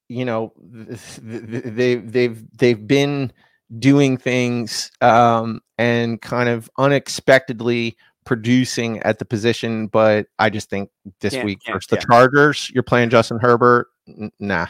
[0.07, 0.53] you know,
[0.87, 3.31] th- th- they they've they've been
[3.77, 7.95] doing things um and kind of unexpectedly
[8.25, 9.87] producing at the position.
[9.87, 10.89] But I just think
[11.21, 12.01] this Can't- week can't- versus the yeah.
[12.09, 13.87] Chargers, you're playing Justin Herbert.
[14.07, 14.67] N- Nah.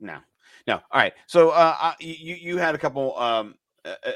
[0.00, 0.18] No,
[0.66, 0.74] no.
[0.74, 1.12] All right.
[1.26, 3.54] So uh, you you had a couple um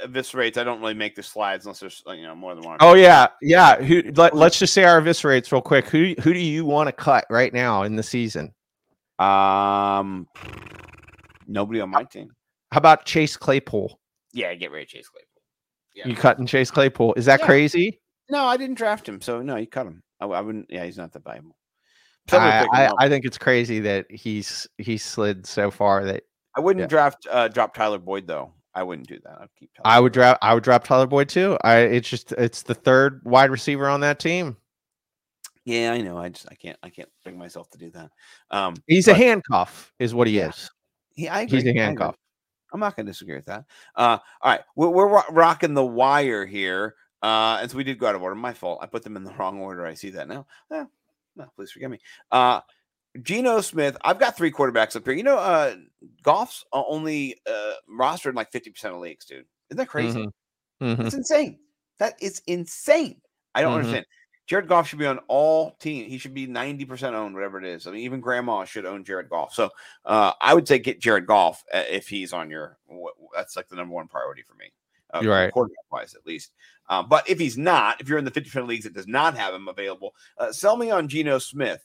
[0.04, 0.56] eviscerates.
[0.58, 2.78] I don't really make the slides unless there's uh, you know more than one.
[2.80, 3.76] Oh yeah, yeah.
[3.76, 4.02] Who?
[4.14, 5.86] Let, let's just say our eviscerates real quick.
[5.88, 8.54] Who who do you want to cut right now in the season?
[9.18, 10.26] Um,
[11.46, 12.30] nobody on my team.
[12.72, 13.98] How about Chase Claypool?
[14.34, 15.42] Yeah, get rid of Chase Claypool.
[15.94, 16.08] Yeah.
[16.08, 17.14] You cutting Chase Claypool?
[17.16, 17.46] Is that Yeah.
[17.46, 18.00] crazy?
[18.30, 20.02] No, I didn't draft him, so no, you cut him.
[20.20, 20.66] I, I wouldn't.
[20.70, 21.56] Yeah, he's not that valuable.
[22.32, 22.90] I, I.
[22.98, 26.22] I think it's crazy that he's he's slid so far that
[26.56, 26.86] I wouldn't yeah.
[26.86, 28.52] draft uh, drop Tyler Boyd though.
[28.74, 29.38] I wouldn't do that.
[29.40, 29.70] I'd keep.
[29.74, 30.14] Tyler I would Boyd.
[30.14, 31.58] drop I would drop Tyler Boyd too.
[31.62, 34.56] I it's just it's the third wide receiver on that team.
[35.66, 36.16] Yeah, I know.
[36.18, 38.10] I just I can't I can't bring myself to do that.
[38.50, 40.48] Um, He's a handcuff, is what he Yeah.
[40.48, 40.70] is.
[41.14, 41.58] He, I agree.
[41.58, 41.80] He's a I agree.
[41.82, 42.16] handcuff.
[42.74, 43.64] I'm not going to disagree with that.
[43.94, 47.98] Uh, all right, we're, we're ro- rocking the wire here, uh, and so we did
[48.00, 48.34] go out of order.
[48.34, 48.80] My fault.
[48.82, 49.86] I put them in the wrong order.
[49.86, 50.46] I see that now.
[50.72, 50.84] Eh,
[51.36, 52.00] no, please forgive me.
[52.32, 52.60] Uh,
[53.22, 53.96] Geno Smith.
[54.04, 55.14] I've got three quarterbacks up here.
[55.14, 55.76] You know, uh,
[56.22, 59.44] Goff's o- only uh, rostered in like 50 percent of leagues, dude.
[59.70, 60.28] Isn't that crazy?
[60.82, 60.96] Mhm.
[60.98, 61.60] That's insane.
[62.00, 63.20] That is insane.
[63.54, 63.76] I don't Mhm.
[63.76, 64.06] understand.
[64.46, 66.10] Jared Goff should be on all teams.
[66.10, 67.86] He should be 90% owned, whatever it is.
[67.86, 69.54] I mean, even grandma should own Jared Goff.
[69.54, 69.70] So
[70.04, 72.76] uh, I would say get Jared Goff uh, if he's on your,
[73.34, 74.72] that's like the number one priority for me.
[75.14, 75.52] Uh, right.
[75.52, 76.52] Quarterback wise, at least.
[76.88, 79.54] Uh, but if he's not, if you're in the 50% leagues that does not have
[79.54, 81.82] him available, uh, sell me on Geno Smith.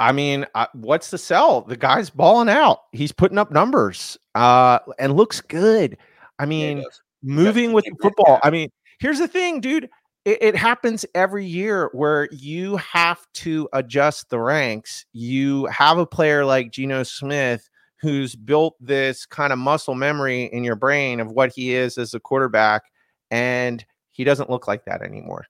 [0.00, 1.60] I mean, uh, what's the sell?
[1.60, 2.80] The guy's balling out.
[2.92, 5.98] He's putting up numbers uh and looks good.
[6.38, 7.02] I mean, does.
[7.22, 8.40] moving with the football.
[8.42, 9.88] I mean, here's the thing, dude.
[10.24, 15.04] It, it happens every year where you have to adjust the ranks.
[15.12, 17.68] You have a player like Geno Smith
[18.00, 22.14] who's built this kind of muscle memory in your brain of what he is as
[22.14, 22.82] a quarterback,
[23.30, 25.46] and he doesn't look like that anymore.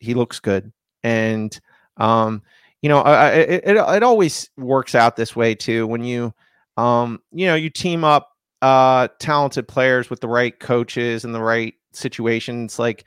[0.00, 0.72] He looks good,
[1.02, 1.58] and
[1.96, 2.42] um,
[2.82, 5.86] you know, I, it, it it always works out this way too.
[5.86, 6.34] When you
[6.76, 8.30] um, you know, you team up
[8.62, 13.04] uh talented players with the right coaches and the right situations like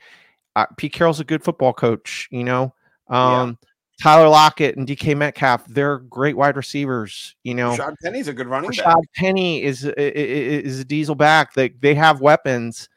[0.62, 2.74] uh, Pete Carroll's a good football coach, you know.
[3.10, 3.40] Yeah.
[3.42, 3.58] Um
[4.00, 7.34] Tyler Lockett and DK Metcalf, they're great wide receivers.
[7.42, 8.84] You know, Rashaad Penny's a good running back.
[8.86, 11.54] Rashaad Penny is i- i- i- is a diesel back.
[11.54, 12.88] They they have weapons.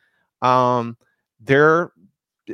[0.43, 0.97] Um,
[1.39, 1.91] they're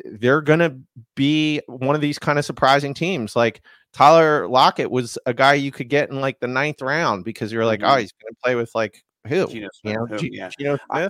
[0.06, 0.78] they're gonna
[1.16, 3.36] be one of these kind of surprising teams.
[3.36, 3.62] Like
[3.94, 7.66] Tyler Lockett was a guy you could get in like the ninth round because you're
[7.66, 8.00] like, oh, Mhm.
[8.02, 9.48] he's gonna play with like who?
[9.48, 10.50] Geno You Smith, know, who- G- yeah.
[10.58, 10.82] Geno Smith.
[10.90, 11.10] I,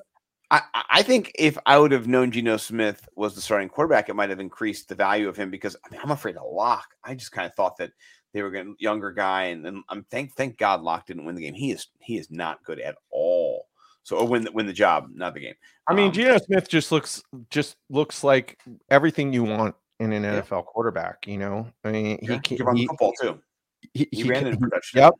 [0.51, 4.15] I- I think if I would have known Geno Smith was the starting quarterback, it
[4.15, 6.87] might have increased the value of him because I mean, I'm afraid of Lock.
[7.03, 7.91] I just kind of thought that
[8.33, 11.35] they were going a younger guy, and then I'm thank thank God Lock didn't win
[11.35, 11.53] the game.
[11.53, 13.67] He is he is not good at all.
[14.03, 15.55] So win the, win the job, not the game.
[15.87, 18.57] I mean, Um, Geno Smith just looks just looks like
[18.89, 20.41] everything you want in an Yeah.
[20.41, 21.27] NFL quarterback.
[21.27, 23.41] You know, I mean, yeah, he can run he, football too.
[23.93, 24.99] he, He, he ran can- in production.
[24.99, 25.13] Yep.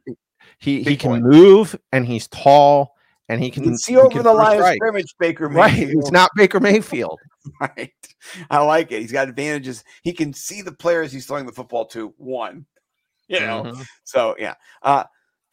[0.59, 1.28] He he can boy.
[1.28, 2.95] move and he's tall
[3.30, 5.73] and he can, see he over can the line of scrimmage, Baker Right.
[5.73, 6.03] Mayfield.
[6.03, 7.19] He's not Baker Mayfield.
[7.61, 7.93] right.
[8.49, 9.01] I like it.
[9.01, 9.84] He's got advantages.
[10.03, 12.13] He can see the players he's throwing the football to.
[12.17, 12.65] One,
[13.28, 13.63] you know.
[13.63, 13.86] Mhm.
[14.03, 14.55] So yeah.
[14.82, 15.03] Uh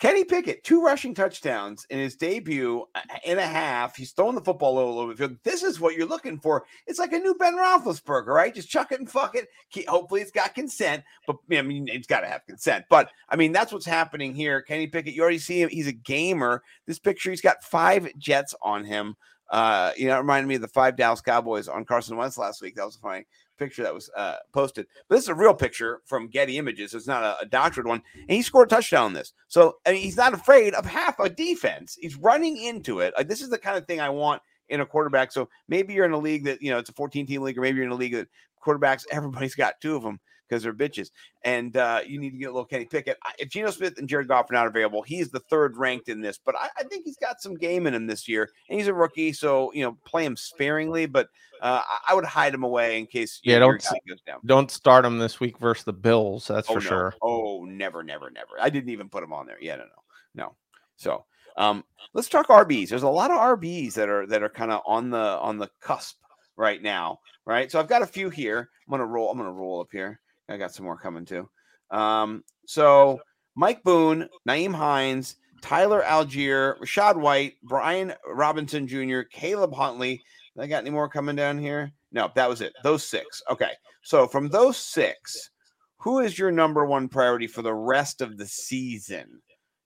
[0.04, 3.96] Kenny Pickett, two rushing touchdowns in his debut uh, and a half.
[3.96, 5.42] He's throwing the football a little, bit.
[5.44, 6.66] This is what you're looking for.
[6.86, 8.54] It's like a new Ben Roethlisberger, right?
[8.54, 9.48] Just chuck it and fuck it.
[9.88, 12.84] Hopefully, it's got consent, but I mean, it's got to have consent.
[12.90, 14.60] But I mean, that's what's happening here.
[14.60, 15.70] Kenny Pickett, you already see him.
[15.70, 16.62] He's a gamer.
[16.86, 19.16] This picture, he's got five Jets on him.
[19.48, 22.60] Uh, you know, it reminded me of the five Dallas Cowboys on Carson Wentz last
[22.60, 22.74] week.
[22.76, 23.24] That was funny
[23.58, 24.86] picture that was uh, posted.
[25.08, 26.94] But this is a real picture from Getty Images.
[26.94, 28.02] It's not a, a doctored one.
[28.14, 29.32] And he scored a touchdown this.
[29.48, 31.96] So I mean, he's not afraid of half a defense.
[32.00, 33.14] He's running into it.
[33.16, 35.32] Like, this is the kind of thing I want in a quarterback.
[35.32, 37.62] So maybe you're in a league that, you know, it's a 14 team league, or
[37.62, 38.28] maybe you're in a league that
[38.64, 41.10] quarterbacks, everybody's got two of them because they're bitches.
[41.42, 43.18] And uh, you need to get a little Kenny Pickett.
[43.38, 46.38] If Geno Smith and Jared Goff are not available, he's the third ranked in this.
[46.44, 48.50] But I, I think he's got some game in him this year.
[48.68, 49.32] And he's a rookie.
[49.32, 51.06] So, you know, play him sparingly.
[51.06, 51.28] But
[51.60, 54.40] uh, I- would hide him away in case Yeah, don't guy goes down.
[54.44, 56.46] Don't start him this week versus the Bills.
[56.46, 56.88] That's Oh, for no.
[56.88, 57.14] sure.
[57.22, 58.52] Oh, never, never, never.
[58.60, 59.58] I didn't even put him on there.
[59.60, 60.02] Yeah, no, no,
[60.34, 60.54] no.
[60.96, 61.24] So,
[61.56, 62.88] um, let's talk RBs.
[62.88, 65.68] There's a lot of RBs that are that are kind of on the on the
[65.80, 66.16] cusp
[66.56, 67.70] right now, right?
[67.70, 68.70] So I've got a few here.
[68.86, 69.30] I'm gonna roll.
[69.30, 70.20] I'm gonna roll up here.
[70.48, 71.48] I got some more coming too.
[71.90, 73.20] Um, so
[73.54, 80.22] Mike Boone, Nyheim Hines, Tyler Allgeier, Rachaad White, Brian Robinson Jr., Caleb Huntley.
[80.58, 81.90] I got any more coming down here?
[82.12, 82.72] No, that was it.
[82.82, 83.42] Those six.
[83.50, 83.72] Okay.
[84.02, 85.50] So from those six,
[85.96, 89.40] who is your number one priority for the rest of the season?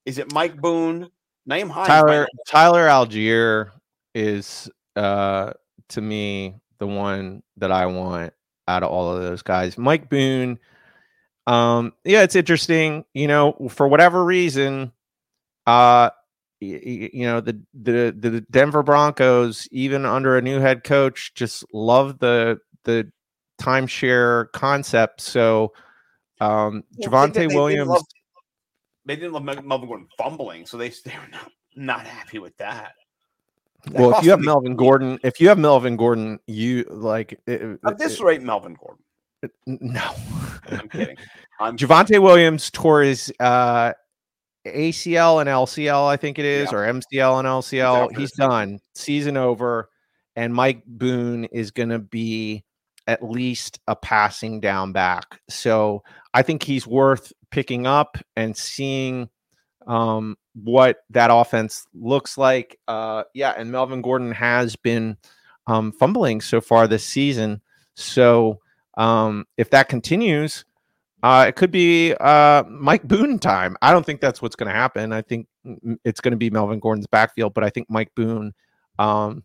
[0.05, 1.09] Is it Mike Boone?
[1.49, 1.89] Nyheim Hines.
[1.89, 3.71] Tyler Tyler Allgeier
[4.15, 5.53] is uh
[5.91, 8.33] to me the one that I want
[8.69, 9.77] out of all of those guys.
[9.79, 10.59] Mike Boone,
[11.47, 13.05] um, yeah, it's interesting.
[13.15, 14.93] You know, for whatever reason,
[15.67, 16.11] uh,
[16.61, 21.33] y- y- you know the the the Denver Broncos, even under a new head coach,
[21.35, 23.11] just love the the
[23.61, 25.21] timeshare concept.
[25.21, 25.73] So,
[26.41, 27.89] um, Well, they- Javonte they- they didn't Williams.
[27.89, 28.05] love-
[29.07, 32.57] They didn't love Mel- Melvin Gordon fumbling, so they they were not not happy with
[32.59, 32.93] that.
[33.93, 34.77] Well, if you have Melvin.
[34.77, 39.05] Gordon, if you have Melvin Gordon, you like it, At this rate, Melvin Gordon.
[39.43, 40.11] it- no.
[40.71, 41.17] I'm kidding.
[41.61, 43.93] I'm Javonte Williams tore his uh,
[44.67, 46.79] ACL and LCL, I think it is, Yeah.
[46.79, 48.05] or MCL and LCL.
[48.11, 48.81] after He's done.
[48.95, 49.89] Season over.
[50.37, 52.65] And Mike Boone is going to be
[53.07, 55.41] at least a passing down back.
[55.49, 56.03] So
[56.35, 59.29] I think he's worth picking up and seeing
[59.87, 62.79] um, what that offense looks like.
[62.89, 65.17] Uh, yeah, and Melvin Gordon has been
[65.67, 67.61] um, fumbling so far this season.
[67.95, 68.61] So
[68.97, 70.65] um, if that continues,
[71.23, 73.77] uh, it could be uh, Mike Boone time.
[73.83, 75.13] I don't think that's what's going to happen.
[75.13, 78.53] I think mm, it's going to be Melvin Gordon's backfield, but I think Mike Boone
[78.99, 79.45] um,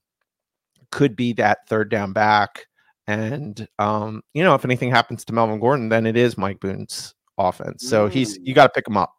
[0.92, 2.68] could be that third down back.
[3.08, 7.16] And um, you know, if anything happens to Melvin Gordon, then it is Mike Boone's
[7.38, 7.88] offense.
[7.88, 9.14] So he's you got to pick him up.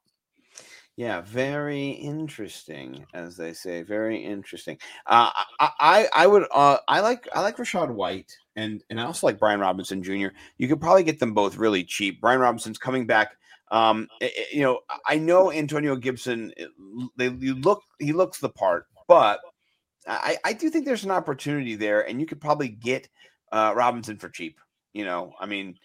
[0.97, 3.83] Yeah, very interesting, as they say.
[3.83, 4.79] Very interesting.
[5.07, 9.05] Uh, I, I I would uh, I like I like Rachaad White and and I
[9.05, 10.29] also like Brian Robinson Jr.
[10.57, 12.21] You could probably get them both really cheap.
[12.21, 13.33] Brian Robinson's coming back.
[13.73, 16.53] Um, i- i- you know, I know Antonio Gibson.
[16.57, 16.71] it-
[17.17, 19.41] They you look he looks the part, but
[20.07, 23.09] I I do think there's an opportunity there, and you could probably get
[23.53, 24.61] uh, Robinson for cheap.
[24.93, 25.77] You know, I mean.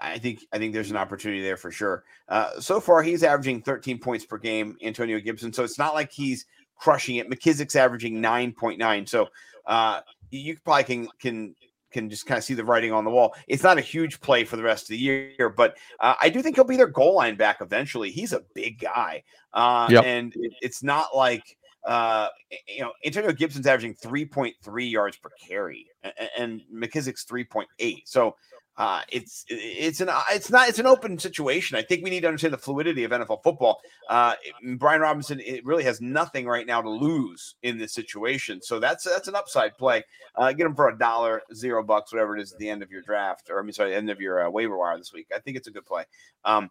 [0.00, 2.04] I think I think there's an opportunity there for sure.
[2.28, 5.52] Uh, so far, he's averaging 13 points per game, Antonio Gibson.
[5.52, 7.28] So it's not like he's crushing it.
[7.28, 9.08] McKissic's averaging 9.9.
[9.08, 9.28] So
[9.66, 11.54] uh, you probably can can
[11.92, 13.34] can just kind of see the writing on the wall.
[13.48, 16.40] It's not a huge play for the rest of the year, but uh, I do
[16.40, 18.10] think he'll be their goal line back eventually.
[18.10, 19.22] He's a big guy,
[19.52, 20.04] uh, Yep.
[20.06, 22.28] and it- it's not like uh,
[22.68, 28.02] you know Antonio Gibson's averaging 3.3 yards per carry, a- a- and McKissic's 3.8.
[28.06, 28.36] So
[28.78, 31.76] uh, it's it's an it's not it's an open situation.
[31.76, 33.80] I think we need to understand the fluidity of NFL football.
[34.08, 34.34] Uh,
[34.76, 39.04] Brian Robinson it really has nothing right now to lose in this situation, so that's
[39.04, 40.02] that's an upside play.
[40.36, 42.90] Uh, get him for a dollar, zero bucks, whatever it is at the end of
[42.90, 45.26] your draft, or I mean, sorry, end of your uh, waiver wire this week.
[45.34, 46.04] I think it's a good play.
[46.46, 46.70] Um,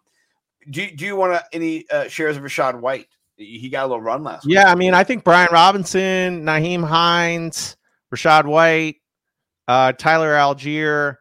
[0.70, 3.06] do do you want any uh, shares of Rachaad White?
[3.36, 4.44] He got a little run last.
[4.44, 4.54] Week.
[4.54, 4.72] Yeah, week.
[4.72, 7.76] I mean, I think Brian Robinson, Nyheim Hines,
[8.12, 8.96] Rashad White,
[9.68, 11.16] uh, Tyler Allgeier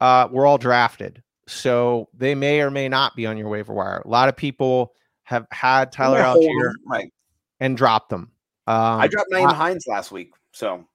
[0.00, 1.22] uh, were all drafted.
[1.46, 4.02] So they may or may not be on your waiver wire.
[4.04, 4.94] A lot of people
[5.24, 7.12] have had Tyler Allgeier right.
[7.58, 8.30] and dropped them.
[8.66, 10.86] Um, I dropped Nyheim Hines last week, so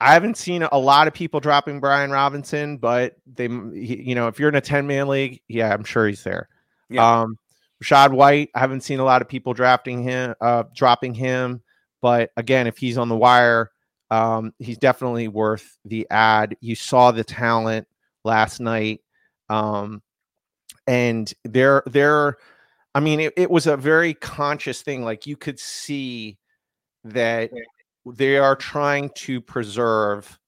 [0.00, 4.28] I haven't seen a lot of people dropping Brian Robinson, but they, he- you know,
[4.28, 6.48] if you're in a 10 man league, yeah, I'm sure he's there.
[6.90, 7.20] Yeah.
[7.22, 7.38] Um,
[7.82, 11.62] Rachaad White, I haven't seen a lot of people drafting him, uh, dropping him,
[12.02, 13.70] but again, if he's on the wire,
[14.10, 16.56] um, he's definitely worth the ad.
[16.60, 17.86] You saw the talent
[18.24, 19.00] last night,
[19.48, 20.02] um,
[20.86, 22.36] and they're they're.
[22.96, 25.02] I mean, it, it was a very conscious thing.
[25.02, 26.38] Like you could see
[27.04, 27.50] that
[28.06, 30.38] they are trying to preserve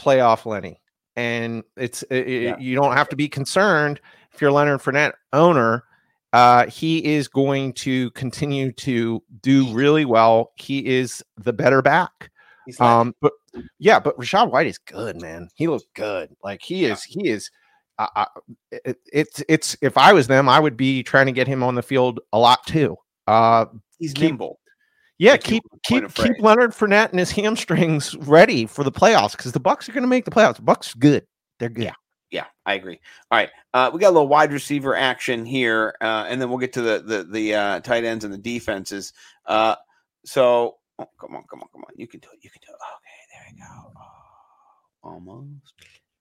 [0.00, 0.80] playoff Lenny,
[1.16, 2.58] and it's it, Yeah.
[2.58, 4.00] you don't have to be concerned
[4.32, 5.84] if you're Leonard Fournette owner.
[6.32, 10.52] Uh, he is going to continue to do really well.
[10.56, 12.30] He is the better back.
[12.80, 13.32] Um, but
[13.78, 15.48] yeah, but Rachaad White is good, man.
[15.54, 16.30] He looks good.
[16.42, 17.50] Like he is, he is.
[17.98, 18.24] Uh,
[18.70, 19.76] it, it's it's.
[19.82, 22.38] If I was them, I would be trying to get him on the field a
[22.38, 22.96] lot too.
[23.26, 23.66] Uh,
[23.98, 24.58] he's keep- nimble.
[25.18, 26.32] yeah, Like keep keep keep.
[26.40, 30.08] Leonard Fournette and his hamstrings ready for the playoffs because the Bucs are going to
[30.08, 30.60] make the playoffs.
[30.60, 31.26] Bucs good.
[31.58, 31.84] They're good.
[31.84, 31.94] Yeah.
[32.30, 32.98] Yeah, I agree.
[33.30, 36.56] All right, uh, we got a little wide receiver action here, uh, and then we'll
[36.56, 39.12] get to the the the uh, tight ends and the defenses.
[39.44, 39.74] Uh,
[40.24, 42.38] so, oh, come on, come on, come on, you can do it.
[42.40, 42.76] You can do it.
[42.96, 43.01] Okay,
[43.58, 43.92] go.
[45.04, 45.74] Oh, almost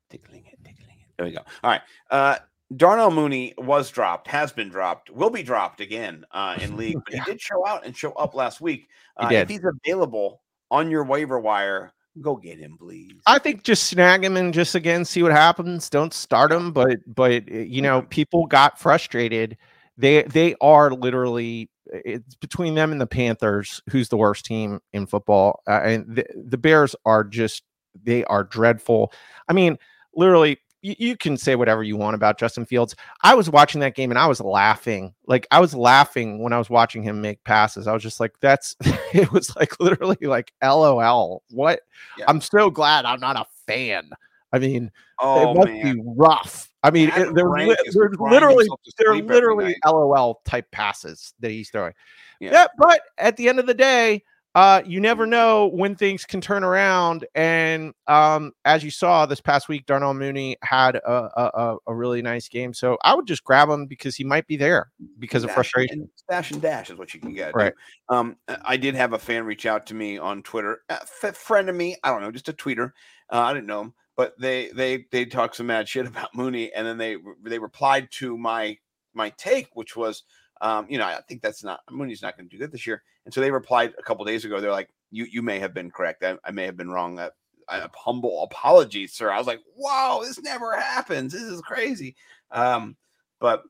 [0.10, 1.08] tickling it, tickling it.
[1.18, 1.42] There we go.
[1.64, 1.82] All right.
[2.10, 2.38] Uh,
[2.76, 7.14] Darnell Mooney was dropped, has been dropped, will be dropped again uh, in league, but
[7.14, 7.24] Yeah.
[7.26, 8.88] he did show out and show up last week.
[9.20, 9.42] He Uh, did.
[9.42, 13.12] If he's available on your waiver wire, go get him, please.
[13.28, 15.90] I think just snag him and just again see what happens.
[15.90, 19.58] Don't start him, but but you know people got frustrated.
[19.98, 23.82] They they are literally it's between them and the Panthers.
[23.90, 25.62] Who's the worst team in football?
[25.68, 27.64] Uh, and the, the Bears are just
[28.04, 29.12] they are dreadful.
[29.48, 29.78] I mean,
[30.16, 30.60] literally.
[30.84, 32.96] You, you can say whatever you want about Justin Fields.
[33.22, 35.14] I was watching that game and I was laughing.
[35.28, 37.86] Like I was laughing when I was watching him make passes.
[37.86, 38.76] I was just like, "That's."
[39.14, 41.82] it was like literally like, "LOL." What?
[42.18, 42.26] Yeah.
[42.28, 44.10] I'm so glad I'm not a fan.
[44.54, 46.70] I mean, Oh it must man, be rough.
[46.84, 49.76] I mean, it- they're, li- they're literally they're literally.
[49.86, 51.94] LOL type passes that he's throwing.
[52.40, 52.52] Yeah.
[52.52, 52.68] Yeah.
[52.78, 54.24] but at the end of the day,
[54.54, 57.26] uh, you never know when things can turn around.
[57.36, 62.22] And um, as you saw this past week, Darnell Mooney had a, a, a- really
[62.22, 62.74] nice game.
[62.74, 66.00] So I would just grab him because he might be there because of frustration.
[66.02, 67.56] and- stash and dash is what you can get.
[67.56, 67.72] Right.
[68.10, 68.36] Um,
[68.66, 71.96] I did have a fan reach out to me on Twitter, a friend of me.
[72.04, 72.92] I don't know, just a tweeter.
[73.32, 76.72] Uh, I didn't know him, but they they they talked some mad shit about Mooney,
[76.74, 78.78] and then they they replied to my
[79.16, 80.26] my take, which was,
[80.62, 83.02] um, you know, I think that's not Mooney's not going to do good this year.
[83.26, 84.62] And so they replied a couple days ago.
[84.62, 86.24] They're like, you you may have been correct.
[86.24, 87.18] I, I may have been wrong.
[87.18, 87.32] Uh,
[87.68, 89.32] I, humble apologies, sir.
[89.32, 91.34] I was like, wow, this never happens.
[91.34, 92.16] This is crazy.
[92.52, 92.98] Um,
[93.40, 93.64] but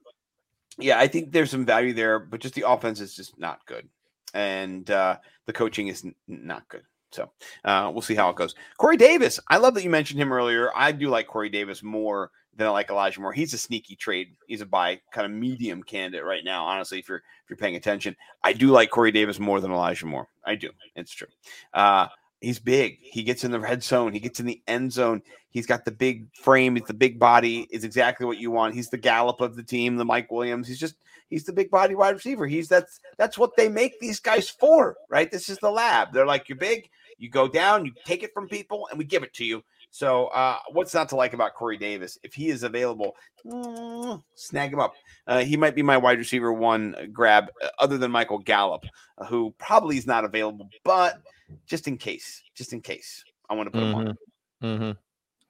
[0.78, 3.88] yeah, I think there's some value there, but just the offense is just not good,
[4.34, 6.84] and uh, the coaching is n- not good.
[7.12, 7.30] So
[7.66, 8.56] uh, we'll see how it goes.
[8.78, 10.70] Corey Davis, I love that you mentioned him earlier.
[10.76, 13.34] I do like Corey Davis more than I like Elijah Moore.
[13.34, 14.36] He's a sneaky trade.
[14.48, 16.66] He's a buy kind of medium candidate right now.
[16.66, 20.06] Honestly, if you're if you're paying attention, I do like Corey Davis more than Elijah
[20.06, 20.28] Moore.
[20.46, 20.70] I do.
[20.96, 21.28] It's true.
[21.74, 22.08] Uh,
[22.40, 22.98] he's big.
[23.02, 24.14] He gets in the red zone.
[24.14, 25.22] He gets in the end zone.
[25.50, 26.76] He's got the big frame.
[26.76, 27.68] He's the big body.
[27.72, 28.76] Is exactly what you want.
[28.76, 29.96] He's the Gallup of the team.
[29.96, 30.68] The Mike Williams.
[30.68, 30.96] He's just
[31.30, 32.46] he's the big body wide receiver.
[32.46, 35.32] He's that's that's what they make these guys for, right?
[35.32, 36.14] This is the lab.
[36.14, 36.90] They're like you're big.
[37.22, 37.86] You go down.
[37.86, 39.64] You take it from people, and we give it to you.
[39.92, 42.18] So, uh, what's not to like about Corey Davis?
[42.24, 43.16] If he is available,
[43.46, 44.96] mm, snag him up.
[45.28, 48.86] Uh, he might be my wide receiver one grab, uh, other than Michael Gallup,
[49.20, 51.22] uh, who probably is not available, but
[51.68, 54.18] just in case, just in case, I want to put him on.
[54.64, 54.92] Mm-hmm.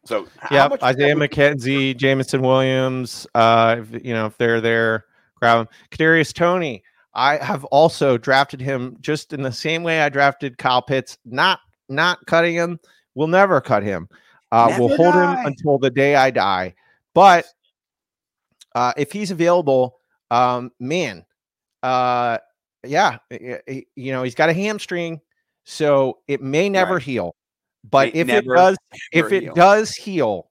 [0.03, 3.28] So, Yeah, Isaiah McKenzie, Jameson Williams.
[3.34, 5.05] Uh, if, you know, if they're there,
[5.36, 5.67] grab them.
[5.91, 6.84] Kadarius Toney.
[7.14, 11.18] I have also drafted him just in the same way I drafted Kyle Pitts.
[11.26, 11.59] Not
[11.89, 12.80] not cutting him.
[13.16, 14.07] We'll never cut him.
[14.51, 15.41] Uh, we'll hold die.
[15.41, 16.74] him until the day I die.
[17.14, 17.45] But
[18.76, 19.97] uh, if he's available,
[20.30, 21.26] um, man,
[21.84, 22.38] uh,
[22.86, 25.20] yeah, you know, he's got a hamstring,
[25.66, 27.03] so it may never Right.
[27.03, 27.36] heal.
[27.89, 28.78] But May if never, it does,
[29.12, 29.53] if it heal.
[29.53, 30.49] does heal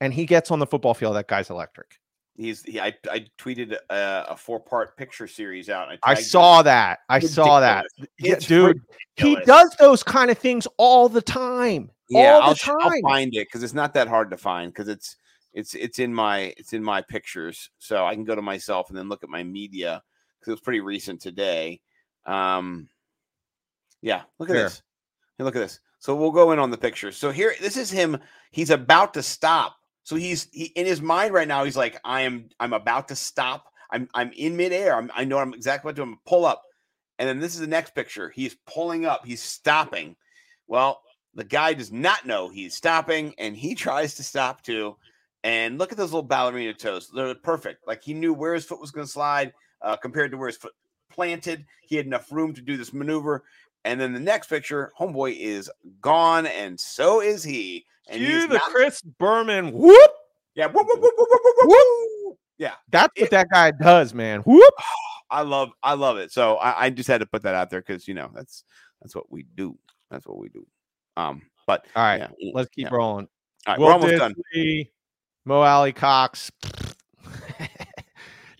[0.00, 1.98] and he gets on the football field, that guy's electric.
[2.34, 5.90] He's he, I I tweeted a, a four part picture series out.
[5.90, 6.30] and I tagged him.
[6.30, 7.00] saw that.
[7.08, 7.84] I saw that.
[8.18, 8.80] Yeah, dude,
[9.16, 11.90] he does those kind of things all the time.
[12.08, 14.88] Yeah, all I'll, sh- I'll find it because it's not that hard to find because
[14.88, 15.16] it's
[15.52, 18.96] it's it's in my it's in my pictures, so I can go to myself and
[18.96, 20.02] then look at my media
[20.40, 21.80] because it was pretty recent today.
[22.24, 22.88] Um,
[24.00, 24.64] yeah, look at Here.
[24.64, 24.82] this.
[25.36, 25.80] Hey, look at this.
[25.98, 27.16] So we'll go in on the pictures.
[27.16, 28.18] So here, this is him.
[28.50, 29.76] He's about to stop.
[30.04, 31.64] So he's he in his mind right now.
[31.64, 32.48] He's like, I am.
[32.58, 33.66] I'm about to stop.
[33.90, 34.96] I'm I'm in midair.
[34.96, 36.10] I'm, I know I'm exactly what to do.
[36.10, 36.62] I'm pull up,
[37.18, 38.30] and then this is the next picture.
[38.30, 39.24] He's pulling up.
[39.24, 40.16] He's stopping.
[40.66, 41.02] Well,
[41.34, 44.96] the guy does not know he's stopping, and he tries to stop too.
[45.44, 47.10] And look at those little ballerina toes.
[47.12, 47.86] They're perfect.
[47.86, 50.56] Like he knew where his foot was going to slide uh, compared to where his
[50.56, 50.72] foot
[51.10, 51.66] planted.
[51.82, 53.44] He had enough room to do this maneuver.
[53.84, 55.70] And then the next picture, homeboy is
[56.00, 57.84] gone, and so is he.
[58.08, 60.10] And Cue the not- Chris Berman whoop.
[60.54, 62.38] yeah, whoop, whoop, whoop, whoop, whoop, whoop, whoop.
[62.58, 62.74] yeah.
[62.90, 64.40] That's It- what that guy does, man.
[64.42, 64.74] Whoop.
[65.30, 66.30] I love, I love it.
[66.30, 68.64] So I, I just had to put that out there because you know that's
[69.00, 69.78] that's what we do.
[70.10, 70.66] That's what we do.
[71.16, 72.94] Um, but All right, yeah, let's keep yeah.
[72.94, 73.28] rolling.
[73.66, 74.34] All right, Will we're almost done.
[74.54, 74.90] Dissly,
[75.46, 76.50] Mo Alie-Cox.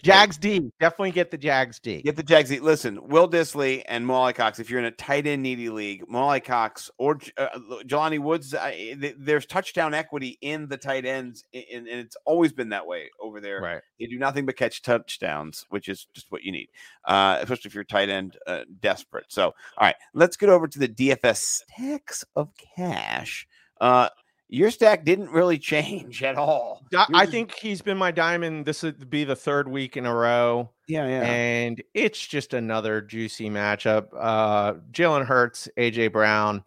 [0.02, 0.72] Jags D.
[0.80, 2.02] Definitely get the Jags D.
[2.02, 2.50] Get the Jags.
[2.50, 2.58] D.
[2.58, 4.58] Listen, Will Dissly and Mo Alie-Cox.
[4.58, 7.48] If you're in a tight end needy league, Mo Alie-Cox or uh,
[7.86, 12.52] Jelani Woods, uh, th- there's touchdown equity in the tight ends, and, and it's always
[12.52, 13.60] been that way over there.
[13.60, 13.82] Right.
[14.00, 16.68] They do nothing but catch touchdowns, which is just what you need,
[17.06, 19.26] uh, especially if you're tight end uh, desperate.
[19.28, 23.46] So, all right, let's get over to the DFS stacks of cash.
[23.80, 24.08] Uh,
[24.52, 26.84] your stack didn't really change at all.
[27.14, 28.66] I think he's been my diamond.
[28.66, 30.70] This would be the third week in a row.
[30.86, 31.22] yeah, yeah.
[31.22, 34.08] and it's just another juicy matchup.
[34.16, 36.64] Uh, Jalen Hurts, AJ Brown.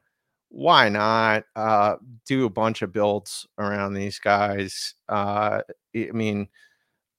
[0.49, 4.95] Why not uh, do a bunch of builds around these guys?
[5.07, 5.61] Uh,
[5.95, 6.47] I mean,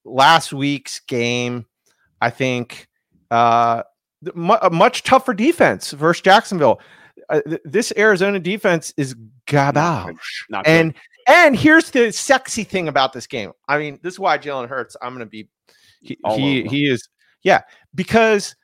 [0.04, 1.66] last week's game,
[2.20, 2.88] I think
[3.30, 3.84] uh,
[4.60, 6.80] a much tougher defense versus Jacksonville.
[7.28, 9.14] Uh, th- this Arizona defense is
[9.46, 10.44] garbage.
[10.48, 10.66] Not.
[10.66, 10.94] And
[11.28, 13.52] and here's the sexy thing about this game.
[13.68, 14.96] I mean, this is why Jalen Hurts.
[15.02, 15.48] I'm going to be
[16.00, 17.08] he All he, he is
[17.42, 17.62] yeah
[17.94, 18.54] because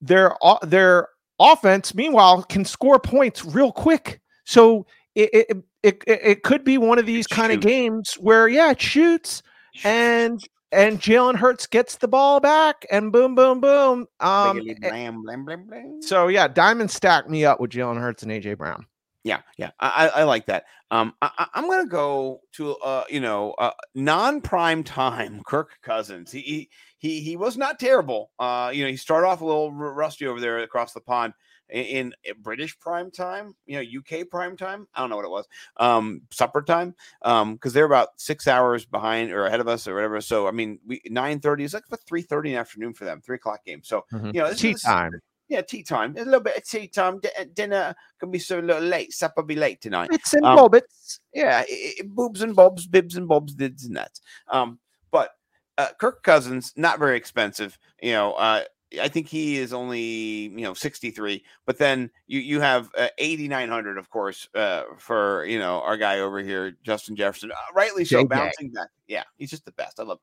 [0.00, 1.08] their their
[1.38, 4.20] offense meanwhile can score points real quick.
[4.44, 8.48] So it it it, it, it could be one of these kind of games where
[8.48, 9.42] yeah it shoots
[9.84, 10.40] and
[10.72, 14.06] and Jalen Hurts gets the ball back and boom boom boom.
[14.20, 16.02] Um, blam, blam, blam.
[16.02, 18.86] so yeah, Diamond stacked me up with Jalen Hurts and AJ Brown.
[19.24, 20.64] Yeah, yeah, I, I like that.
[20.90, 26.32] Um, I, I'm gonna go to uh, you know, uh, non-prime time Kirk Cousins.
[26.32, 28.30] He he he, was not terrible.
[28.38, 31.34] Uh, you know, he started off a little r- rusty over there across the pond
[31.68, 33.54] in, in British prime time.
[33.66, 34.86] You know, UK prime time.
[34.94, 35.46] I don't know what it was.
[35.76, 36.94] Um, supper time.
[37.22, 40.20] Um, because they're about six hours behind or ahead of us or whatever.
[40.20, 43.04] So I mean, we nine thirty is like about three thirty in the afternoon for
[43.04, 43.82] them, three o'clock game.
[43.82, 44.34] So Mhm.
[44.34, 45.20] you know, this Tea time.
[45.48, 46.14] Yeah, tea time.
[46.16, 47.20] A little bit of tea time.
[47.20, 49.12] D- dinner can be so a little late.
[49.12, 50.10] Supper be late tonight.
[50.10, 51.20] Bits and Um, bobbits.
[51.32, 54.20] Yeah, i- i- boobs and bobs, bibs and bobs, dids and nuts.
[54.48, 54.78] Um,
[55.10, 55.30] but
[55.78, 57.78] uh, Kirk Cousins, not very expensive.
[58.02, 58.64] You know, uh,
[59.00, 61.44] I think he is only you know sixty three.
[61.66, 65.80] But then you you have uh, eighty nine hundred, of course, uh, for you know
[65.82, 67.52] our guy over here, Justin Jefferson.
[67.52, 68.28] Uh, rightly so, JJ.
[68.28, 68.88] bouncing back.
[69.06, 70.00] Yeah, he's just the best.
[70.00, 70.20] I love.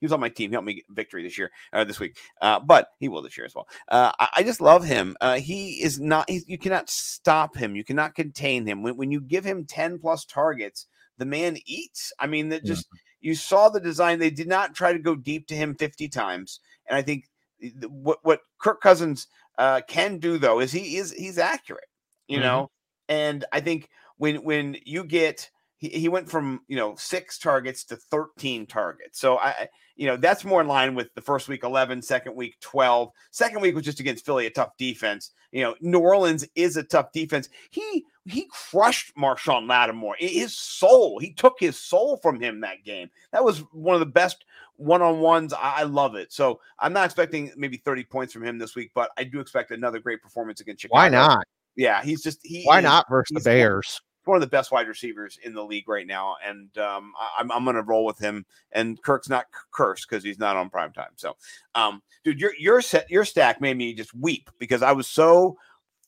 [0.00, 2.16] He was on my team, He helped me get victory this year, uh, this week.
[2.40, 3.66] Uh, but he will this year as well.
[3.88, 5.16] Uh, I, I just love him.
[5.20, 6.30] Uh, he is not.
[6.30, 7.74] He's, you cannot stop him.
[7.74, 8.82] You cannot contain him.
[8.82, 10.86] When, when you give him ten plus targets,
[11.18, 12.12] the man eats.
[12.18, 12.86] I mean, that just
[13.20, 14.18] you saw the design.
[14.18, 17.30] They did not try to go deep to him fifty times, and I think th-
[17.88, 19.26] what what Kirk Cousins
[19.58, 21.88] uh, can do though is he is he's accurate.
[22.28, 22.42] You Mhm.
[22.42, 22.70] know,
[23.08, 27.84] and I think when when you get he, he went from you know six targets
[27.84, 29.18] to 13 targets.
[29.20, 32.36] So i I- you know that's more in line with the first week 11 second
[32.36, 35.32] week 12 second week was just against philly a tough defense.
[35.50, 37.48] You know new orleans is a tough defense.
[37.70, 41.18] He he crushed Marshon Lattimore his soul.
[41.18, 43.10] He took his soul from him that game.
[43.32, 44.44] That was one of the best
[44.78, 48.74] one-on-ones i I love it so i'm not expecting maybe 30 points from him this
[48.74, 51.44] week but i do expect another great performance against chicago Why not?
[51.76, 54.00] yeah he's just he Why is- not versus the one- Bears?
[54.24, 57.50] one of the best wide receivers in the league right now, and um, I, I'm
[57.50, 58.44] I'm going to roll with him.
[58.72, 61.12] And Kirk's not cursed because he's not on prime time.
[61.16, 61.34] So,
[61.74, 65.56] um, dude, your your set your stack made me just weep because I was so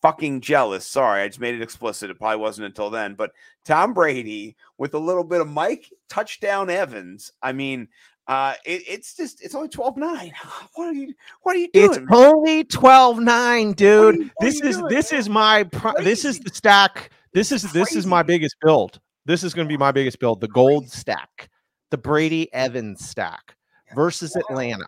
[0.02, 0.86] fucking jealous.
[0.86, 2.10] Sorry, I just made it explicit.
[2.10, 3.32] It probably wasn't until then, but
[3.64, 7.32] Tom Brady with a little bit of Mike touchdown Evans.
[7.42, 7.88] I mean,
[8.30, 10.30] uh, it, it's just it's only 12-9.
[10.74, 11.12] What are you
[11.42, 11.90] what are you doing?
[11.90, 14.14] It's only 12-9, dude.
[14.16, 15.18] you- what are this you is doing, this man?
[15.20, 17.10] is my pri- this is the stack.
[17.34, 19.00] This is this is my biggest build.
[19.26, 21.48] This is going to be my biggest build: the gold stack,
[21.90, 23.56] the Brady Evans stack
[23.96, 24.86] versus Atlanta.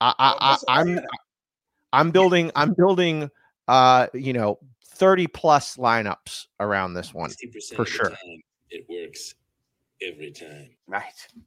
[0.00, 1.00] I, I, I, I'm
[1.92, 3.30] I'm building I'm building
[3.68, 4.58] uh you know
[4.94, 8.12] 30 plus lineups around this one 60% for sure.
[8.70, 9.34] it works
[10.02, 10.70] every time.
[10.86, 11.02] Right.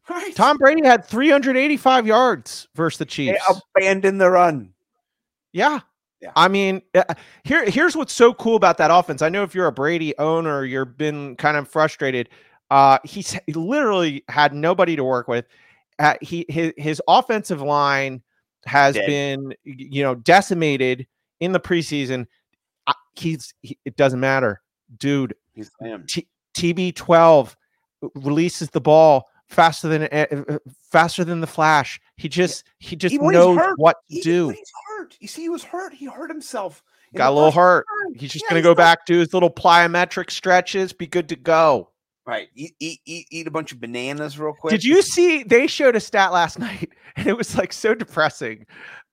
[0.10, 0.36] Right.
[0.36, 3.62] Tom Brady had 385 yards versus the They Chiefs.
[3.78, 4.74] abandoned the run.
[5.54, 5.80] Yeah.
[6.22, 6.32] Yeah.
[6.36, 7.04] I mean, uh,
[7.46, 9.22] here here's what's so cool about that offense.
[9.22, 12.28] I know if you're a Brady owner, you've been kind of frustrated.
[12.70, 15.46] Uh, he's he literally had nobody to work with.
[15.98, 18.22] Uh, he his, his offensive line
[18.66, 19.08] has Dead.
[19.08, 21.08] been you know decimated
[21.40, 22.28] in the preseason.
[22.86, 24.62] Uh, he's he, it doesn't matter,
[24.98, 25.36] dude.
[25.54, 25.72] He's.
[26.08, 27.56] T- TB12
[28.16, 30.58] releases the ball faster than uh, uh,
[30.92, 32.00] faster than the flash.
[32.18, 34.50] He just he just Even when he's knows hurt, what to Even do.
[34.50, 35.18] he's hurt.
[35.20, 35.94] You see, he was hurt.
[35.94, 36.84] He hurt himself.
[37.16, 37.86] Got a little hurt.
[38.06, 38.14] turn.
[38.20, 38.78] He's just Yeah, gonna he's go hurt.
[38.78, 40.94] back to his little plyometric stretches.
[40.94, 41.90] Be good to go.
[42.28, 42.50] Right.
[42.54, 44.70] Eat, eat, eat, eat a bunch of bananas real quick.
[44.70, 45.42] Did you see?
[45.42, 48.68] They showed a stat last night, and it was like so depressing.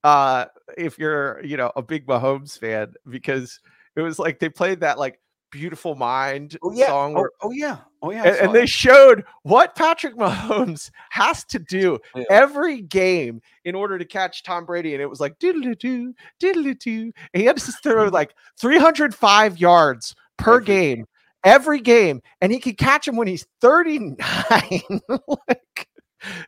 [0.04, 0.44] Uh,
[0.76, 3.58] if you're, you know, a big Mahomes fan, because
[3.96, 5.18] it was like they played that like
[5.50, 6.86] "Beautiful Mind" Oh yeah.
[6.86, 7.78] song, Oh, oh yeah.
[8.02, 8.24] Oh yeah.
[8.24, 12.24] And, and they showed what Patrick Mahomes has to do Yeah.
[12.30, 16.74] every game in order to catch Tom Brady, and it was like diddle doo diddle
[16.74, 21.06] doo, and he had to throw like 305 yards per Every game,
[21.44, 24.18] every game, and he could catch him when he's 39.
[25.48, 25.88] like,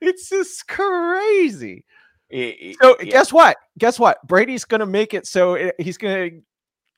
[0.01, 1.85] it's just crazy.
[2.31, 3.05] Yeah, yeah, So yeah.
[3.11, 3.57] guess what?
[3.79, 4.19] Guess what?
[4.27, 6.29] Brady's gonna make it so it- he's gonna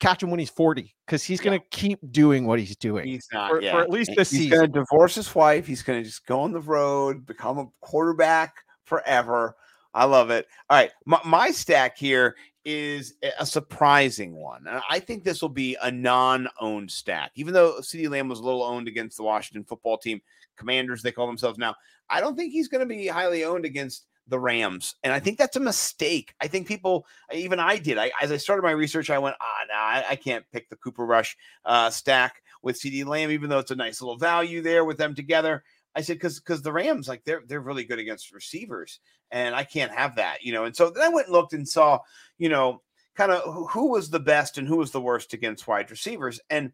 [0.01, 3.07] catch him when he's 40 because he's gonna keep doing what he's doing.
[3.07, 3.49] He's not.
[3.51, 4.57] for- for at least He- this he's season.
[4.57, 5.65] going to divorce his wife.
[5.65, 9.55] He's going to just go on the road, become a quarterback forever.
[9.93, 10.47] I love it.
[10.69, 15.41] All right, my, my stack here is a- a surprising one, and I think this
[15.41, 17.31] will be a non-owned stack.
[17.35, 20.21] Even though CeeDee Lamb was a little owned against the Washington Football Team,
[20.57, 21.75] Commanders they call themselves now.
[22.09, 25.37] I don't think he's going to be highly owned against the Rams, and I think
[25.37, 26.33] that's a mistake.
[26.39, 27.97] I think people, even I did.
[27.97, 30.75] I as I started my research, I went, ah, no, I, I can't pick the
[30.77, 31.35] Cooper Rush
[31.65, 35.15] uh, stack with CeeDee Lamb, even though it's a nice little value there with them
[35.15, 35.63] together.
[35.95, 38.99] I said because because the Rams like they're they're really good against receivers,
[39.31, 40.65] and I can't have that, you know.
[40.65, 41.99] And so then I went and looked and saw,
[42.37, 42.81] you know,
[43.15, 46.71] kind of who was the best and who was the worst against wide receivers, and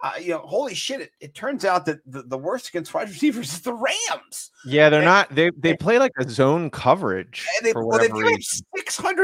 [0.00, 1.00] uh, you know, holy shit!
[1.00, 4.50] It, it turns out that the, the worst against wide receivers is the Rams.
[4.64, 5.34] Yeah, they're And- not.
[5.34, 8.40] They they play like a zone coverage And they, for well, they've whatever given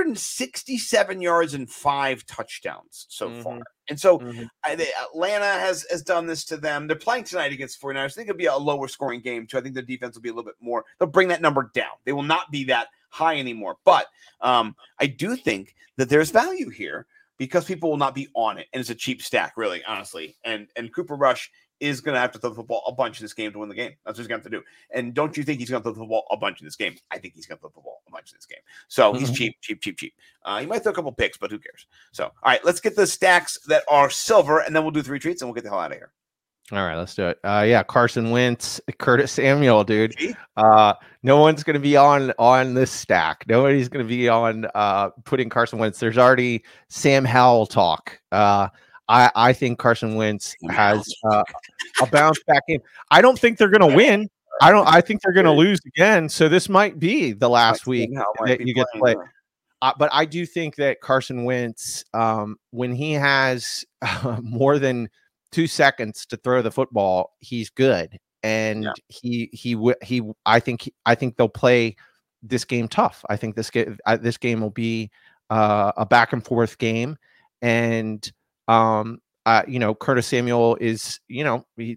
[0.08, 3.58] 667 yards and five touchdowns so far.
[3.58, 3.62] Mhm.
[3.88, 4.48] And so Mhm.
[4.64, 6.86] I, they, Atlanta has has done this to them.
[6.86, 8.06] They're playing tonight against 49ers.
[8.06, 9.58] I think it'll be a lower scoring game too.
[9.58, 10.84] I think the defense will be a little bit more.
[10.98, 11.92] They'll bring that number down.
[12.04, 13.76] They will not be that high anymore.
[13.84, 14.06] But
[14.40, 17.06] um, I do think that there's value here
[17.38, 20.36] because people will not be on it, and it's a cheap stack, really, honestly.
[20.44, 21.50] And and Cooper Rush
[21.80, 23.68] is going to have to throw the football a bunch in this game to win
[23.68, 23.92] the game.
[24.06, 24.64] That's what he's going to have to do.
[24.92, 26.94] And don't you think he's going to throw the football a bunch in this game?
[27.10, 28.60] I think he's going to throw the football a bunch in this game.
[28.88, 29.34] So he's Mhm.
[29.34, 30.14] cheap, cheap, cheap, cheap.
[30.44, 31.86] Uh, he might throw a couple picks, but who cares?
[32.12, 35.18] So, all right, let's get the stacks that are silver, and then we'll do three
[35.18, 36.12] treats, and we'll get the hell out of here.
[36.72, 37.38] All right, let's do it.
[37.44, 40.14] Uh, yeah, Carson Wentz, Curtis Samuel, dude.
[40.56, 43.44] Uh, no one's going to be on on this stack.
[43.46, 45.98] Nobody's going to be on uh, putting Carson Wentz.
[45.98, 48.18] There's already Sam Howell talk.
[48.32, 48.68] Uh,
[49.08, 51.44] I I think Carson Wentz has uh,
[52.00, 52.80] a bounce back game.
[53.10, 54.30] I don't think they're going to win.
[54.62, 54.86] I don't.
[54.86, 56.30] I think they're going to lose again.
[56.30, 59.16] So this might be the last week Sam Howell might that you get to play.
[59.82, 65.10] Uh, but I do think that Carson Wentz, um, when he has uh, more than
[65.54, 68.92] two seconds to throw the football, he's good, and Yeah.
[69.08, 70.22] he he he.
[70.44, 71.96] I think he- I think they'll play
[72.42, 73.24] this game tough.
[73.30, 75.10] I think this game uh, this game will be
[75.50, 77.16] uh, a back and forth game,
[77.62, 78.30] and
[78.68, 81.96] um, uh, you know Curtis Samuel is you know he,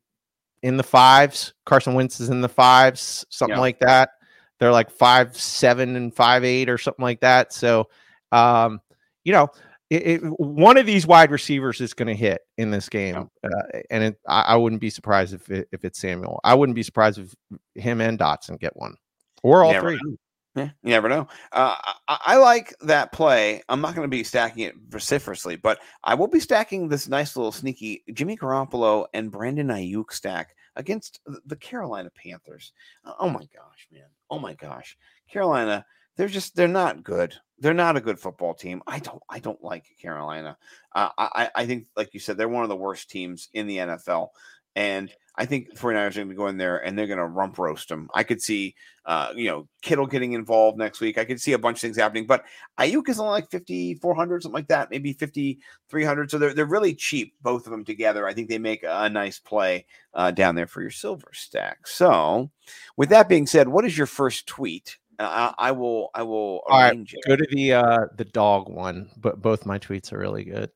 [0.61, 1.53] in the fives.
[1.65, 3.61] Carson Wentz is in the fives, something Yeah.
[3.61, 4.11] like that.
[4.59, 7.53] They're like five seven and five eight or something like that.
[7.53, 7.89] So,
[8.31, 8.81] um,
[9.23, 9.49] you know,
[9.89, 13.49] it, it, one of these wide receivers is going to hit in this game, uh,
[13.89, 16.39] and it, I, I wouldn't be surprised if it, if it's Samuel.
[16.43, 17.33] I wouldn't be surprised if
[17.75, 18.95] him and Dotson get one
[19.43, 19.99] or all Never three.
[20.03, 20.17] know.
[20.55, 21.27] Yeah, you never know.
[21.51, 21.75] Uh,
[22.07, 23.61] I, I like that play.
[23.69, 27.35] I'm not going to be stacking it vociferously, but I will be stacking this nice
[27.37, 32.73] little sneaky Jimmy Garoppolo and Brandon Aiyuk stack against the Carolina Panthers.
[33.05, 34.09] Uh, Oh my gosh, man!
[34.29, 34.97] Oh my gosh,
[35.31, 35.85] Carolina.
[36.17, 37.35] They're just they're not good.
[37.59, 38.81] They're not a good football team.
[38.87, 40.57] I don't I don't like Carolina.
[40.93, 43.77] Uh, I I- think like you said they're one of the worst teams in the
[43.79, 44.29] NFL,
[44.75, 47.59] and I think 49ers are going to go in there and they're going to rump
[47.59, 48.09] roast them.
[48.13, 48.73] I could see,
[49.05, 51.19] uh, you know, Kittle getting involved next week.
[51.19, 52.43] I could see a bunch of things happening, but
[52.79, 56.31] Aiyuk is only like 5,400, something like that, maybe 5,300.
[56.31, 58.25] So they're, they're really cheap, both of them together.
[58.27, 59.85] I think they make a nice play
[60.15, 61.85] uh, down there for your silver stack.
[61.85, 62.49] So,
[62.97, 64.97] with that being said, what is your first tweet?
[65.19, 67.19] I I will, I will All right, it.
[67.27, 70.69] go to the uh the dog one, but both my tweets are really good.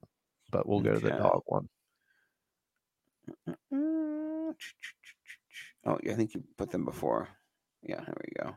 [0.49, 1.69] But we'll go to the dog one.
[5.85, 7.27] Oh, yeah, I think you put them before.
[7.83, 8.55] Yeah, here we go.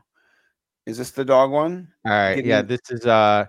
[0.85, 1.87] Is this the dog one?
[2.05, 3.45] All right, Give yeah, me- this is uh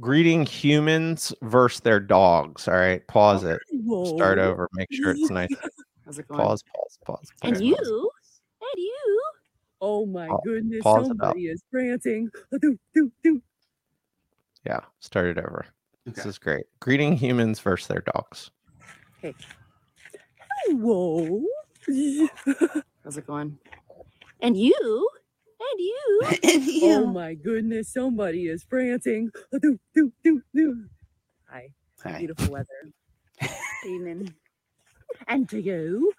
[0.00, 2.66] greeting humans versus their dogs.
[2.68, 3.60] All right, pause it.
[4.04, 4.68] Start over.
[4.72, 5.48] Make sure it's nice.
[6.04, 6.40] How's it going?
[6.40, 7.32] Pause, pause, pause.
[7.42, 8.10] And pause, you?
[8.62, 9.22] And you?
[9.80, 10.82] Oh my Pa- goodness!
[10.82, 11.18] pause it up.
[11.18, 12.30] Somebody is prancing.
[12.60, 13.42] Do, do, do.
[14.64, 15.66] Yeah, start it over.
[16.06, 16.66] This is great.
[16.80, 18.50] Greeting humans versus their dogs.
[19.20, 19.34] Hey.
[20.68, 21.42] Whoa.
[23.04, 23.58] How's it going?
[24.40, 25.08] And you?
[25.60, 26.22] And you?
[26.44, 26.80] and you?
[26.84, 27.92] Oh my goodness!
[27.92, 29.30] Somebody is prancing.
[29.60, 30.84] Do, do, do, do.
[31.48, 31.68] Hi.
[32.02, 32.18] Hi.
[32.18, 32.92] Beautiful weather.
[33.86, 34.34] Evening.
[35.28, 36.12] And to you.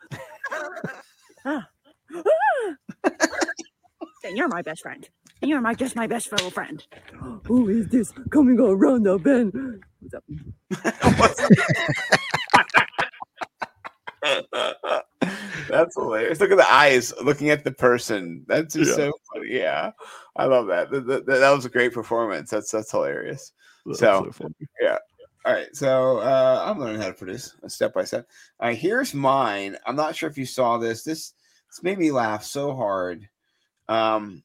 [1.46, 1.68] Ah.
[2.16, 2.74] Ah.
[4.24, 5.08] And you're my best friend.
[5.42, 6.84] And you're my just my best fellow friend.
[7.46, 9.84] Who is this coming around the bend?
[10.00, 10.24] What's up?
[15.70, 16.40] That's hilarious.
[16.40, 18.44] Look at the eyes looking at the person.
[18.48, 18.96] That's just Yeah.
[18.96, 19.50] so funny.
[19.50, 19.92] Yeah,
[20.36, 20.90] I love that.
[20.92, 21.26] That, that.
[21.26, 22.50] that was a great performance.
[22.50, 23.52] That's that's hilarious.
[23.94, 24.30] So,
[24.82, 24.98] yeah.
[25.46, 25.74] All right.
[25.74, 28.28] So uh, I'm learning how to produce step by step.
[28.60, 28.78] All right.
[28.78, 29.78] Here's mine.
[29.86, 31.04] I'm not sure if you saw this.
[31.04, 31.34] This
[31.70, 33.30] this made me laugh so hard.
[33.90, 34.44] Um,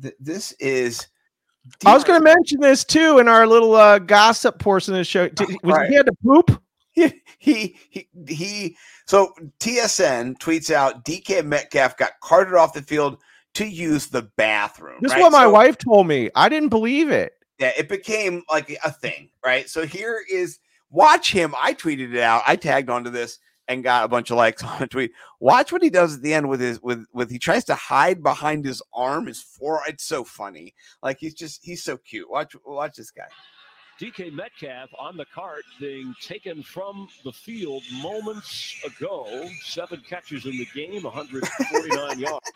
[0.00, 1.06] th- this is.
[1.84, 5.04] I was going to mention this too in our little uh, gossip portion of the
[5.04, 5.28] show.
[5.28, 5.88] Did, was Right.
[5.90, 6.62] he had to poop?
[6.92, 8.76] he he he, he
[9.06, 13.18] so TSN tweets out DK Metcalf got carted off the field
[13.54, 14.98] to use the bathroom.
[15.00, 16.30] This is what my So, wife told me.
[16.34, 17.32] I didn't believe it.
[17.58, 19.68] Yeah, it became like a thing, right?
[19.68, 20.58] So here is
[20.90, 21.54] watch him.
[21.60, 22.42] I tweeted it out.
[22.46, 25.12] I tagged onto this and got a bunch of likes on a tweet.
[25.40, 28.22] Watch what he does at the end with his with with he tries to hide
[28.22, 29.82] behind his arm, his forearm.
[29.88, 30.74] It's so funny.
[31.02, 32.30] Like he's just he's so cute.
[32.30, 33.26] Watch watch this guy.
[34.00, 39.48] DK Metcalf on the cart being taken from the field moments ago.
[39.64, 42.52] Seven catches in the game, 149 yards.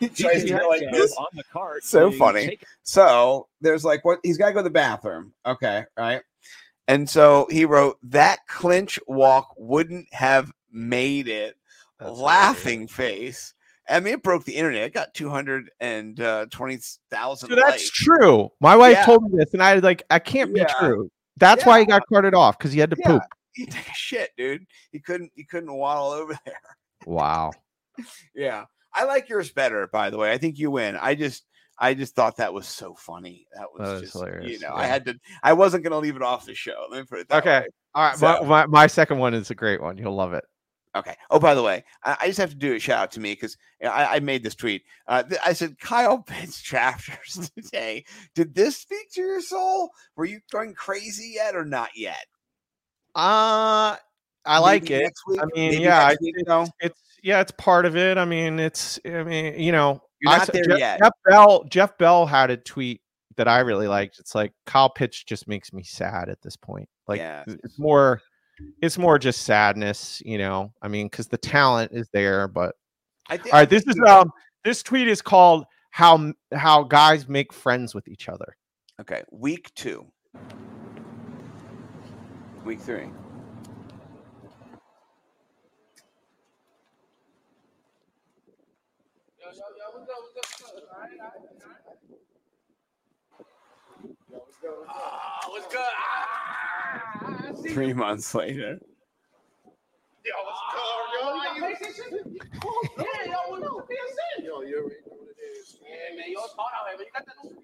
[0.00, 1.14] He tries to go like this.
[1.16, 1.84] on the cart.
[1.84, 2.44] so funny.
[2.46, 5.32] taken- So there's like what he's got to go to the bathroom.
[5.46, 6.22] Okay, right.
[6.88, 11.56] And so he wrote that clinch walk wouldn't have made it.
[12.00, 13.54] laughing face.
[13.88, 14.84] I mean, it broke the internet.
[14.84, 16.78] It got two hundred and uh, twenty
[17.10, 17.50] thousand.
[17.50, 18.50] So that's true.
[18.60, 19.04] My wife Yeah.
[19.04, 20.72] told me this, and I was like, I can't be Yeah.
[20.78, 21.10] true.
[21.36, 23.06] That's why he got carted off because he had to Yeah.
[23.06, 23.22] poop.
[23.52, 24.64] He took a shit, dude.
[24.92, 25.32] He couldn't.
[25.34, 26.60] He couldn't waddle over there.
[27.04, 27.50] Wow.
[28.34, 29.88] Yeah, I like yours better.
[29.88, 30.96] By the way, I think you win.
[30.96, 31.44] I just.
[31.80, 33.46] I just thought that was so funny.
[33.56, 34.82] That was That is just, hilarious, you know, yeah.
[34.82, 35.18] I had to.
[35.42, 36.86] I wasn't going to leave it off the show.
[36.90, 37.60] Let me put it that Okay.
[37.60, 37.66] way.
[37.94, 38.16] All right.
[38.18, 39.96] So- my, my, my second one is a great one.
[39.96, 40.44] You'll love it.
[40.96, 41.14] Okay.
[41.30, 43.32] Oh, by the way, I, I just have to do a shout out to me
[43.32, 44.82] because I, I made this tweet.
[45.06, 48.04] Uh, th- I said, Kyle Pitts chapters today.
[48.34, 49.90] Did this speak to your soul?
[50.16, 52.26] Were you going crazy yet or not yet?
[53.14, 53.96] Uh
[54.46, 55.12] I like Maybe it.
[55.28, 55.40] week?
[55.40, 58.16] I mean, Maybe yeah, next I- week, it's, it's yeah, it's part of it.
[58.18, 60.98] I mean, it's I mean, you know, You're not saw- there Jeff, yet.
[61.00, 63.00] Jeff Bell, Jeff Bell had a tweet
[63.36, 64.18] that I really liked.
[64.18, 66.88] It's like Kyle Pitts just makes me sad at this point.
[67.08, 67.44] Like Yeah.
[67.46, 68.20] it's more
[68.82, 70.72] it's more just sadness, you know.
[70.82, 72.74] I mean, because the talent is there, but
[73.28, 74.30] I all I right, this is um
[74.64, 78.56] this tweet is called how how guys make friends with each other.
[79.00, 79.22] Okay.
[79.30, 80.06] Week two.
[82.64, 83.08] Week three.
[94.62, 95.80] What's good?
[95.80, 98.78] Ah, Three months later.
[100.24, 101.24] Yo, what's good, yo?
[101.24, 101.76] How you?
[102.98, 103.88] Yeah, yo, what's up?
[103.88, 104.44] PSN?
[104.44, 105.78] Yo, you already know what it is.
[105.80, 107.06] Yeah, man, yo, it's hard out here, man.
[107.06, 107.56] You got that new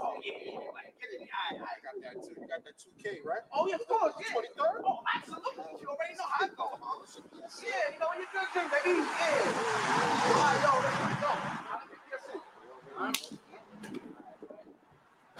[0.00, 0.90] Oh, yeah, man.
[0.98, 1.28] Get it.
[1.28, 2.34] I, I got that too.
[2.40, 3.42] You got that 2K, right?
[3.54, 4.14] Oh, yeah, of course.
[4.18, 4.34] Yeah.
[4.34, 4.82] 23rd?
[4.84, 5.64] Oh, absolutely.
[5.80, 7.20] You already know how it goes.
[7.62, 8.98] Yeah, you know, you're good, too, baby.
[9.04, 9.12] Yeah.
[9.12, 11.30] All right, yo, let's go.
[11.70, 13.51] I'll get PSN.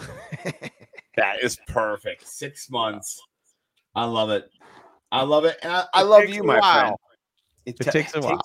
[1.17, 2.27] That is perfect.
[2.27, 3.21] Six months.
[3.95, 4.51] I love it.
[5.11, 5.59] I love it.
[5.63, 6.97] And I, I love you, a my friend.
[7.67, 8.41] It, It ta- takes a while.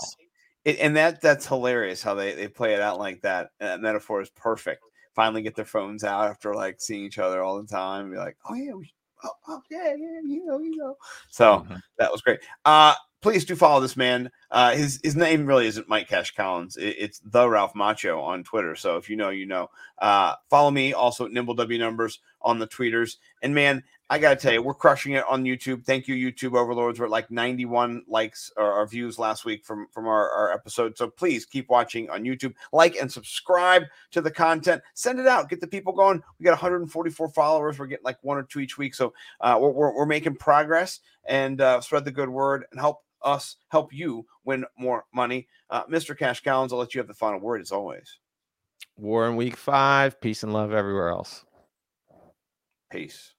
[0.65, 3.51] it, and that that's hilarious how they, they play it out like that.
[3.59, 4.83] That metaphor is perfect.
[5.15, 8.11] Finally get their phones out after like seeing each other all the time.
[8.11, 8.91] Be like, oh yeah, we,
[9.23, 10.97] oh, oh yeah, yeah, you know, you know.
[11.29, 11.81] So Mhm.
[11.99, 12.41] that was great.
[12.65, 14.31] Uh please do follow this man.
[14.51, 16.77] Uh, his his name really isn't Mike Cash Collins.
[16.77, 18.75] It- it's the Ralph Macho on Twitter.
[18.75, 19.69] So if you know, you know.
[19.99, 23.17] Uh, follow me also at Nimble W Numbers on the tweeters.
[23.41, 25.83] And man, I gotta tell you, we're crushing it on YouTube.
[25.83, 26.99] Thank you, YouTube overlords.
[26.99, 30.97] We're at like 91 likes or, or views last week from from our, our episode.
[30.97, 32.53] So please keep watching on YouTube.
[32.71, 34.81] Like and subscribe to the content.
[34.93, 35.49] Send it out.
[35.49, 36.23] Get the people going.
[36.39, 37.79] We got 144 followers.
[37.79, 38.95] We're getting like one or two each week.
[38.95, 43.03] So uh, we're, we're, we're making progress and uh, spread the good word and help
[43.23, 45.47] us help you win more money.
[45.69, 46.17] Uh, Mr.
[46.17, 48.19] Cash Collins, I'll let you have the final word as always.
[48.97, 50.19] War in week five.
[50.19, 51.45] Peace and love everywhere else.
[52.91, 53.33] Peace.